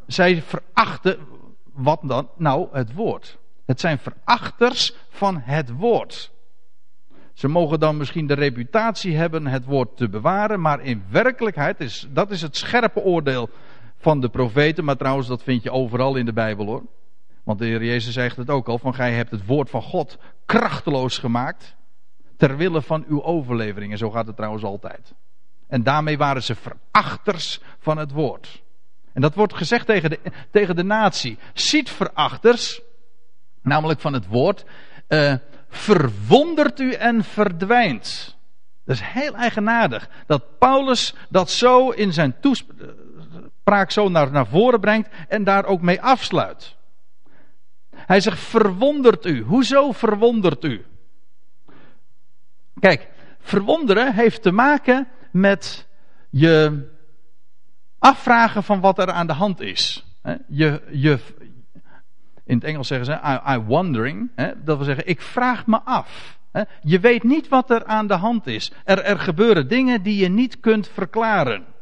Zij 0.07 0.43
verachten, 0.43 1.19
wat 1.73 2.01
dan? 2.03 2.29
Nou, 2.37 2.69
het 2.73 2.95
woord. 2.95 3.39
Het 3.67 3.81
zijn 3.81 3.99
verachters 3.99 4.95
van 5.11 5.41
het 5.45 5.71
woord. 5.71 6.31
Ze 7.35 7.49
mogen 7.49 7.81
dan 7.81 7.97
misschien 7.97 8.27
de 8.27 8.35
reputatie 8.35 9.17
hebben 9.17 9.47
het 9.47 9.65
woord 9.65 9.97
te 9.97 10.09
bewaren, 10.09 10.61
maar 10.61 10.81
in 10.81 11.05
werkelijkheid 11.11 11.81
is 11.81 12.07
dat 12.11 12.31
is 12.31 12.43
het 12.43 12.57
scherpe 12.57 13.01
oordeel 13.01 13.51
van 13.99 14.21
de 14.21 14.29
profeten, 14.29 14.85
maar 14.85 14.97
trouwens 14.97 15.29
dat 15.29 15.43
vind 15.43 15.63
je 15.63 15.71
overal 15.71 16.17
in 16.17 16.25
de 16.25 16.33
Bijbel 16.33 16.67
hoor. 16.67 16.83
Want 17.45 17.59
de 17.59 17.67
Heer 17.67 17.85
Jezus 17.85 18.15
zegt 18.15 18.37
het 18.37 18.51
ook 18.51 18.69
al, 18.69 18.79
van 18.79 18.95
gij 18.95 19.13
hebt 19.13 19.31
het 19.31 19.47
woord 19.47 19.71
van 19.71 19.83
God 19.83 20.19
krachteloos 20.47 21.19
gemaakt, 21.19 21.77
ter 22.37 22.57
wille 22.57 22.83
van 22.83 23.05
uw 23.09 23.23
overlevering. 23.23 23.93
En 23.93 23.99
zo 23.99 24.11
gaat 24.11 24.27
het 24.27 24.37
trouwens 24.37 24.65
altijd. 24.65 25.15
En 25.67 25.83
daarmee 25.83 26.19
waren 26.19 26.43
ze 26.43 26.55
verachters 26.55 27.61
van 27.79 27.99
het 27.99 28.13
woord. 28.13 28.63
En 29.13 29.21
dat 29.21 29.35
wordt 29.35 29.55
gezegd 29.55 29.87
tegen 29.87 30.11
de, 30.11 30.19
tegen 30.51 30.77
de 30.77 30.83
natie. 30.83 31.39
Ziet 31.53 31.91
verachters, 31.91 32.81
namelijk 33.63 34.01
van 34.01 34.13
het 34.13 34.27
woord, 34.27 34.65
uh, 35.09 35.35
verwondert 35.69 36.81
u 36.81 36.93
en 36.93 37.25
verdwijnt. 37.25 38.37
Dat 38.85 38.97
is 38.97 39.03
heel 39.03 39.35
eigenaardig. 39.35 40.09
Dat 40.27 40.59
Paulus 40.59 41.15
dat 41.29 41.51
zo 41.51 41.91
in 41.91 42.13
zijn 42.13 42.41
toespraak 42.41 43.07
spraak 43.69 43.91
zo 43.91 44.09
naar, 44.09 44.31
naar 44.31 44.47
voren 44.47 44.81
brengt 44.81 45.09
en 45.29 45.45
daar 45.45 45.65
ook 45.65 45.81
mee 45.81 46.03
afsluit. 46.03 46.77
Hij 47.95 48.21
zegt, 48.21 48.39
verwondert 48.39 49.27
u. 49.27 49.43
Hoezo 49.43 49.93
verwondert 49.93 50.65
u? 50.65 50.85
Kijk, 52.81 53.09
verwonderen 53.41 54.15
heeft 54.15 54.43
te 54.43 54.53
maken 54.53 55.09
met 55.31 55.87
je, 56.31 56.87
afvragen 57.99 58.63
van 58.63 58.81
wat 58.81 58.99
er 58.99 59.11
aan 59.11 59.27
de 59.27 59.33
hand 59.33 59.61
is. 59.61 60.05
Je, 60.47 60.83
je, 60.91 61.19
in 62.45 62.55
het 62.55 62.65
Engels 62.65 62.89
zeggen 62.89 63.07
ze, 63.07 63.21
I, 63.25 63.55
I 63.55 63.59
wondering. 63.59 64.31
Dat 64.65 64.77
wil 64.77 64.85
zeggen, 64.85 65.07
ik 65.07 65.21
vraag 65.21 65.67
me 65.67 65.81
af. 65.81 66.39
Je 66.83 67.01
weet 67.01 67.23
niet 67.23 67.49
wat 67.49 67.71
er 67.71 67.85
aan 67.85 68.07
de 68.07 68.17
hand 68.17 68.47
is. 68.47 68.73
Er, 68.85 69.03
er 69.03 69.19
gebeuren 69.19 69.69
dingen 69.69 70.03
die 70.03 70.17
je 70.17 70.29
niet 70.29 70.61
kunt 70.61 70.89
verklaren. 70.89 71.77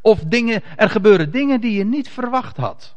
Of 0.00 0.18
dingen, 0.18 0.62
er 0.76 0.90
gebeuren 0.90 1.30
dingen 1.30 1.60
die 1.60 1.72
je 1.72 1.84
niet 1.84 2.08
verwacht 2.08 2.56
had. 2.56 2.96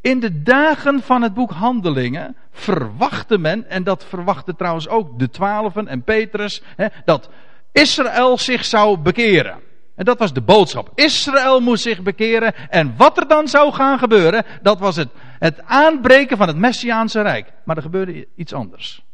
In 0.00 0.20
de 0.20 0.42
dagen 0.42 1.02
van 1.02 1.22
het 1.22 1.34
boek 1.34 1.50
Handelingen 1.50 2.36
verwachtte 2.50 3.38
men, 3.38 3.68
en 3.68 3.84
dat 3.84 4.04
verwachtte 4.04 4.56
trouwens 4.56 4.88
ook 4.88 5.18
de 5.18 5.30
twaalfen 5.30 5.88
en 5.88 6.02
Petrus, 6.02 6.62
hè, 6.76 6.86
dat 7.04 7.28
Israël 7.72 8.38
zich 8.38 8.64
zou 8.64 8.98
bekeren. 8.98 9.60
En 9.94 10.04
dat 10.04 10.18
was 10.18 10.32
de 10.32 10.40
boodschap. 10.40 10.90
Israël 10.94 11.60
moest 11.60 11.82
zich 11.82 12.02
bekeren. 12.02 12.54
En 12.70 12.94
wat 12.96 13.18
er 13.18 13.28
dan 13.28 13.48
zou 13.48 13.72
gaan 13.72 13.98
gebeuren, 13.98 14.44
dat 14.62 14.78
was 14.78 14.96
het, 14.96 15.08
het 15.38 15.62
aanbreken 15.62 16.36
van 16.36 16.48
het 16.48 16.56
Messiaanse 16.56 17.20
Rijk. 17.20 17.52
Maar 17.64 17.76
er 17.76 17.82
gebeurde 17.82 18.28
iets 18.36 18.52
anders. 18.52 19.04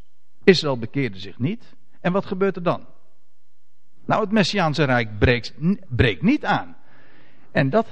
Israël 0.44 0.78
bekeerde 0.78 1.18
zich 1.18 1.38
niet. 1.38 1.74
En 2.00 2.12
wat 2.12 2.26
gebeurt 2.26 2.56
er 2.56 2.62
dan? 2.62 2.86
Nou, 4.06 4.20
het 4.20 4.32
Messiaanse 4.32 4.84
Rijk 4.84 5.18
breekt, 5.18 5.54
breekt 5.88 6.22
niet 6.22 6.44
aan. 6.44 6.76
En 7.52 7.70
dat, 7.70 7.86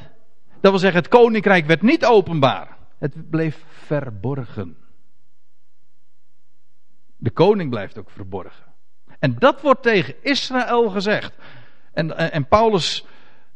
dat 0.61 0.70
wil 0.70 0.78
zeggen, 0.78 1.00
het 1.00 1.11
koninkrijk 1.11 1.66
werd 1.66 1.82
niet 1.82 2.04
openbaar. 2.04 2.76
Het 2.98 3.30
bleef 3.30 3.64
verborgen. 3.68 4.76
De 7.16 7.30
koning 7.30 7.70
blijft 7.70 7.98
ook 7.98 8.11
verborgen. 8.11 8.64
En 9.18 9.36
dat 9.38 9.61
wordt 9.61 9.82
tegen 9.82 10.14
Israël 10.22 10.90
gezegd. 10.90 11.32
En, 11.92 12.32
en 12.32 12.46
Paulus 12.46 13.04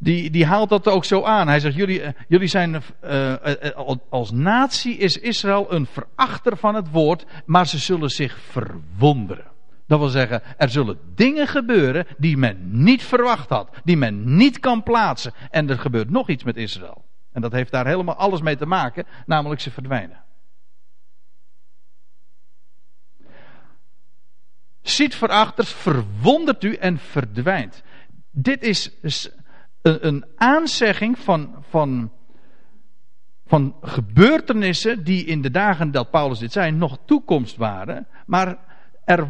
die, 0.03 0.31
die 0.31 0.47
haalt 0.47 0.69
dat 0.69 0.89
ook 0.89 1.05
zo 1.05 1.23
aan. 1.23 1.49
Hij 1.49 1.61
zegt, 1.61 1.75
jullie, 1.75 2.03
eh, 2.03 2.13
jullie 2.29 2.49
zijn, 2.49 2.83
uh, 3.05 3.35
als 4.09 4.31
natie 4.31 4.97
is 4.97 5.19
Israël 5.19 5.73
een 5.73 5.87
verachter 5.87 6.57
van 6.57 6.75
het 6.75 6.91
woord, 6.91 7.27
maar 7.47 7.67
ze 7.67 7.79
zullen 7.79 8.11
zich 8.11 8.39
verwonderen. 8.39 9.52
Dat 9.93 10.01
wil 10.01 10.11
zeggen, 10.11 10.43
er 10.57 10.69
zullen 10.69 10.99
dingen 11.15 11.47
gebeuren 11.47 12.07
die 12.19 12.37
men 12.37 12.83
niet 12.83 13.03
verwacht 13.03 13.49
had, 13.49 13.71
die 13.85 13.97
men 13.97 14.37
niet 14.37 14.59
kan 14.59 14.83
plaatsen. 14.83 15.33
En 15.51 15.71
er 15.71 15.79
gebeurt 15.79 16.11
nog 16.11 16.29
iets 16.29 16.45
met 16.45 16.57
Israël. 16.57 17.05
En 17.33 17.41
dat 17.41 17.53
heeft 17.53 17.71
daar 17.71 17.87
helemaal 17.87 18.15
alles 18.15 18.41
mee 18.41 18.57
te 18.57 18.67
maken, 18.67 19.07
namelijk 19.27 19.61
ze 19.61 19.71
verdwijnen. 19.71 20.25
Ziet 24.83 25.15
verachters, 25.15 25.73
verwondert 25.73 26.65
u 26.65 26.75
en 26.75 26.99
verdwijnt. 26.99 27.83
Dit 28.31 28.63
is 28.63 28.91
een, 29.83 30.25
aanzegging 30.37 31.19
van, 31.19 31.65
van, 31.69 32.13
van 33.47 33.77
gebeurtenissen 33.83 35.05
die 35.05 35.25
in 35.25 35.43
de 35.43 35.51
dagen 35.51 35.91
dat 35.91 36.11
Paulus 36.11 36.39
dit 36.39 36.53
zei 36.53 36.71
nog 36.71 36.99
toekomst 37.05 37.57
waren. 37.57 38.07
Maar 38.27 38.71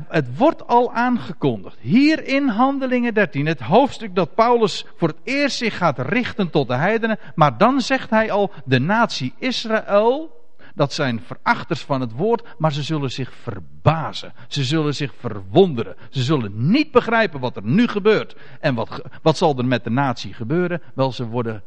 het 0.09 0.37
wordt 0.37 0.67
al 0.67 0.93
aangekondigd. 0.93 1.77
Hier 1.81 2.27
in 2.27 2.49
Handelingen 2.49 3.15
13, 3.15 3.47
het 3.47 3.61
hoofdstuk 3.61 4.15
dat 4.15 4.35
Paulus 4.35 4.87
voor 4.97 5.09
het 5.09 5.21
eerst 5.25 5.57
zich 5.57 5.77
gaat 5.77 5.99
richten 5.99 6.51
tot 6.51 6.69
de 6.69 6.75
heidenen. 6.75 7.19
Maar 7.35 7.59
dan 7.59 7.81
zegt 7.81 8.11
hij 8.11 8.31
al, 8.31 8.51
de 8.65 8.79
natie 8.79 9.35
Israël, 9.39 10.41
dat 10.75 10.93
zijn 10.93 11.21
verachters 11.21 11.81
van 11.81 12.01
het 12.01 12.13
woord, 12.13 12.45
maar 12.59 12.73
ze 12.73 12.83
zullen 12.83 13.11
zich 13.11 13.33
verbazen. 13.33 14.33
Ze 14.49 14.65
zullen 14.65 14.95
zich 14.95 15.15
verwonderen. 15.19 15.97
Ze 16.11 16.23
zullen 16.23 16.71
niet 16.71 16.91
begrijpen 16.91 17.41
wat 17.41 17.57
er 17.57 17.65
nu 17.65 17.87
gebeurt. 17.87 18.37
En 18.61 18.75
wat, 18.75 19.03
wat 19.23 19.37
zal 19.37 19.59
er 19.59 19.67
met 19.67 19.85
de 19.85 19.91
natie 19.91 20.35
gebeuren? 20.35 20.83
Wel, 20.95 21.13
ze 21.13 21.27
worden, 21.27 21.63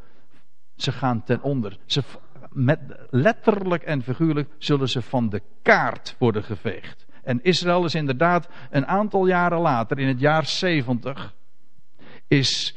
ze 0.75 0.91
gaan 0.91 1.23
ten 1.23 1.41
onder. 1.41 1.77
Ze, 1.85 2.03
met, 2.49 2.79
letterlijk 3.09 3.83
en 3.83 4.03
figuurlijk 4.03 4.49
zullen 4.57 4.89
ze 4.89 5.01
van 5.01 5.29
de 5.29 5.41
kaart 5.61 6.15
worden 6.17 6.43
geveegd. 6.43 7.04
En 7.25 7.39
Israël 7.43 7.85
is 7.85 7.95
inderdaad 7.95 8.47
een 8.69 8.87
aantal 8.87 9.25
jaren 9.25 9.59
later, 9.59 9.99
in 9.99 10.07
het 10.07 10.19
jaar 10.19 10.45
70, 10.45 11.33
is 12.27 12.75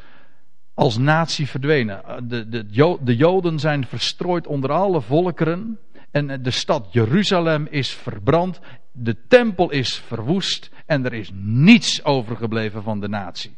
als 0.75 0.99
natie 0.99 1.49
verdwenen. 1.49 2.29
De, 2.29 2.49
de, 2.49 2.97
de 3.01 3.17
Joden 3.17 3.59
zijn 3.59 3.87
verstrooid 3.87 4.47
onder 4.47 4.73
alle 4.73 5.01
volkeren. 5.01 5.79
En 6.11 6.43
de 6.43 6.51
stad 6.51 6.89
Jeruzalem 6.91 7.67
is 7.71 7.91
verbrand. 7.91 8.61
De 8.93 9.17
tempel 9.29 9.71
is 9.71 9.97
verwoest. 9.97 10.71
En 10.87 11.05
er 11.05 11.13
is 11.13 11.31
niets 11.35 12.05
overgebleven 12.05 12.83
van 12.83 13.01
de 13.01 13.09
natie. 13.09 13.57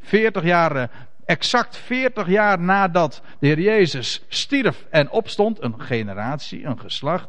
40 0.00 0.44
jaar, 0.44 0.90
exact 1.24 1.76
40 1.76 2.28
jaar 2.28 2.60
nadat 2.60 3.22
de 3.38 3.46
Heer 3.46 3.60
Jezus 3.60 4.22
stierf 4.28 4.86
en 4.90 5.10
opstond, 5.10 5.62
een 5.62 5.80
generatie, 5.80 6.64
een 6.64 6.80
geslacht, 6.80 7.28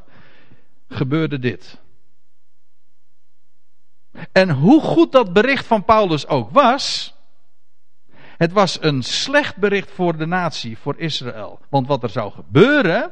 gebeurde 0.89 1.39
dit. 1.39 1.79
En 4.31 4.49
hoe 4.49 4.81
goed 4.81 5.11
dat 5.11 5.33
bericht 5.33 5.65
van 5.65 5.83
Paulus 5.83 6.27
ook 6.27 6.49
was, 6.49 7.13
het 8.37 8.51
was 8.51 8.81
een 8.81 9.03
slecht 9.03 9.57
bericht 9.57 9.91
voor 9.91 10.17
de 10.17 10.25
natie, 10.25 10.77
voor 10.77 10.95
Israël. 10.97 11.59
Want 11.69 11.87
wat 11.87 12.03
er 12.03 12.09
zou 12.09 12.31
gebeuren, 12.31 13.11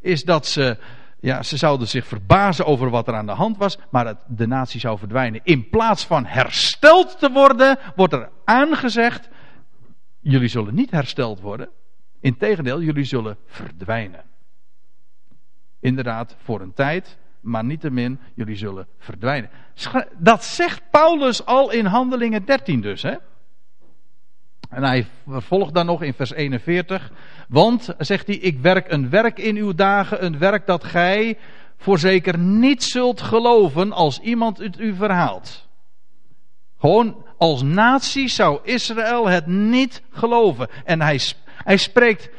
is 0.00 0.24
dat 0.24 0.46
ze, 0.46 0.78
ja, 1.20 1.42
ze 1.42 1.56
zouden 1.56 1.88
zich 1.88 2.06
verbazen 2.06 2.66
over 2.66 2.90
wat 2.90 3.08
er 3.08 3.14
aan 3.14 3.26
de 3.26 3.32
hand 3.32 3.56
was, 3.56 3.78
maar 3.90 4.16
de 4.26 4.46
natie 4.46 4.80
zou 4.80 4.98
verdwijnen. 4.98 5.40
In 5.44 5.68
plaats 5.68 6.04
van 6.04 6.24
hersteld 6.24 7.18
te 7.18 7.30
worden, 7.30 7.78
wordt 7.96 8.12
er 8.12 8.30
aangezegd, 8.44 9.28
jullie 10.20 10.48
zullen 10.48 10.74
niet 10.74 10.90
hersteld 10.90 11.40
worden. 11.40 11.68
Integendeel, 12.20 12.82
jullie 12.82 13.04
zullen 13.04 13.36
verdwijnen. 13.46 14.24
Inderdaad, 15.80 16.36
voor 16.42 16.60
een 16.60 16.74
tijd, 16.74 17.18
maar 17.40 17.64
niettemin, 17.64 18.20
jullie 18.34 18.56
zullen 18.56 18.86
verdwijnen. 18.98 19.50
Dat 20.18 20.44
zegt 20.44 20.82
Paulus 20.90 21.44
al 21.44 21.70
in 21.70 21.84
Handelingen 21.84 22.44
13 22.44 22.80
dus, 22.80 23.02
hè? 23.02 23.14
En 24.68 24.82
hij 24.82 25.06
vervolgt 25.28 25.74
dan 25.74 25.86
nog 25.86 26.02
in 26.02 26.14
vers 26.14 26.32
41. 26.32 27.12
Want, 27.48 27.94
zegt 27.98 28.26
hij, 28.26 28.36
ik 28.36 28.58
werk 28.58 28.92
een 28.92 29.10
werk 29.10 29.38
in 29.38 29.56
uw 29.56 29.74
dagen, 29.74 30.24
een 30.24 30.38
werk 30.38 30.66
dat 30.66 30.84
gij 30.84 31.38
voorzeker 31.76 32.38
niet 32.38 32.82
zult 32.82 33.20
geloven 33.20 33.92
als 33.92 34.20
iemand 34.20 34.58
het 34.58 34.80
u 34.80 34.94
verhaalt. 34.94 35.68
Gewoon 36.78 37.24
als 37.38 37.62
natie 37.62 38.28
zou 38.28 38.60
Israël 38.62 39.28
het 39.28 39.46
niet 39.46 40.02
geloven. 40.10 40.68
En 40.84 41.00
hij, 41.00 41.20
hij 41.44 41.76
spreekt 41.76 42.30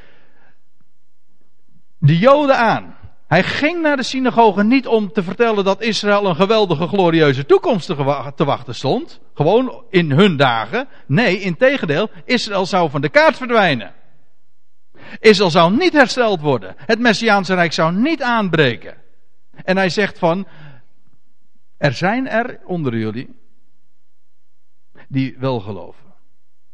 de 1.98 2.18
Joden 2.18 2.58
aan. 2.58 2.97
Hij 3.28 3.44
ging 3.44 3.82
naar 3.82 3.98
de 3.98 4.04
synagoge 4.04 4.64
niet 4.64 4.88
om 4.88 5.12
te 5.12 5.24
vertellen 5.24 5.64
dat 5.64 5.82
Israël 5.82 6.26
een 6.26 6.36
geweldige, 6.36 6.88
glorieuze 6.88 7.46
toekomst 7.46 7.86
te 8.36 8.46
wachten 8.46 8.76
stond. 8.76 9.20
Gewoon 9.34 9.84
in 9.90 10.12
hun 10.12 10.38
dagen. 10.38 10.88
Nee, 11.06 11.40
in 11.40 11.58
tegendeel, 11.58 12.10
Israël 12.26 12.66
zou 12.66 12.90
van 12.90 13.02
de 13.02 13.10
kaart 13.10 13.38
verdwijnen. 13.38 13.94
Israël 15.20 15.50
zou 15.50 15.76
niet 15.76 15.94
hersteld 15.94 16.42
worden. 16.42 16.76
Het 16.78 17.00
Messiaanse 17.00 17.54
Rijk 17.54 17.74
zou 17.74 17.94
niet 17.94 18.22
aanbreken. 18.22 18.98
En 19.64 19.78
hij 19.78 19.90
zegt 19.90 20.20
van, 20.20 20.48
er 21.78 21.94
zijn 21.94 22.28
er 22.28 22.60
onder 22.66 22.98
jullie 22.98 23.36
die 25.08 25.36
wel 25.40 25.60
geloven. 25.60 26.06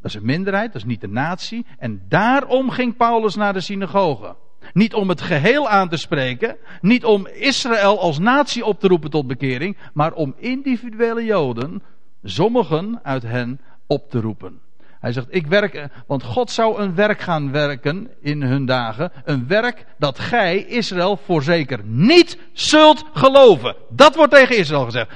Dat 0.02 0.12
is 0.12 0.18
een 0.18 0.26
minderheid, 0.26 0.74
dat 0.74 0.82
is 0.82 0.88
niet 0.88 1.02
de 1.02 1.08
natie. 1.08 1.66
En 1.78 2.06
daarom 2.08 2.70
ging 2.70 2.98
Paulus 2.98 3.36
naar 3.36 3.54
de 3.54 3.62
synagoge. 3.62 4.36
Niet 4.74 4.94
om 4.94 5.10
het 5.10 5.22
geheel 5.22 5.70
aan 5.70 5.90
te 5.90 5.98
spreken, 5.98 6.58
niet 6.82 7.06
om 7.06 7.28
Israël 7.28 8.00
als 8.00 8.20
natie 8.20 8.66
op 8.66 8.80
te 8.80 8.88
roepen 8.88 9.10
tot 9.10 9.28
bekering, 9.28 9.78
maar 9.94 10.14
om 10.14 10.36
individuele 10.38 11.24
Joden, 11.24 11.84
sommigen 12.24 13.00
uit 13.04 13.24
hen, 13.24 13.60
op 13.88 14.10
te 14.10 14.20
roepen. 14.20 14.62
Hij 15.04 15.12
zegt, 15.12 15.28
ik 15.30 15.48
werk, 15.48 15.88
want 16.08 16.24
God 16.24 16.52
zou 16.52 16.82
een 16.82 16.96
werk 16.96 17.22
gaan 17.22 17.52
werken 17.52 18.10
in 18.22 18.42
hun 18.42 18.66
dagen. 18.66 19.12
Een 19.24 19.48
werk 19.48 19.86
dat 19.98 20.20
gij, 20.20 20.58
Israël, 20.58 21.18
voorzeker 21.18 21.84
niet 21.84 22.38
zult 22.54 23.04
geloven. 23.14 23.76
Dat 23.90 24.16
wordt 24.16 24.34
tegen 24.34 24.58
Israël 24.58 24.86
gezegd. 24.86 25.12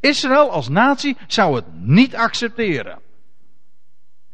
Israël 0.00 0.50
als 0.50 0.68
natie 0.68 1.16
zou 1.26 1.56
het 1.56 1.64
niet 1.72 2.16
accepteren. 2.16 2.98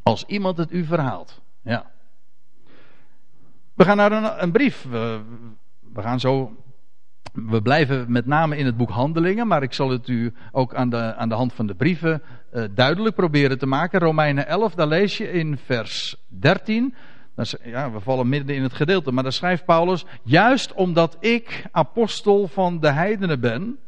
Als 0.03 0.25
iemand 0.27 0.57
het 0.57 0.73
u 0.73 0.85
verhaalt. 0.85 1.41
Ja. 1.63 1.91
We 3.77 3.85
gaan 3.85 3.97
naar 3.97 4.12
een, 4.12 4.43
een 4.43 4.53
brief. 4.53 4.87
We, 4.91 5.22
gaan 5.95 6.20
zo. 6.20 6.57
We 7.33 7.62
blijven 7.62 8.12
met 8.12 8.27
name 8.27 8.57
in 8.57 8.66
het 8.66 8.77
boek 8.77 8.91
Handelingen, 8.91 9.47
maar 9.47 9.62
ik 9.62 9.72
zal 9.72 9.91
het 9.91 10.09
u 10.09 10.33
ook 10.53 10.74
aan 10.74 10.91
de, 10.91 11.14
aan 11.14 11.29
de 11.29 11.35
hand 11.35 11.53
van 11.53 11.66
de 11.66 11.74
brieven 11.74 12.22
uh, 12.53 12.64
duidelijk 12.74 13.14
proberen 13.14 13.59
te 13.59 13.66
maken. 13.66 14.01
Romeinen 14.01 14.47
11, 14.47 14.74
daar 14.74 14.87
lees 14.87 15.16
je 15.16 15.31
in 15.31 15.59
vers 15.64 16.16
13. 16.29 16.95
ja, 17.64 17.91
we 17.91 18.01
vallen 18.01 18.29
midden 18.29 18.57
in 18.57 18.62
het 18.62 18.74
gedeelte, 18.74 19.12
maar 19.12 19.22
daar 19.22 19.33
schrijft 19.33 19.64
Paulus: 19.64 20.05
Juist 20.22 20.72
omdat 20.72 21.16
ik 21.20 21.64
apostel 21.70 22.49
van 22.49 22.81
de 22.81 22.91
heidenen 22.91 23.41
ben. 23.41 23.79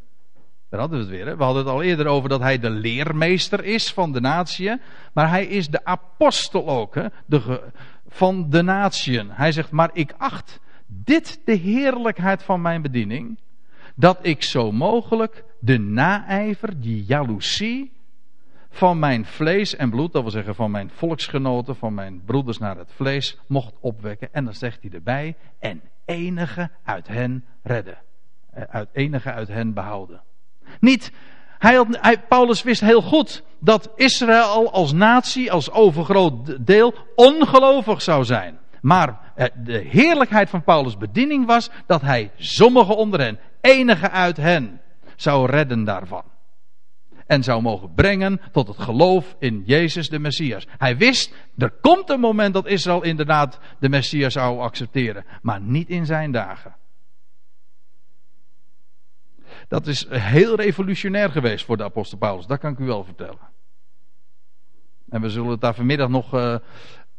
Daar 0.70 0.80
hadden 0.80 0.99
we 0.99 1.05
het 1.05 1.14
weer. 1.14 1.26
Hè? 1.26 1.36
We 1.36 1.45
hadden 1.45 1.64
het 1.64 1.72
al 1.72 1.82
eerder 1.82 2.07
over 2.07 2.28
dat 2.28 2.41
hij 2.41 2.59
de 2.59 2.70
leermeester 2.70 3.64
is 3.64 3.93
van 3.93 4.12
de 4.12 4.20
natie. 4.20 4.80
Maar 5.12 5.28
hij 5.28 5.47
is 5.47 5.68
de 5.68 5.84
apostel 5.84 6.68
ook. 6.68 6.95
Hè? 6.95 7.07
De, 7.26 7.61
van 8.09 8.51
de 8.51 8.63
natieën. 8.63 9.31
Hij 9.31 9.53
zegt, 9.53 9.71
maar 9.71 9.91
ik 9.93 10.15
acht 10.19 10.61
dit 10.87 11.41
de 11.45 11.55
heerlijkheid 11.55 12.43
van 12.43 12.61
mijn 12.61 12.83
bediening, 12.83 13.39
dat 13.95 14.19
ik 14.23 14.43
zo 14.43 14.73
mogelijk 14.73 15.45
de 15.61 15.79
naijver, 15.79 16.81
die 16.81 17.05
jaloezie 17.05 17.93
van 18.71 18.99
mijn 18.99 19.25
vlees 19.25 19.77
en 19.77 19.91
bloed, 19.91 20.13
dat 20.13 20.23
wil 20.23 20.31
zeggen 20.31 20.55
van 20.55 20.71
mijn 20.71 20.91
volksgenoten, 20.91 21.77
van 21.77 21.95
mijn 21.95 22.23
broeders 22.25 22.59
naar 22.59 22.77
het 22.77 22.93
vlees, 22.93 23.39
mocht 23.47 23.75
opwekken. 23.81 24.29
En 24.33 24.45
dan 24.45 24.55
zegt 24.55 24.83
hij 24.83 24.91
erbij, 24.91 25.37
en 25.59 25.83
enige 26.05 26.71
uit 26.83 27.09
hen 27.09 27.45
redden. 27.63 27.99
Eh, 28.51 28.63
uit 28.63 28.89
enige 28.93 29.33
uit 29.33 29.49
hen 29.49 29.75
behouden. 29.75 30.23
Niet, 30.81 31.13
hij 31.59 31.85
hij, 31.91 32.19
Paulus 32.19 32.63
wist 32.63 32.81
heel 32.81 33.03
goed 33.03 33.43
dat 33.59 33.91
Israël 33.97 34.73
als 34.73 34.93
natie, 34.93 35.53
als 35.53 35.71
overgroot 35.71 36.67
deel, 36.67 36.95
ongelovig 37.15 38.03
zou 38.03 38.25
zijn. 38.25 38.59
Maar 38.81 39.33
eh, 39.35 39.47
de 39.65 39.79
heerlijkheid 39.79 40.51
van 40.51 40.63
Paulus' 40.63 40.97
bediening 40.97 41.47
was 41.47 41.71
dat 41.87 42.01
hij 42.01 42.31
sommigen 42.37 42.97
onder 42.97 43.21
hen, 43.21 43.39
enige 43.61 44.11
uit 44.11 44.37
hen, 44.37 44.81
zou 45.17 45.51
redden 45.51 45.85
daarvan. 45.85 46.23
En 47.27 47.43
zou 47.43 47.63
mogen 47.63 47.95
brengen 47.95 48.41
tot 48.53 48.69
het 48.69 48.79
geloof 48.79 49.37
in 49.39 49.63
Jezus 49.67 50.09
de 50.09 50.19
Messias. 50.19 50.67
Hij 50.79 50.97
wist, 50.97 51.35
er 51.59 51.71
komt 51.81 52.11
een 52.11 52.21
moment 52.21 52.55
dat 52.55 52.67
Israël 52.67 53.03
inderdaad 53.03 53.59
de 53.79 53.89
Messias 53.89 54.33
zou 54.33 54.61
accepteren. 54.61 55.25
Maar 55.43 55.61
niet 55.61 55.89
in 55.89 56.07
zijn 56.07 56.33
dagen. 56.33 56.75
Dat 59.69 59.87
is 59.87 60.07
heel 60.09 60.55
revolutionair 60.57 61.31
geweest 61.31 61.64
voor 61.64 61.77
de 61.77 61.85
apostel 61.85 62.19
Paulus. 62.19 62.47
Dat 62.47 62.59
kan 62.59 62.73
ik 62.73 62.79
u 62.79 62.85
wel 62.85 63.05
vertellen. 63.05 63.57
En 65.09 65.21
we 65.21 65.31
zullen 65.31 65.51
het 65.51 65.61
daar 65.61 65.75
vanmiddag 65.75 66.09
nog 66.09 66.35
uh, 66.35 66.55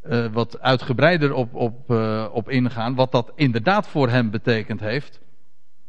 uh, 0.04 0.26
wat 0.32 0.60
uitgebreider 0.60 1.34
op, 1.34 1.54
op, 1.54 1.92
uh, 1.92 2.28
op 2.32 2.50
ingaan. 2.50 2.96
Wat 2.96 3.12
dat 3.12 3.32
inderdaad 3.36 3.88
voor 3.88 4.10
hem 4.10 4.30
betekend 4.30 4.80
heeft. 4.80 5.20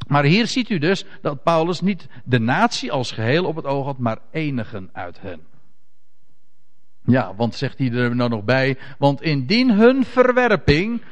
Maar 0.07 0.25
hier 0.25 0.47
ziet 0.47 0.71
u 0.71 0.79
dus 0.79 1.05
dat 1.23 1.43
Paulus 1.43 1.81
niet 1.81 2.09
de 2.25 2.39
natie 2.39 2.93
als 2.93 3.13
geheel 3.13 3.45
op 3.45 3.57
het 3.57 3.65
oog 3.65 3.85
had, 3.85 3.99
maar 3.99 4.19
enigen 4.31 4.91
uit 4.93 5.21
hen. 5.21 5.41
Ja, 7.05 7.35
want 7.35 7.55
zegt 7.55 7.79
hij 7.79 7.93
er 7.93 8.17
nou 8.17 8.31
nog 8.31 8.45
bij, 8.45 8.79
want 8.99 9.23
indien 9.23 9.71
hun 9.71 10.05
verwerping, 10.05 11.03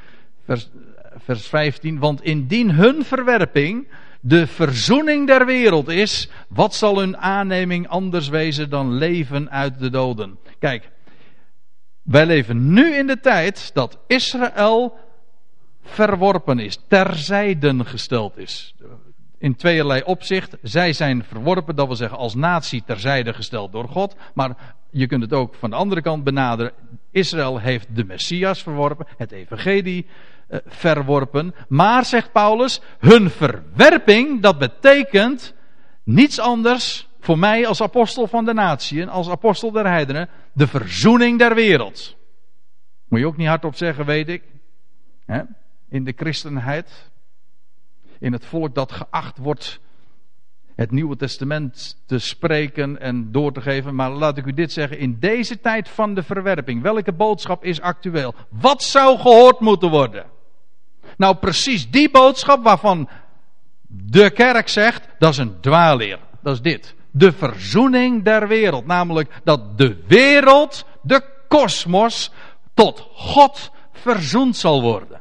vers 1.16 1.49
15, 1.49 1.99
want 1.99 2.22
indien 2.22 2.70
hun 2.70 3.05
verwerping 3.05 3.88
de 4.28 4.46
verzoening 4.46 5.26
der 5.26 5.46
wereld 5.46 5.88
is, 5.88 6.28
wat 6.48 6.74
zal 6.74 6.98
hun 6.98 7.16
aanneming 7.16 7.88
anders 7.88 8.28
wezen 8.28 8.70
dan 8.70 8.92
leven 8.92 9.50
uit 9.50 9.78
de 9.78 9.90
doden? 9.90 10.38
Kijk, 10.58 10.90
wij 12.02 12.26
leven 12.26 12.72
nu 12.72 12.94
in 12.94 13.06
de 13.06 13.20
tijd 13.20 13.70
dat 13.74 13.98
Israël 14.06 14.96
verworpen 15.82 16.58
is, 16.58 16.78
terzijden 16.88 17.86
gesteld 17.86 18.36
is. 18.36 18.74
In 19.38 19.56
tweeërlei 19.56 20.02
opzicht. 20.02 20.56
Zij 20.62 20.92
zijn 20.92 21.24
verworpen, 21.24 21.76
dat 21.76 21.86
wil 21.86 21.96
zeggen 21.96 22.18
als 22.18 22.34
natie 22.34 22.82
terzijde 22.86 23.34
gesteld 23.34 23.72
door 23.72 23.88
God. 23.88 24.16
Maar 24.34 24.76
je 24.90 25.06
kunt 25.06 25.22
het 25.22 25.32
ook 25.32 25.54
van 25.54 25.70
de 25.70 25.76
andere 25.76 26.02
kant 26.02 26.24
benaderen. 26.24 26.72
Israël 27.10 27.58
heeft 27.58 27.86
de 27.94 28.04
Messias 28.04 28.62
verworpen, 28.62 29.06
het 29.16 29.32
Evangelie 29.32 30.06
eh, 30.49 30.59
verworpen. 30.66 31.55
Maar, 31.68 32.05
zegt 32.05 32.32
Paulus, 32.32 32.80
hun 32.99 33.30
verwerping, 33.30 34.42
dat 34.42 34.59
betekent 34.59 35.55
niets 36.05 36.38
anders 36.38 37.09
voor 37.20 37.38
mij 37.38 37.66
als 37.66 37.82
apostel 37.82 38.26
van 38.26 38.44
de 38.44 38.53
natie, 38.53 39.07
als 39.07 39.28
apostel 39.28 39.70
der 39.70 39.86
heidenen, 39.86 40.28
de 40.53 40.66
verzoening 40.66 41.38
der 41.38 41.55
wereld. 41.55 42.16
Moet 43.09 43.20
je 43.20 43.26
ook 43.26 43.36
niet 43.36 43.49
hardop 43.49 43.74
zeggen, 43.74 44.07
weet 44.07 44.28
ik. 44.28 44.42
Hè? 45.26 45.42
In 45.88 46.05
de 46.05 46.12
christenheid, 46.16 47.11
in 48.18 48.32
het 48.32 48.44
volk 48.44 48.74
dat 48.74 48.92
geacht 48.92 49.38
wordt 49.38 49.80
het 50.74 50.90
Nieuwe 50.90 51.16
Testament 51.16 52.03
te 52.07 52.18
spreken 52.18 53.01
en 53.01 53.32
door 53.32 53.53
te 53.53 53.61
geven. 53.61 53.94
Maar 53.94 54.11
laat 54.11 54.38
ik 54.38 54.46
u 54.46 54.53
dit 54.53 54.72
zeggen, 54.72 54.99
in 54.99 55.18
deze 55.18 55.61
tijd 55.61 55.88
van 55.88 56.14
de 56.14 56.22
verwerping, 56.22 56.82
welke 56.82 57.12
boodschap 57.12 57.64
is 57.64 57.80
actueel? 57.80 58.34
Wat 58.49 58.82
zou 58.82 59.18
gehoord 59.18 59.61
moeten 59.61 59.90
worden? 59.90 60.26
Nou, 61.18 61.36
precies 61.36 61.90
die 61.90 62.10
boodschap 62.10 62.64
waarvan 62.64 63.08
de 63.88 64.30
kerk 64.30 64.68
zegt, 64.68 65.08
dat 65.18 65.32
is 65.32 65.38
een 65.38 65.60
dwaalleer. 65.60 66.18
Dat 66.42 66.54
is 66.54 66.60
dit. 66.60 66.94
De 67.10 67.32
verzoening 67.32 68.24
der 68.24 68.48
wereld. 68.48 68.86
Namelijk 68.86 69.40
dat 69.44 69.78
de 69.78 70.04
wereld, 70.06 70.84
de 71.02 71.22
kosmos, 71.48 72.30
tot 72.74 73.08
God 73.12 73.70
verzoend 73.92 74.56
zal 74.56 74.82
worden. 74.82 75.20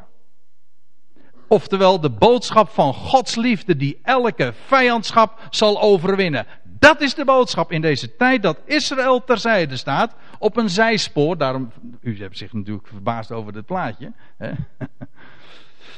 Oftewel 1.47 1.99
de 1.99 2.09
boodschap 2.09 2.69
van 2.69 2.93
Gods 2.93 3.35
liefde 3.35 3.75
die 3.75 3.99
elke 4.03 4.53
vijandschap 4.65 5.47
zal 5.49 5.81
overwinnen. 5.81 6.45
Dat 6.63 7.01
is 7.01 7.15
de 7.15 7.25
boodschap 7.25 7.71
in 7.71 7.81
deze 7.81 8.15
tijd 8.15 8.43
dat 8.43 8.59
Israël 8.65 9.23
terzijde 9.23 9.77
staat 9.77 10.15
op 10.39 10.57
een 10.57 10.69
zijspoor. 10.69 11.37
Daarom, 11.37 11.71
u 12.01 12.19
hebt 12.19 12.37
zich 12.37 12.53
natuurlijk 12.53 12.87
verbaasd 12.87 13.31
over 13.31 13.53
dit 13.53 13.65
plaatje. 13.65 14.11
Hè? 14.37 14.51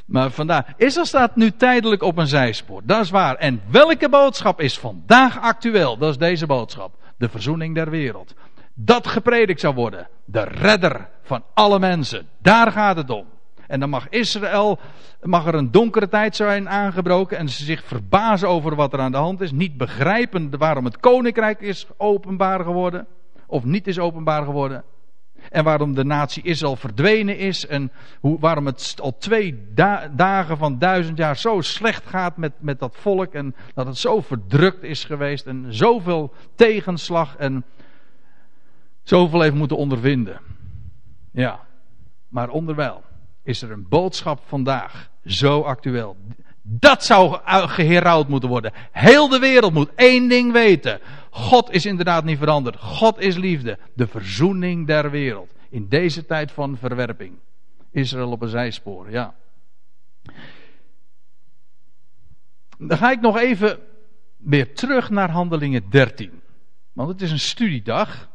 Maar 0.05 0.31
vandaar, 0.31 0.73
Israël 0.77 1.05
staat 1.05 1.35
nu 1.35 1.51
tijdelijk 1.51 2.01
op 2.03 2.17
een 2.17 2.27
zijspoor. 2.27 2.81
Dat 2.85 3.03
is 3.03 3.09
waar. 3.09 3.35
En 3.35 3.61
welke 3.71 4.09
boodschap 4.09 4.61
is 4.61 4.79
vandaag 4.79 5.41
actueel? 5.41 5.97
Dat 5.97 6.09
is 6.09 6.17
deze 6.17 6.45
boodschap. 6.45 6.95
De 7.17 7.29
verzoening 7.29 7.75
der 7.75 7.89
wereld. 7.89 8.33
Dat 8.73 9.07
gepredikt 9.07 9.59
zou 9.59 9.75
worden. 9.75 10.07
De 10.25 10.43
redder 10.43 11.07
van 11.23 11.43
alle 11.53 11.79
mensen. 11.79 12.27
Daar 12.41 12.71
gaat 12.71 12.95
het 12.95 13.09
om. 13.09 13.25
En 13.67 13.79
dan 13.79 13.89
mag 13.89 14.09
Israël, 14.09 14.79
mag 15.21 15.45
er 15.45 15.55
een 15.55 15.71
donkere 15.71 16.09
tijd 16.09 16.35
zijn 16.35 16.69
aangebroken 16.69 17.37
en 17.37 17.49
ze 17.49 17.63
zich 17.63 17.83
verbazen 17.83 18.49
over 18.49 18.75
wat 18.75 18.93
er 18.93 18.99
aan 18.99 19.11
de 19.11 19.17
hand 19.17 19.41
is. 19.41 19.51
Niet 19.51 19.77
begrijpen 19.77 20.57
waarom 20.57 20.85
het 20.85 20.99
koninkrijk 20.99 21.61
is 21.61 21.87
openbaar 21.97 22.63
geworden. 22.63 23.07
Of 23.47 23.63
niet 23.63 23.87
is 23.87 23.99
openbaar 23.99 24.43
geworden. 24.43 24.83
En 25.49 25.63
waarom 25.63 25.93
de 25.95 26.03
natie 26.03 26.43
Israël 26.43 26.75
verdwenen 26.75 27.37
is. 27.37 27.67
En 27.67 27.91
hoe, 28.19 28.39
waarom 28.39 28.65
het 28.65 28.95
al 29.01 29.17
twee 29.17 29.67
dagen 30.15 30.57
van 30.57 30.79
duizend 30.79 31.17
jaar 31.17 31.37
zo 31.37 31.61
slecht 31.61 32.05
gaat 32.05 32.37
met, 32.37 32.51
met 32.59 32.79
dat 32.79 32.95
volk. 32.99 33.33
En 33.33 33.55
dat 33.73 33.85
het 33.85 33.97
zo 33.97 34.21
verdrukt 34.21 34.83
is 34.83 35.03
geweest. 35.03 35.45
En 35.45 35.65
zoveel 35.69 36.33
tegenslag. 36.55 37.35
En 37.35 37.65
zoveel 39.03 39.41
heeft 39.41 39.55
moeten 39.55 39.77
ondervinden. 39.77 40.39
Ja, 41.31 41.59
maar 42.27 42.49
onderwijl 42.49 43.03
is 43.43 43.61
er 43.61 43.71
een 43.71 43.87
boodschap 43.89 44.41
vandaag 44.45 45.09
zo 45.25 45.61
actueel. 45.61 46.17
Dat 46.61 47.03
zou 47.05 47.39
geherouwd 47.45 48.27
moeten 48.27 48.49
worden. 48.49 48.73
Heel 48.91 49.29
de 49.29 49.39
wereld 49.39 49.73
moet 49.73 49.91
één 49.95 50.27
ding 50.27 50.51
weten. 50.51 50.99
God 51.29 51.71
is 51.71 51.85
inderdaad 51.85 52.23
niet 52.23 52.37
veranderd. 52.37 52.75
God 52.75 53.19
is 53.19 53.37
liefde. 53.37 53.77
De 53.93 54.07
verzoening 54.07 54.87
der 54.87 55.11
wereld. 55.11 55.53
In 55.69 55.87
deze 55.87 56.25
tijd 56.25 56.51
van 56.51 56.77
verwerping. 56.77 57.33
Israël 57.91 58.31
op 58.31 58.41
een 58.41 58.49
zijspoor, 58.49 59.11
ja. 59.11 59.35
Dan 62.77 62.97
ga 62.97 63.11
ik 63.11 63.21
nog 63.21 63.37
even 63.37 63.79
weer 64.37 64.73
terug 64.73 65.09
naar 65.09 65.31
Handelingen 65.31 65.89
13. 65.89 66.41
Want 66.93 67.09
het 67.09 67.21
is 67.21 67.31
een 67.31 67.39
studiedag. 67.39 68.29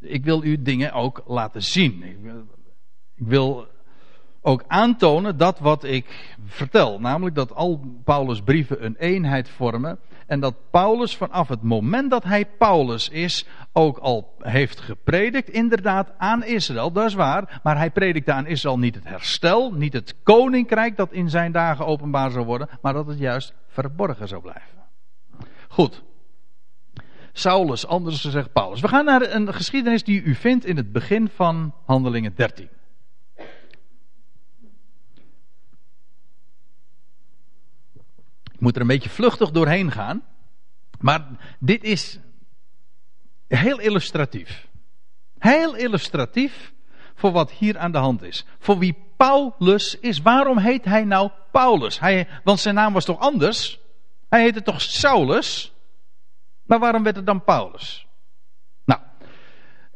Ik 0.00 0.24
wil 0.24 0.44
u 0.44 0.62
dingen 0.62 0.92
ook 0.92 1.22
laten 1.26 1.62
zien. 1.62 2.02
Ik 2.02 2.18
wil, 2.20 2.46
ik 3.14 3.26
wil 3.26 3.66
ook 4.46 4.64
aantonen 4.66 5.36
dat 5.36 5.58
wat 5.58 5.84
ik 5.84 6.36
vertel. 6.46 7.00
Namelijk 7.00 7.34
dat 7.34 7.54
al 7.54 7.80
Paulus' 8.04 8.42
brieven 8.42 8.84
een 8.84 8.96
eenheid 8.96 9.48
vormen. 9.48 9.98
En 10.26 10.40
dat 10.40 10.54
Paulus 10.70 11.16
vanaf 11.16 11.48
het 11.48 11.62
moment 11.62 12.10
dat 12.10 12.24
hij 12.24 12.46
Paulus 12.46 13.08
is, 13.08 13.46
ook 13.72 13.98
al 13.98 14.34
heeft 14.38 14.80
gepredikt, 14.80 15.48
inderdaad, 15.48 16.12
aan 16.18 16.44
Israël. 16.44 16.92
Dat 16.92 17.06
is 17.06 17.14
waar. 17.14 17.60
Maar 17.62 17.76
hij 17.76 17.90
predikte 17.90 18.32
aan 18.32 18.46
Israël 18.46 18.78
niet 18.78 18.94
het 18.94 19.04
herstel, 19.04 19.72
niet 19.72 19.92
het 19.92 20.14
koninkrijk 20.22 20.96
dat 20.96 21.12
in 21.12 21.30
zijn 21.30 21.52
dagen 21.52 21.86
openbaar 21.86 22.30
zou 22.30 22.44
worden, 22.44 22.68
maar 22.82 22.92
dat 22.92 23.06
het 23.06 23.18
juist 23.18 23.54
verborgen 23.68 24.28
zou 24.28 24.42
blijven. 24.42 24.78
Goed. 25.68 26.02
Saulus, 27.32 27.86
anders 27.86 28.20
gezegd 28.20 28.52
Paulus. 28.52 28.80
We 28.80 28.88
gaan 28.88 29.04
naar 29.04 29.34
een 29.34 29.54
geschiedenis 29.54 30.04
die 30.04 30.22
u 30.22 30.34
vindt 30.34 30.64
in 30.64 30.76
het 30.76 30.92
begin 30.92 31.28
van 31.34 31.74
Handelingen 31.84 32.32
13. 32.34 32.68
Moet 38.64 38.74
er 38.74 38.80
een 38.80 38.86
beetje 38.86 39.10
vluchtig 39.10 39.50
doorheen 39.50 39.90
gaan. 39.90 40.22
Maar 41.00 41.26
dit 41.58 41.84
is 41.84 42.18
heel 43.48 43.80
illustratief. 43.80 44.68
Heel 45.38 45.74
illustratief 45.76 46.72
voor 47.14 47.32
wat 47.32 47.50
hier 47.50 47.78
aan 47.78 47.92
de 47.92 47.98
hand 47.98 48.22
is. 48.22 48.44
Voor 48.58 48.78
wie 48.78 48.96
Paulus 49.16 49.98
is. 49.98 50.20
Waarom 50.20 50.58
heet 50.58 50.84
hij 50.84 51.04
nou 51.04 51.30
Paulus? 51.50 52.00
Hij, 52.00 52.28
want 52.44 52.60
zijn 52.60 52.74
naam 52.74 52.92
was 52.92 53.04
toch 53.04 53.18
anders? 53.18 53.78
Hij 54.28 54.42
heette 54.42 54.62
toch 54.62 54.80
Saulus? 54.80 55.72
Maar 56.66 56.78
waarom 56.78 57.02
werd 57.02 57.16
het 57.16 57.26
dan 57.26 57.44
Paulus? 57.44 58.06
Nou, 58.84 59.00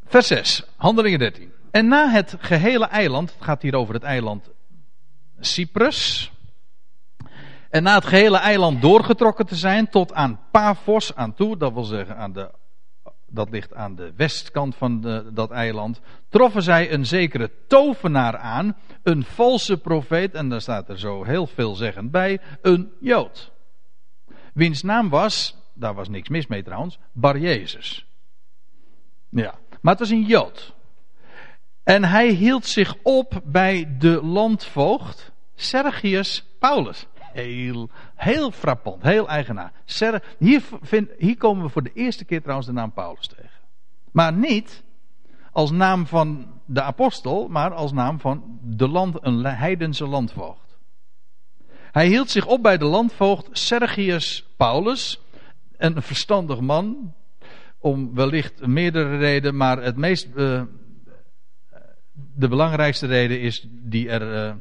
vers 0.05 0.27
6, 0.27 0.65
handelingen 0.77 1.19
13. 1.19 1.53
En 1.71 1.89
na 1.89 2.11
het 2.11 2.37
gehele 2.39 2.87
eiland, 2.87 3.33
het 3.33 3.45
gaat 3.45 3.63
hier 3.63 3.75
over 3.75 3.95
het 3.95 4.03
eiland 4.03 4.51
Cyprus. 5.41 6.31
En 7.71 7.83
na 7.83 7.95
het 7.95 8.05
gehele 8.05 8.39
eiland 8.39 8.83
doorgetrokken 8.83 9.47
te 9.47 9.57
zijn 9.57 9.89
tot 9.89 10.13
aan 10.13 10.41
Paphos 10.51 11.15
aan 11.15 11.35
toe, 11.35 11.57
dat 11.57 11.73
wil 11.73 11.85
zeggen 11.85 12.17
aan 12.17 12.33
de, 12.33 12.51
dat 13.27 13.51
ligt 13.51 13.75
aan 13.75 13.95
de 13.95 14.13
westkant 14.17 14.77
van 14.77 15.23
dat 15.35 15.51
eiland, 15.51 16.01
troffen 16.29 16.63
zij 16.63 16.93
een 16.93 17.07
zekere 17.07 17.51
tovenaar 17.67 18.37
aan, 18.37 18.77
een 19.03 19.25
valse 19.25 19.79
profeet, 19.79 20.35
en 20.35 20.49
daar 20.49 20.61
staat 20.61 20.89
er 20.89 20.99
zo 20.99 21.25
heel 21.25 21.47
veelzeggend 21.47 22.11
bij, 22.11 22.41
een 22.63 22.93
Jood. 23.01 23.53
Wiens 24.55 24.83
naam 24.83 25.09
was, 25.09 25.57
daar 25.75 25.95
was 25.95 26.09
niks 26.09 26.29
mis 26.29 26.47
mee 26.47 26.63
trouwens, 26.63 26.99
Bar 27.13 27.39
Jezus. 27.39 28.07
Ja, 29.29 29.55
maar 29.81 29.93
het 29.93 30.01
was 30.01 30.11
een 30.11 30.25
Jood. 30.25 30.75
En 31.83 32.05
hij 32.05 32.29
hield 32.29 32.67
zich 32.67 32.95
op 33.03 33.41
bij 33.45 33.97
de 33.99 34.23
landvoogd 34.23 35.33
Sergius 35.55 36.45
Paulus. 36.59 37.07
Heel, 37.33 37.91
heel 38.15 38.51
frappant, 38.51 39.03
heel 39.03 39.29
eigenaar. 39.29 39.73
Hier, 40.39 40.63
vind, 40.81 41.11
hier 41.19 41.37
komen 41.37 41.65
we 41.65 41.71
voor 41.71 41.83
de 41.83 41.93
eerste 41.95 42.25
keer 42.25 42.41
trouwens 42.41 42.67
de 42.69 42.75
naam 42.75 42.93
Paulus 42.93 43.27
tegen. 43.27 43.59
Maar 44.13 44.33
niet 44.33 44.83
als 45.53 45.71
naam 45.71 46.07
van 46.07 46.47
de 46.65 46.83
apostel, 46.83 47.49
maar 47.49 47.75
als 47.75 47.93
naam 47.93 48.21
van 48.21 48.59
de 48.63 48.89
land, 48.89 49.17
een 49.21 49.45
heidense 49.45 50.07
landvoogd. 50.07 50.79
Hij 51.93 52.07
hield 52.07 52.31
zich 52.31 52.47
op 52.47 52.63
bij 52.63 52.79
de 52.79 52.85
landvoogd 52.85 53.49
Sergius 53.53 54.47
Paulus, 54.57 55.21
een 55.77 56.03
verstandig 56.03 56.61
man, 56.61 57.15
om 57.79 58.15
wellicht 58.15 58.67
meerdere 58.67 59.17
redenen, 59.17 59.57
maar 59.57 59.83
het 59.83 59.97
meest, 59.97 60.29
uh, 60.35 60.63
de 62.13 62.49
belangrijkste 62.49 63.07
reden 63.07 63.41
is 63.41 63.67
die 63.71 64.09
er, 64.09 64.47
uh, 64.49 64.55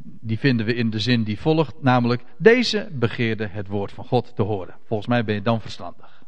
die 0.00 0.38
vinden 0.38 0.66
we 0.66 0.74
in 0.74 0.90
de 0.90 0.98
zin 0.98 1.22
die 1.22 1.40
volgt, 1.40 1.82
namelijk 1.82 2.22
deze 2.36 2.88
begeerde 2.92 3.46
het 3.46 3.68
woord 3.68 3.92
van 3.92 4.04
God 4.04 4.36
te 4.36 4.42
horen. 4.42 4.74
Volgens 4.86 5.08
mij 5.08 5.24
ben 5.24 5.34
je 5.34 5.42
dan 5.42 5.60
verstandig. 5.60 6.22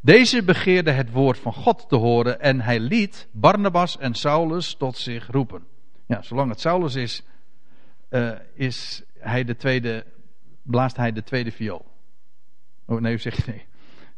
Deze 0.00 0.42
begeerde 0.42 0.90
het 0.90 1.10
woord 1.10 1.38
van 1.38 1.52
God 1.52 1.88
te 1.88 1.96
horen 1.96 2.40
en 2.40 2.60
hij 2.60 2.80
liet 2.80 3.28
Barnabas 3.32 3.98
en 3.98 4.14
Saulus 4.14 4.74
tot 4.74 4.96
zich 4.96 5.26
roepen. 5.30 5.62
Ja, 6.06 6.22
zolang 6.22 6.50
het 6.50 6.60
Saulus 6.60 6.94
is, 6.94 7.22
uh, 8.10 8.30
is 8.54 9.02
hij 9.18 9.44
de 9.44 9.56
tweede, 9.56 10.04
blaast 10.62 10.96
hij 10.96 11.12
de 11.12 11.22
tweede 11.22 11.52
viool. 11.52 11.86
Oh 12.86 13.00
nee, 13.00 13.14
u 13.14 13.18
zegt 13.18 13.46
nee. 13.46 13.66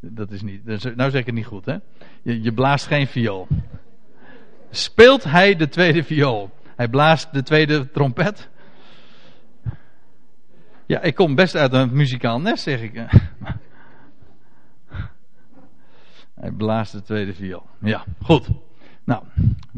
Dat 0.01 0.31
is 0.31 0.43
niet, 0.43 0.65
nou 0.97 1.11
zeg 1.11 1.21
ik 1.21 1.27
het 1.27 1.35
niet 1.35 1.47
goed 1.47 1.65
hè. 1.65 1.77
Je, 2.23 2.43
je 2.43 2.53
blaast 2.53 2.87
geen 2.87 3.07
viool. 3.07 3.47
Speelt 4.71 5.25
hij 5.25 5.57
de 5.57 5.69
tweede 5.69 6.05
viool? 6.05 6.51
Hij 6.77 6.89
blaast 6.89 7.33
de 7.33 7.43
tweede 7.43 7.91
trompet. 7.91 8.49
Ja, 10.87 11.01
ik 11.01 11.15
kom 11.15 11.35
best 11.35 11.55
uit 11.55 11.73
een 11.73 11.93
muzikaal 11.93 12.41
nest, 12.41 12.63
zeg 12.63 12.81
ik. 12.81 13.05
Hij 16.41 16.51
blaast 16.51 16.93
de 16.93 17.03
tweede 17.03 17.35
viool. 17.35 17.67
Ja, 17.81 18.05
goed. 18.23 18.49
Nou, 19.05 19.23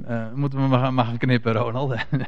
uh, 0.09 0.33
moeten 0.35 0.63
we 0.63 0.67
maar, 0.67 0.95
maar 0.95 1.05
gaan 1.05 1.19
knippen, 1.19 1.53
Ronald. 1.53 1.95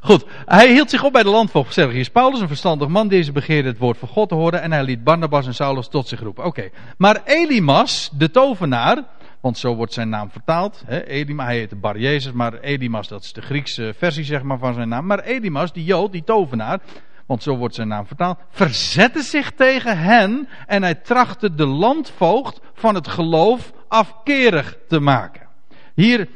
Goed, 0.00 0.24
hij 0.46 0.72
hield 0.72 0.90
zich 0.90 1.04
op 1.04 1.12
bij 1.12 1.22
de 1.22 1.28
landvoogd 1.28 1.72
Sergius 1.72 2.10
Paulus, 2.10 2.40
een 2.40 2.48
verstandig 2.48 2.88
man. 2.88 3.08
Deze 3.08 3.32
begeerde 3.32 3.68
het 3.68 3.78
woord 3.78 3.98
van 3.98 4.08
God 4.08 4.28
te 4.28 4.34
horen 4.34 4.62
en 4.62 4.72
hij 4.72 4.84
liet 4.84 5.04
Barnabas 5.04 5.46
en 5.46 5.54
Saulus 5.54 5.88
tot 5.88 6.08
zich 6.08 6.20
roepen. 6.20 6.44
Oké, 6.44 6.70
maar 6.96 7.22
Elimas, 7.24 8.10
de 8.12 8.30
tovenaar, 8.30 9.04
want 9.42 9.58
zo 9.58 9.74
wordt 9.74 9.92
zijn 9.92 10.08
naam 10.08 10.30
vertaald. 10.30 10.82
Hè, 10.86 11.06
Elimas, 11.06 11.46
hij 11.46 11.56
heette 11.56 11.76
Bar 11.76 11.98
Jezus, 11.98 12.32
maar 12.32 12.58
Elimas, 12.58 13.08
dat 13.08 13.22
is 13.22 13.32
de 13.32 13.42
Griekse 13.42 13.94
versie 13.96 14.24
zeg 14.24 14.42
maar, 14.42 14.58
van 14.58 14.74
zijn 14.74 14.88
naam. 14.88 15.06
Maar 15.06 15.20
Elimas, 15.20 15.72
die 15.72 15.84
Jood, 15.84 16.12
die 16.12 16.24
tovenaar, 16.24 16.80
want 17.26 17.42
zo 17.42 17.56
wordt 17.56 17.74
zijn 17.74 17.88
naam 17.88 18.06
vertaald, 18.06 18.38
verzette 18.48 19.22
zich 19.22 19.50
tegen 19.50 19.98
hen 19.98 20.48
en 20.66 20.82
hij 20.82 20.94
trachtte 20.94 21.54
de 21.54 21.66
landvoogd 21.66 22.60
van 22.74 22.94
het 22.94 23.08
geloof 23.08 23.72
afkerig 23.88 24.78
te 24.88 25.00
maken. 25.00 25.48
Hier 25.94 26.28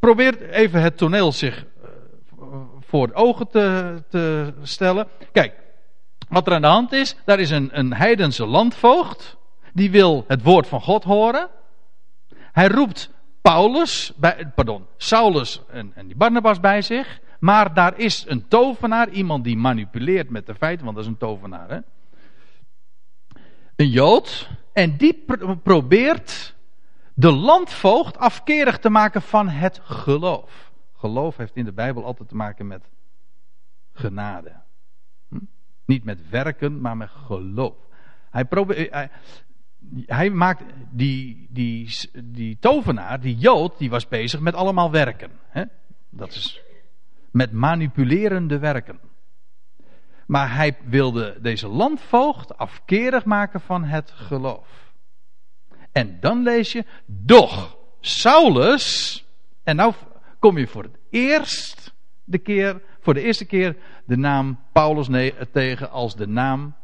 probeert 0.00 0.40
even 0.40 0.82
het 0.82 0.96
toneel 0.96 1.32
zich 1.32 1.64
eh, 1.82 1.88
voor 2.80 3.10
ogen 3.12 3.48
te, 3.48 3.94
te 4.08 4.54
stellen. 4.62 5.06
Kijk, 5.32 5.54
wat 6.28 6.46
er 6.46 6.52
aan 6.52 6.62
de 6.62 6.66
hand 6.66 6.92
is, 6.92 7.16
daar 7.24 7.40
is 7.40 7.50
een, 7.50 7.68
een 7.72 7.94
heidense 7.94 8.46
landvoogd, 8.46 9.36
die 9.72 9.90
wil 9.90 10.24
het 10.28 10.42
woord 10.42 10.66
van 10.66 10.80
God 10.80 11.04
horen. 11.04 11.48
Hij 12.54 12.68
roept 12.68 13.10
Paulus, 13.40 14.12
bij, 14.16 14.52
pardon, 14.54 14.86
Saulus 14.96 15.62
en, 15.68 15.92
en 15.94 16.06
die 16.06 16.16
Barnabas 16.16 16.60
bij 16.60 16.82
zich. 16.82 17.20
Maar 17.38 17.74
daar 17.74 17.98
is 17.98 18.24
een 18.28 18.48
tovenaar, 18.48 19.08
iemand 19.08 19.44
die 19.44 19.56
manipuleert 19.56 20.30
met 20.30 20.46
de 20.46 20.54
feiten, 20.54 20.84
want 20.84 20.96
dat 20.96 21.04
is 21.04 21.10
een 21.10 21.18
tovenaar. 21.18 21.68
Hè? 21.68 21.78
Een 23.76 23.88
Jood. 23.88 24.50
En 24.72 24.96
die 24.96 25.24
probeert 25.62 26.54
de 27.14 27.32
landvoogd 27.32 28.18
afkerig 28.18 28.78
te 28.78 28.90
maken 28.90 29.22
van 29.22 29.48
het 29.48 29.80
geloof. 29.82 30.72
Geloof 30.96 31.36
heeft 31.36 31.56
in 31.56 31.64
de 31.64 31.72
Bijbel 31.72 32.04
altijd 32.04 32.28
te 32.28 32.36
maken 32.36 32.66
met 32.66 32.90
genade. 33.92 34.52
Hm? 35.28 35.38
Niet 35.84 36.04
met 36.04 36.28
werken, 36.28 36.80
maar 36.80 36.96
met 36.96 37.10
geloof. 37.10 37.76
Hij, 38.30 38.44
probeert, 38.44 38.92
hij 38.92 39.10
maakt 40.32 40.62
die, 40.90 41.46
die, 41.50 41.88
die 42.24 42.56
tovenaar, 42.60 43.20
die 43.20 43.36
Jood, 43.36 43.78
die 43.78 43.90
was 43.90 44.08
bezig 44.08 44.40
met 44.40 44.54
allemaal 44.54 44.90
werken. 44.90 45.30
Hè? 45.48 45.64
Dat 46.10 46.30
is 46.30 46.60
met 47.30 47.52
manipulerende 47.52 48.58
werken. 48.58 49.00
Maar 50.26 50.54
hij 50.54 50.76
wilde 50.84 51.38
deze 51.40 51.68
landvoogd 51.68 52.58
afkerig 52.58 53.24
maken 53.24 53.60
van 53.60 53.84
het 53.84 54.10
geloof. 54.10 54.92
En 55.92 56.20
dan 56.20 56.42
lees 56.42 56.72
je, 56.72 56.84
doch 57.06 57.76
Saulus, 58.00 59.24
en 59.62 59.76
nou 59.76 59.94
kom 60.38 60.58
je 60.58 60.66
voor 60.66 60.82
het 60.82 60.98
eerst 61.10 61.94
de 62.24 62.38
keer, 62.38 62.82
voor 63.00 63.14
de 63.14 63.22
eerste 63.22 63.44
keer 63.44 63.76
de 64.04 64.16
naam 64.16 64.60
Paulus 64.72 65.08
tegen 65.52 65.90
als 65.90 66.16
de 66.16 66.26
naam 66.26 66.74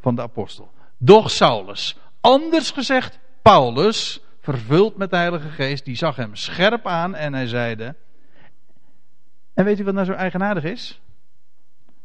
van 0.00 0.14
de 0.14 0.22
apostel. 0.22 0.70
Doch 0.98 1.30
Saulus, 1.30 1.96
Anders 2.22 2.70
gezegd, 2.70 3.18
Paulus, 3.42 4.20
vervuld 4.40 4.96
met 4.96 5.10
de 5.10 5.16
Heilige 5.16 5.48
Geest, 5.48 5.84
die 5.84 5.96
zag 5.96 6.16
hem 6.16 6.34
scherp 6.34 6.86
aan 6.86 7.14
en 7.14 7.32
hij 7.32 7.46
zeide. 7.46 7.94
En 9.54 9.64
weet 9.64 9.80
u 9.80 9.84
wat 9.84 9.94
nou 9.94 10.06
zo 10.06 10.12
eigenaardig 10.12 10.64
is? 10.64 11.00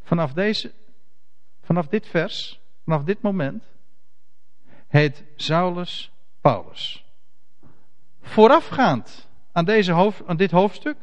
Vanaf, 0.03 0.33
deze, 0.33 0.71
vanaf 1.63 1.87
dit 1.87 2.07
vers, 2.07 2.59
vanaf 2.83 3.03
dit 3.03 3.21
moment, 3.21 3.63
heet 4.87 5.23
Saulus 5.35 6.11
Paulus. 6.41 7.05
Voorafgaand 8.21 9.27
aan, 9.51 9.65
deze 9.65 9.91
hoofd, 9.91 10.27
aan 10.27 10.37
dit 10.37 10.51
hoofdstuk 10.51 10.97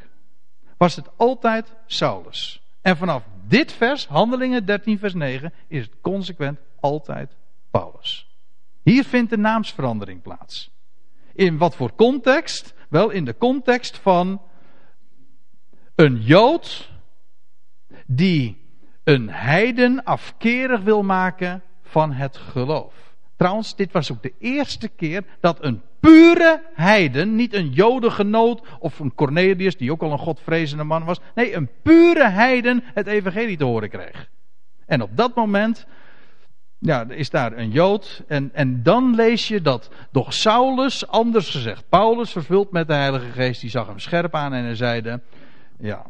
was 0.76 0.96
het 0.96 1.08
altijd 1.16 1.72
Saulus. 1.86 2.62
En 2.80 2.96
vanaf 2.96 3.24
dit 3.46 3.72
vers, 3.72 4.06
Handelingen 4.06 4.66
13, 4.66 4.98
vers 4.98 5.14
9, 5.14 5.52
is 5.66 5.84
het 5.84 5.94
consequent 6.00 6.58
altijd 6.80 7.36
Paulus. 7.70 8.33
Hier 8.84 9.04
vindt 9.04 9.30
de 9.30 9.36
naamsverandering 9.36 10.22
plaats. 10.22 10.70
In 11.32 11.58
wat 11.58 11.76
voor 11.76 11.94
context? 11.94 12.74
Wel 12.88 13.10
in 13.10 13.24
de 13.24 13.36
context 13.36 13.98
van 13.98 14.42
een 15.94 16.22
Jood 16.22 16.90
die 18.06 18.62
een 19.04 19.30
heiden 19.30 20.04
afkerig 20.04 20.80
wil 20.80 21.02
maken 21.02 21.62
van 21.82 22.12
het 22.12 22.36
geloof. 22.36 23.14
Trouwens, 23.36 23.76
dit 23.76 23.92
was 23.92 24.12
ook 24.12 24.22
de 24.22 24.34
eerste 24.38 24.88
keer 24.88 25.24
dat 25.40 25.64
een 25.64 25.82
pure 26.00 26.62
heiden, 26.74 27.34
niet 27.34 27.54
een 27.54 27.68
jodengenoot 27.68 28.62
of 28.78 28.98
een 28.98 29.14
Cornelius, 29.14 29.76
die 29.76 29.92
ook 29.92 30.02
al 30.02 30.12
een 30.12 30.18
godvrezende 30.18 30.84
man 30.84 31.04
was. 31.04 31.20
Nee, 31.34 31.54
een 31.54 31.70
pure 31.82 32.28
heiden 32.28 32.84
het 32.94 33.06
evangelie 33.06 33.56
te 33.56 33.64
horen 33.64 33.88
kreeg. 33.88 34.30
En 34.86 35.02
op 35.02 35.16
dat 35.16 35.34
moment 35.34 35.86
ja, 36.84 37.04
is 37.08 37.30
daar 37.30 37.52
een 37.52 37.70
Jood. 37.70 38.22
En, 38.26 38.50
en 38.52 38.82
dan 38.82 39.14
lees 39.14 39.48
je 39.48 39.62
dat. 39.62 39.90
Doch 40.10 40.32
Saulus, 40.32 41.06
anders 41.06 41.50
gezegd, 41.50 41.84
Paulus, 41.88 42.30
vervuld 42.30 42.70
met 42.70 42.86
de 42.86 42.94
Heilige 42.94 43.30
Geest, 43.30 43.60
die 43.60 43.70
zag 43.70 43.86
hem 43.86 43.98
scherp 43.98 44.34
aan 44.34 44.52
en 44.52 44.64
hij 44.64 44.74
zeide: 44.74 45.20
Ja, 45.78 46.02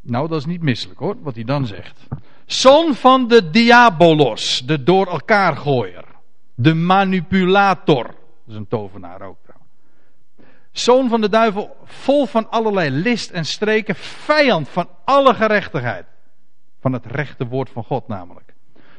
nou, 0.00 0.28
dat 0.28 0.38
is 0.38 0.46
niet 0.46 0.62
misselijk 0.62 0.98
hoor, 0.98 1.16
wat 1.22 1.34
hij 1.34 1.44
dan 1.44 1.66
zegt. 1.66 2.06
Zoon 2.46 2.94
van 2.94 3.28
de 3.28 3.50
diabolos, 3.50 4.62
de 4.66 4.82
door 4.82 5.06
elkaar 5.06 5.56
gooier. 5.56 6.04
De 6.54 6.74
manipulator. 6.74 8.04
Dat 8.04 8.14
is 8.46 8.54
een 8.54 8.68
tovenaar 8.68 9.22
ook 9.22 9.38
trouwens. 9.42 9.70
Zoon 10.72 11.08
van 11.08 11.20
de 11.20 11.28
duivel, 11.28 11.76
vol 11.84 12.26
van 12.26 12.50
allerlei 12.50 12.90
list 12.90 13.30
en 13.30 13.44
streken, 13.44 13.94
vijand 13.94 14.68
van 14.68 14.88
alle 15.04 15.34
gerechtigheid. 15.34 16.04
Van 16.80 16.92
het 16.92 17.06
rechte 17.06 17.46
woord 17.46 17.70
van 17.70 17.84
God 17.84 18.08
namelijk 18.08 18.49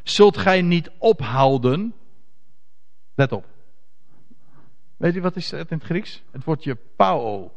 zult 0.03 0.37
gij 0.37 0.61
niet 0.61 0.91
ophouden. 0.97 1.93
Let 3.15 3.31
op. 3.31 3.45
Weet 4.97 5.15
u 5.15 5.21
wat 5.21 5.35
is 5.35 5.51
het 5.51 5.71
in 5.71 5.77
het 5.77 5.85
Grieks? 5.85 6.23
Het 6.31 6.43
woordje 6.43 6.77
pauo. 6.95 7.51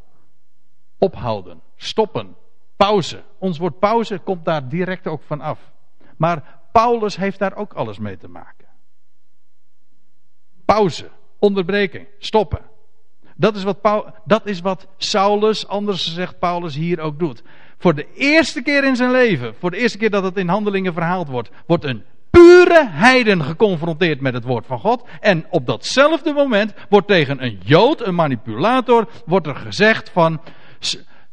Ophouden, 0.97 1.61
stoppen, 1.75 2.35
pauze. 2.75 3.23
Ons 3.37 3.57
woord 3.57 3.79
pauze 3.79 4.17
komt 4.17 4.45
daar 4.45 4.69
direct 4.69 5.07
ook 5.07 5.21
van 5.23 5.41
af. 5.41 5.71
Maar 6.17 6.59
Paulus 6.71 7.15
heeft 7.15 7.39
daar 7.39 7.55
ook 7.55 7.73
alles 7.73 7.99
mee 7.99 8.17
te 8.17 8.27
maken. 8.27 8.67
Pauze, 10.65 11.09
onderbreking, 11.39 12.07
stoppen. 12.17 12.61
Dat 13.35 13.55
is 13.55 13.63
wat, 13.63 13.77
dat 14.25 14.45
is 14.45 14.61
wat 14.61 14.87
Saulus, 14.97 15.67
anders 15.67 16.13
zegt 16.13 16.39
Paulus, 16.39 16.75
hier 16.75 16.99
ook 16.99 17.19
doet. 17.19 17.43
Voor 17.77 17.95
de 17.95 18.13
eerste 18.13 18.61
keer 18.61 18.83
in 18.83 18.95
zijn 18.95 19.11
leven, 19.11 19.55
voor 19.55 19.71
de 19.71 19.77
eerste 19.77 19.97
keer 19.97 20.09
dat 20.09 20.23
het 20.23 20.37
in 20.37 20.47
handelingen 20.47 20.93
verhaald 20.93 21.27
wordt, 21.27 21.49
wordt 21.65 21.83
een 21.83 22.03
pure 22.35 22.87
heiden 22.89 23.43
geconfronteerd 23.43 24.21
met 24.21 24.33
het 24.33 24.43
woord 24.43 24.65
van 24.65 24.79
God. 24.79 25.07
En 25.19 25.45
op 25.49 25.65
datzelfde 25.65 26.33
moment 26.33 26.73
wordt 26.89 27.07
tegen 27.07 27.43
een 27.43 27.59
Jood, 27.63 28.05
een 28.05 28.15
manipulator, 28.15 29.07
wordt 29.25 29.47
er 29.47 29.55
gezegd 29.55 30.09
van, 30.09 30.41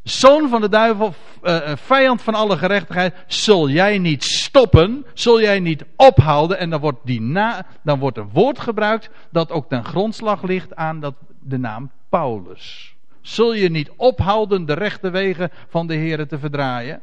zoon 0.03 0.49
van 0.49 0.61
de 0.61 0.69
duivel, 0.69 1.13
uh, 1.43 1.71
vijand 1.75 2.21
van 2.21 2.33
alle 2.33 2.57
gerechtigheid, 2.57 3.15
zul 3.27 3.69
jij 3.69 3.97
niet 3.97 4.23
stoppen, 4.23 5.05
zul 5.13 5.41
jij 5.41 5.59
niet 5.59 5.85
ophouden. 5.95 6.59
En 6.59 6.69
dan 6.69 6.79
wordt, 6.79 6.99
die 7.03 7.21
na, 7.21 7.65
dan 7.81 7.99
wordt 7.99 8.17
een 8.17 8.29
woord 8.33 8.59
gebruikt 8.59 9.09
dat 9.31 9.51
ook 9.51 9.69
ten 9.69 9.85
grondslag 9.85 10.43
ligt 10.43 10.75
aan 10.75 10.99
dat, 10.99 11.15
de 11.39 11.57
naam 11.57 11.91
Paulus. 12.09 12.95
Zul 13.21 13.53
je 13.53 13.69
niet 13.69 13.91
ophouden 13.95 14.65
de 14.65 14.73
rechte 14.73 15.09
wegen 15.09 15.49
van 15.67 15.87
de 15.87 15.95
Heeren 15.95 16.27
te 16.27 16.39
verdraaien? 16.39 17.01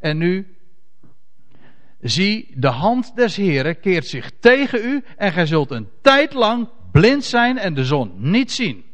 En 0.00 0.18
nu, 0.18 0.54
zie, 2.00 2.52
de 2.54 2.68
hand 2.68 3.16
des 3.16 3.36
Heeren 3.36 3.80
keert 3.80 4.06
zich 4.06 4.30
tegen 4.40 4.84
u 4.84 5.04
en 5.16 5.32
gij 5.32 5.46
zult 5.46 5.70
een 5.70 5.88
tijd 6.02 6.32
lang 6.32 6.68
blind 6.92 7.24
zijn 7.24 7.58
en 7.58 7.74
de 7.74 7.84
zon 7.84 8.12
niet 8.16 8.52
zien. 8.52 8.84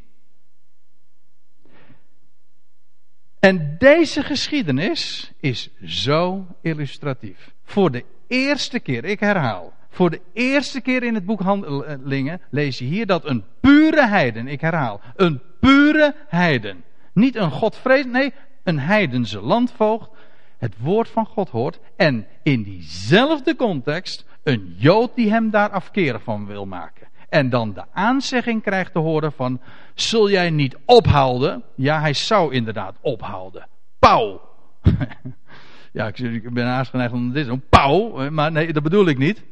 En 3.38 3.76
deze 3.78 4.22
geschiedenis 4.22 5.32
is 5.40 5.70
zo 5.84 6.46
illustratief. 6.62 7.52
Voor 7.64 7.90
de 7.90 8.04
eerste 8.26 8.80
keer, 8.80 9.04
ik 9.04 9.20
herhaal, 9.20 9.72
voor 9.90 10.10
de 10.10 10.20
eerste 10.32 10.80
keer 10.80 11.02
in 11.02 11.14
het 11.14 11.26
boek 11.26 11.40
Handelingen 11.40 12.40
lees 12.50 12.78
je 12.78 12.84
hier 12.84 13.06
dat 13.06 13.24
een 13.24 13.44
pure 13.60 14.06
heiden, 14.06 14.48
ik 14.48 14.60
herhaal, 14.60 15.00
een 15.16 15.42
pure 15.60 16.14
heiden, 16.28 16.84
niet 17.12 17.36
een 17.36 17.50
godvrees, 17.50 18.04
nee, 18.04 18.32
een 18.62 18.78
heidense 18.78 19.40
landvoogd, 19.40 20.10
het 20.58 20.74
woord 20.78 21.08
van 21.08 21.26
God 21.26 21.48
hoort 21.48 21.78
en 21.96 22.26
in 22.42 22.62
diezelfde 22.62 23.56
context 23.56 24.24
een 24.42 24.74
Jood 24.78 25.14
die 25.14 25.30
hem 25.30 25.50
daar 25.50 25.70
afkerig 25.70 26.22
van 26.22 26.46
wil 26.46 26.66
maken. 26.66 27.08
En 27.28 27.50
dan 27.50 27.72
de 27.72 27.84
aanzegging 27.92 28.62
krijgt 28.62 28.92
te 28.92 28.98
horen 28.98 29.32
van, 29.32 29.60
zul 29.94 30.30
jij 30.30 30.50
niet 30.50 30.76
ophouden? 30.84 31.62
Ja, 31.74 32.00
hij 32.00 32.14
zou 32.14 32.54
inderdaad 32.54 32.96
ophouden. 33.00 33.66
Pauw! 33.98 34.40
ja, 35.92 36.06
ik, 36.06 36.52
ben 36.52 36.66
haast 36.66 36.90
geneigd 36.90 37.12
om 37.12 37.32
dit 37.32 37.46
te. 37.46 37.60
Pauw, 37.68 38.30
maar 38.30 38.52
nee, 38.52 38.72
dat 38.72 38.82
bedoel 38.82 39.06
ik 39.06 39.18
niet. 39.18 39.44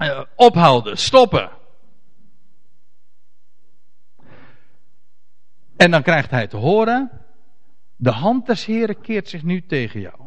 Uh, 0.00 0.20
ophouden, 0.36 0.98
stoppen. 0.98 1.50
En 5.76 5.90
dan 5.90 6.02
krijgt 6.02 6.30
hij 6.30 6.46
te 6.46 6.56
horen, 6.56 7.10
de 7.96 8.10
hand 8.10 8.46
des 8.46 8.64
Heren 8.64 9.00
keert 9.00 9.28
zich 9.28 9.42
nu 9.42 9.66
tegen 9.66 10.00
jou. 10.00 10.20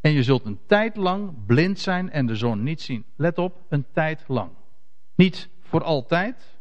En 0.00 0.12
je 0.12 0.22
zult 0.22 0.44
een 0.44 0.60
tijd 0.66 0.96
lang 0.96 1.46
blind 1.46 1.78
zijn 1.78 2.10
en 2.10 2.26
de 2.26 2.36
zon 2.36 2.62
niet 2.62 2.82
zien. 2.82 3.04
Let 3.16 3.38
op, 3.38 3.60
een 3.68 3.86
tijd 3.92 4.24
lang. 4.26 4.50
Niet 5.14 5.48
voor 5.60 5.82
altijd. 5.82 6.58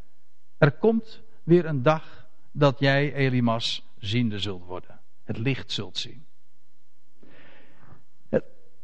Er 0.58 0.72
komt 0.72 1.22
weer 1.44 1.66
een 1.66 1.84
dag 1.84 2.28
dat 2.52 2.80
jij, 2.80 3.14
Elimas, 3.14 3.86
ziende 3.98 4.40
zult 4.40 4.66
worden. 4.66 5.00
Het 5.24 5.38
licht 5.38 5.72
zult 5.72 5.98
zien. 5.98 6.26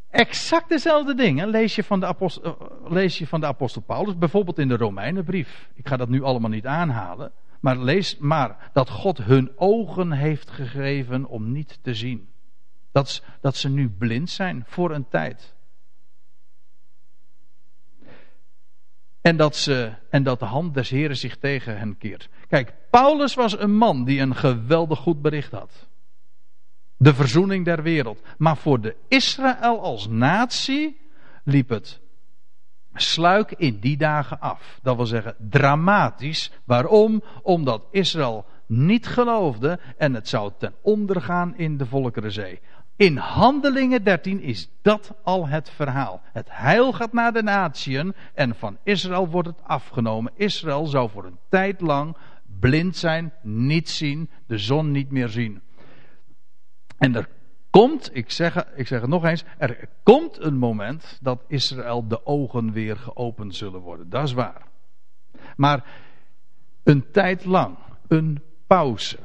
Exact 0.09 0.69
dezelfde 0.69 1.15
dingen 1.15 1.47
lees 1.47 1.75
je, 1.75 1.83
van 1.83 1.99
de 1.99 2.05
apostel, 2.05 2.43
eh, 2.43 2.91
lees 2.91 3.17
je 3.17 3.27
van 3.27 3.39
de 3.39 3.45
apostel 3.45 3.81
Paulus, 3.81 4.17
bijvoorbeeld 4.17 4.59
in 4.59 4.67
de 4.67 4.77
Romeinenbrief. 4.77 5.69
Ik 5.73 5.87
ga 5.87 5.97
dat 5.97 6.09
nu 6.09 6.23
allemaal 6.23 6.49
niet 6.49 6.65
aanhalen. 6.65 7.31
Maar 7.59 7.77
lees 7.77 8.17
maar 8.17 8.69
dat 8.73 8.89
God 8.89 9.17
hun 9.17 9.51
ogen 9.55 10.11
heeft 10.11 10.49
gegeven 10.49 11.25
om 11.25 11.51
niet 11.51 11.79
te 11.81 11.93
zien. 11.93 12.29
Dat, 12.91 13.23
dat 13.41 13.55
ze 13.55 13.69
nu 13.69 13.89
blind 13.89 14.29
zijn 14.29 14.63
voor 14.67 14.91
een 14.91 15.07
tijd. 15.07 15.55
En 19.21 19.37
dat, 19.37 19.55
ze, 19.55 19.93
en 20.09 20.23
dat 20.23 20.39
de 20.39 20.45
hand 20.45 20.73
des 20.73 20.89
Heren 20.89 21.17
zich 21.17 21.37
tegen 21.37 21.77
hen 21.77 21.97
keert. 21.97 22.29
Kijk, 22.47 22.73
Paulus 22.89 23.33
was 23.33 23.59
een 23.59 23.75
man 23.75 24.05
die 24.05 24.21
een 24.21 24.35
geweldig 24.35 24.99
goed 24.99 25.21
bericht 25.21 25.51
had. 25.51 25.87
De 26.97 27.13
verzoening 27.13 27.65
der 27.65 27.83
wereld. 27.83 28.21
Maar 28.37 28.57
voor 28.57 28.81
de 28.81 28.95
Israël 29.07 29.81
als 29.81 30.07
natie 30.07 31.09
liep 31.43 31.69
het 31.69 31.99
sluik 33.01 33.51
in 33.51 33.79
die 33.79 33.97
dagen 33.97 34.39
af. 34.39 34.79
Dat 34.81 34.95
wil 34.95 35.05
zeggen 35.05 35.35
dramatisch. 35.37 36.51
Waarom? 36.63 37.23
Omdat 37.41 37.83
Israël 37.91 38.45
niet 38.65 39.07
geloofde 39.07 39.79
en 39.97 40.13
het 40.13 40.27
zou 40.27 40.51
ten 40.57 40.73
onder 40.81 41.21
gaan 41.21 41.57
in 41.57 41.77
de 41.77 41.85
Volkerenzee. 41.85 42.59
In 42.95 43.17
Handelingen 43.17 44.03
13 44.03 44.41
is 44.41 44.69
dat 44.81 45.13
al 45.23 45.47
het 45.47 45.69
verhaal. 45.69 46.21
Het 46.33 46.47
heil 46.49 46.93
gaat 46.93 47.13
naar 47.13 47.33
de 47.33 47.43
natieën 47.43 48.15
en 48.33 48.55
van 48.55 48.77
Israël 48.83 49.27
wordt 49.27 49.47
het 49.47 49.63
afgenomen. 49.63 50.31
Israël 50.35 50.85
zou 50.85 51.09
voor 51.09 51.25
een 51.25 51.39
tijd 51.49 51.81
lang 51.81 52.17
blind 52.59 52.97
zijn, 52.97 53.33
niet 53.41 53.89
zien, 53.89 54.29
de 54.47 54.57
zon 54.57 54.91
niet 54.91 55.11
meer 55.11 55.29
zien. 55.29 55.61
En 56.97 57.15
er 57.15 57.29
komt, 57.69 58.09
ik 58.13 58.31
zeg, 58.31 58.65
ik 58.75 58.87
zeg 58.87 59.01
het 59.01 59.09
nog 59.09 59.25
eens, 59.25 59.43
er 59.57 59.89
komt 60.03 60.39
een 60.39 60.57
moment 60.57 61.17
dat 61.21 61.43
Israël 61.47 62.07
de 62.07 62.25
ogen 62.25 62.71
weer 62.71 62.97
geopend 62.97 63.55
zullen 63.55 63.79
worden. 63.79 64.09
Dat 64.09 64.23
is 64.23 64.33
waar. 64.33 64.61
Maar 65.55 65.83
een 66.83 67.11
tijd 67.11 67.45
lang, 67.45 67.77
een 68.07 68.41
pauze. 68.67 69.17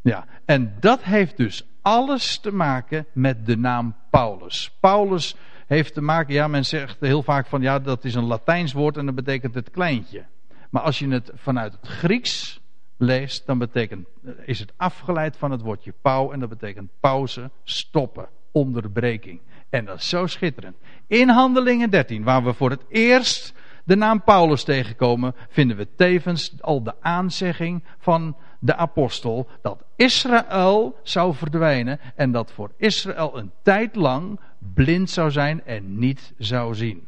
Ja, 0.00 0.26
en 0.44 0.74
dat 0.80 1.02
heeft 1.02 1.36
dus 1.36 1.66
alles 1.82 2.38
te 2.38 2.52
maken 2.52 3.06
met 3.12 3.46
de 3.46 3.56
naam 3.56 3.96
Paulus. 4.10 4.76
Paulus 4.80 5.36
heeft 5.66 5.94
te 5.94 6.00
maken, 6.00 6.34
ja, 6.34 6.48
men 6.48 6.64
zegt 6.64 7.00
heel 7.00 7.22
vaak 7.22 7.46
van 7.46 7.62
ja, 7.62 7.78
dat 7.78 8.04
is 8.04 8.14
een 8.14 8.24
Latijns 8.24 8.72
woord 8.72 8.96
en 8.96 9.06
dat 9.06 9.14
betekent 9.14 9.54
het 9.54 9.70
kleintje. 9.70 10.24
Maar 10.70 10.82
als 10.82 10.98
je 10.98 11.08
het 11.08 11.30
vanuit 11.34 11.72
het 11.72 11.86
Grieks 11.86 12.60
leest, 12.96 13.46
dan 13.46 13.58
betekent, 13.58 14.06
is 14.44 14.58
het 14.58 14.72
afgeleid 14.76 15.36
van 15.36 15.50
het 15.50 15.60
woordje 15.60 15.92
pauw 16.02 16.32
en 16.32 16.40
dat 16.40 16.48
betekent 16.48 16.90
pauze, 17.00 17.50
stoppen, 17.64 18.28
onderbreking. 18.52 19.40
En 19.70 19.84
dat 19.84 19.98
is 19.98 20.08
zo 20.08 20.26
schitterend. 20.26 20.76
In 21.06 21.28
Handelingen 21.28 21.90
13, 21.90 22.24
waar 22.24 22.44
we 22.44 22.52
voor 22.52 22.70
het 22.70 22.84
eerst 22.88 23.54
de 23.84 23.96
naam 23.96 24.22
Paulus 24.22 24.64
tegenkomen, 24.64 25.34
vinden 25.48 25.76
we 25.76 25.94
tevens 25.96 26.62
al 26.62 26.82
de 26.82 26.94
aanzegging 27.00 27.84
van 27.98 28.36
de 28.58 28.76
apostel 28.76 29.48
dat 29.62 29.84
Israël 29.96 30.98
zou 31.02 31.34
verdwijnen 31.34 32.00
en 32.14 32.32
dat 32.32 32.52
voor 32.52 32.72
Israël 32.76 33.38
een 33.38 33.52
tijd 33.62 33.96
lang 33.96 34.40
blind 34.58 35.10
zou 35.10 35.30
zijn 35.30 35.64
en 35.64 35.98
niet 35.98 36.34
zou 36.38 36.74
zien. 36.74 37.06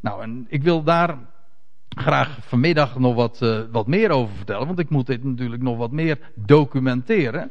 Nou, 0.00 0.22
en 0.22 0.46
ik 0.48 0.62
wil 0.62 0.82
daar 0.82 1.18
graag 1.98 2.38
vanmiddag 2.40 2.98
nog 2.98 3.14
wat, 3.14 3.38
uh, 3.42 3.60
wat 3.70 3.86
meer 3.86 4.10
over 4.10 4.36
vertellen, 4.36 4.66
want 4.66 4.78
ik 4.78 4.90
moet 4.90 5.06
dit 5.06 5.24
natuurlijk 5.24 5.62
nog 5.62 5.76
wat 5.76 5.92
meer 5.92 6.18
documenteren. 6.34 7.50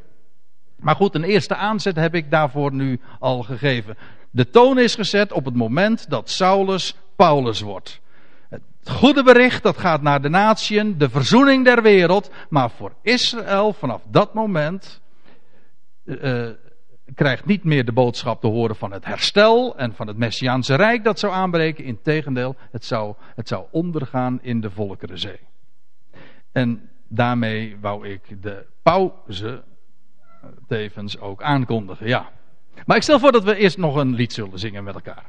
Maar 0.79 0.95
goed, 0.95 1.15
een 1.15 1.23
eerste 1.23 1.55
aanzet 1.55 1.95
heb 1.95 2.15
ik 2.15 2.31
daarvoor 2.31 2.73
nu 2.73 2.99
al 3.19 3.43
gegeven. 3.43 3.97
De 4.29 4.49
toon 4.49 4.79
is 4.79 4.95
gezet 4.95 5.31
op 5.31 5.45
het 5.45 5.55
moment 5.55 6.09
dat 6.09 6.29
Saulus 6.29 6.95
Paulus 7.15 7.61
wordt. 7.61 8.01
Het 8.49 8.61
goede 8.85 9.23
bericht 9.23 9.63
dat 9.63 9.77
gaat 9.77 10.01
naar 10.01 10.21
de 10.21 10.29
natieën, 10.29 10.97
de 10.97 11.09
verzoening 11.09 11.65
der 11.65 11.81
wereld, 11.81 12.31
maar 12.49 12.69
voor 12.69 12.93
Israël 13.01 13.73
vanaf 13.73 14.01
dat 14.09 14.33
moment 14.33 15.01
uh, 16.05 16.49
krijgt 17.15 17.45
niet 17.45 17.63
meer 17.63 17.85
de 17.85 17.91
boodschap 17.91 18.41
te 18.41 18.47
horen 18.47 18.75
van 18.75 18.91
het 18.91 19.05
herstel 19.05 19.77
en 19.77 19.93
van 19.95 20.07
het 20.07 20.17
Messiaanse 20.17 20.75
Rijk 20.75 21.03
dat 21.03 21.19
zou 21.19 21.33
aanbreken. 21.33 21.83
Integendeel, 21.83 22.55
het 22.71 22.85
zou, 22.85 23.15
het 23.35 23.47
zou 23.47 23.65
ondergaan 23.71 24.39
in 24.41 24.61
de 24.61 24.71
Volkerenzee. 24.71 25.39
En 26.51 26.89
daarmee 27.07 27.77
wou 27.81 28.07
ik 28.07 28.41
de 28.41 28.65
pauze 28.81 29.63
tevens 30.67 31.19
ook 31.19 31.41
aankondigen, 31.41 32.07
ja. 32.07 32.29
Maar 32.85 32.97
ik 32.97 33.03
stel 33.03 33.19
voor 33.19 33.31
dat 33.31 33.43
we 33.43 33.55
eerst 33.55 33.77
nog 33.77 33.95
een 33.95 34.13
lied 34.13 34.33
zullen 34.33 34.59
zingen 34.59 34.83
met 34.83 34.95
elkaar. 34.95 35.25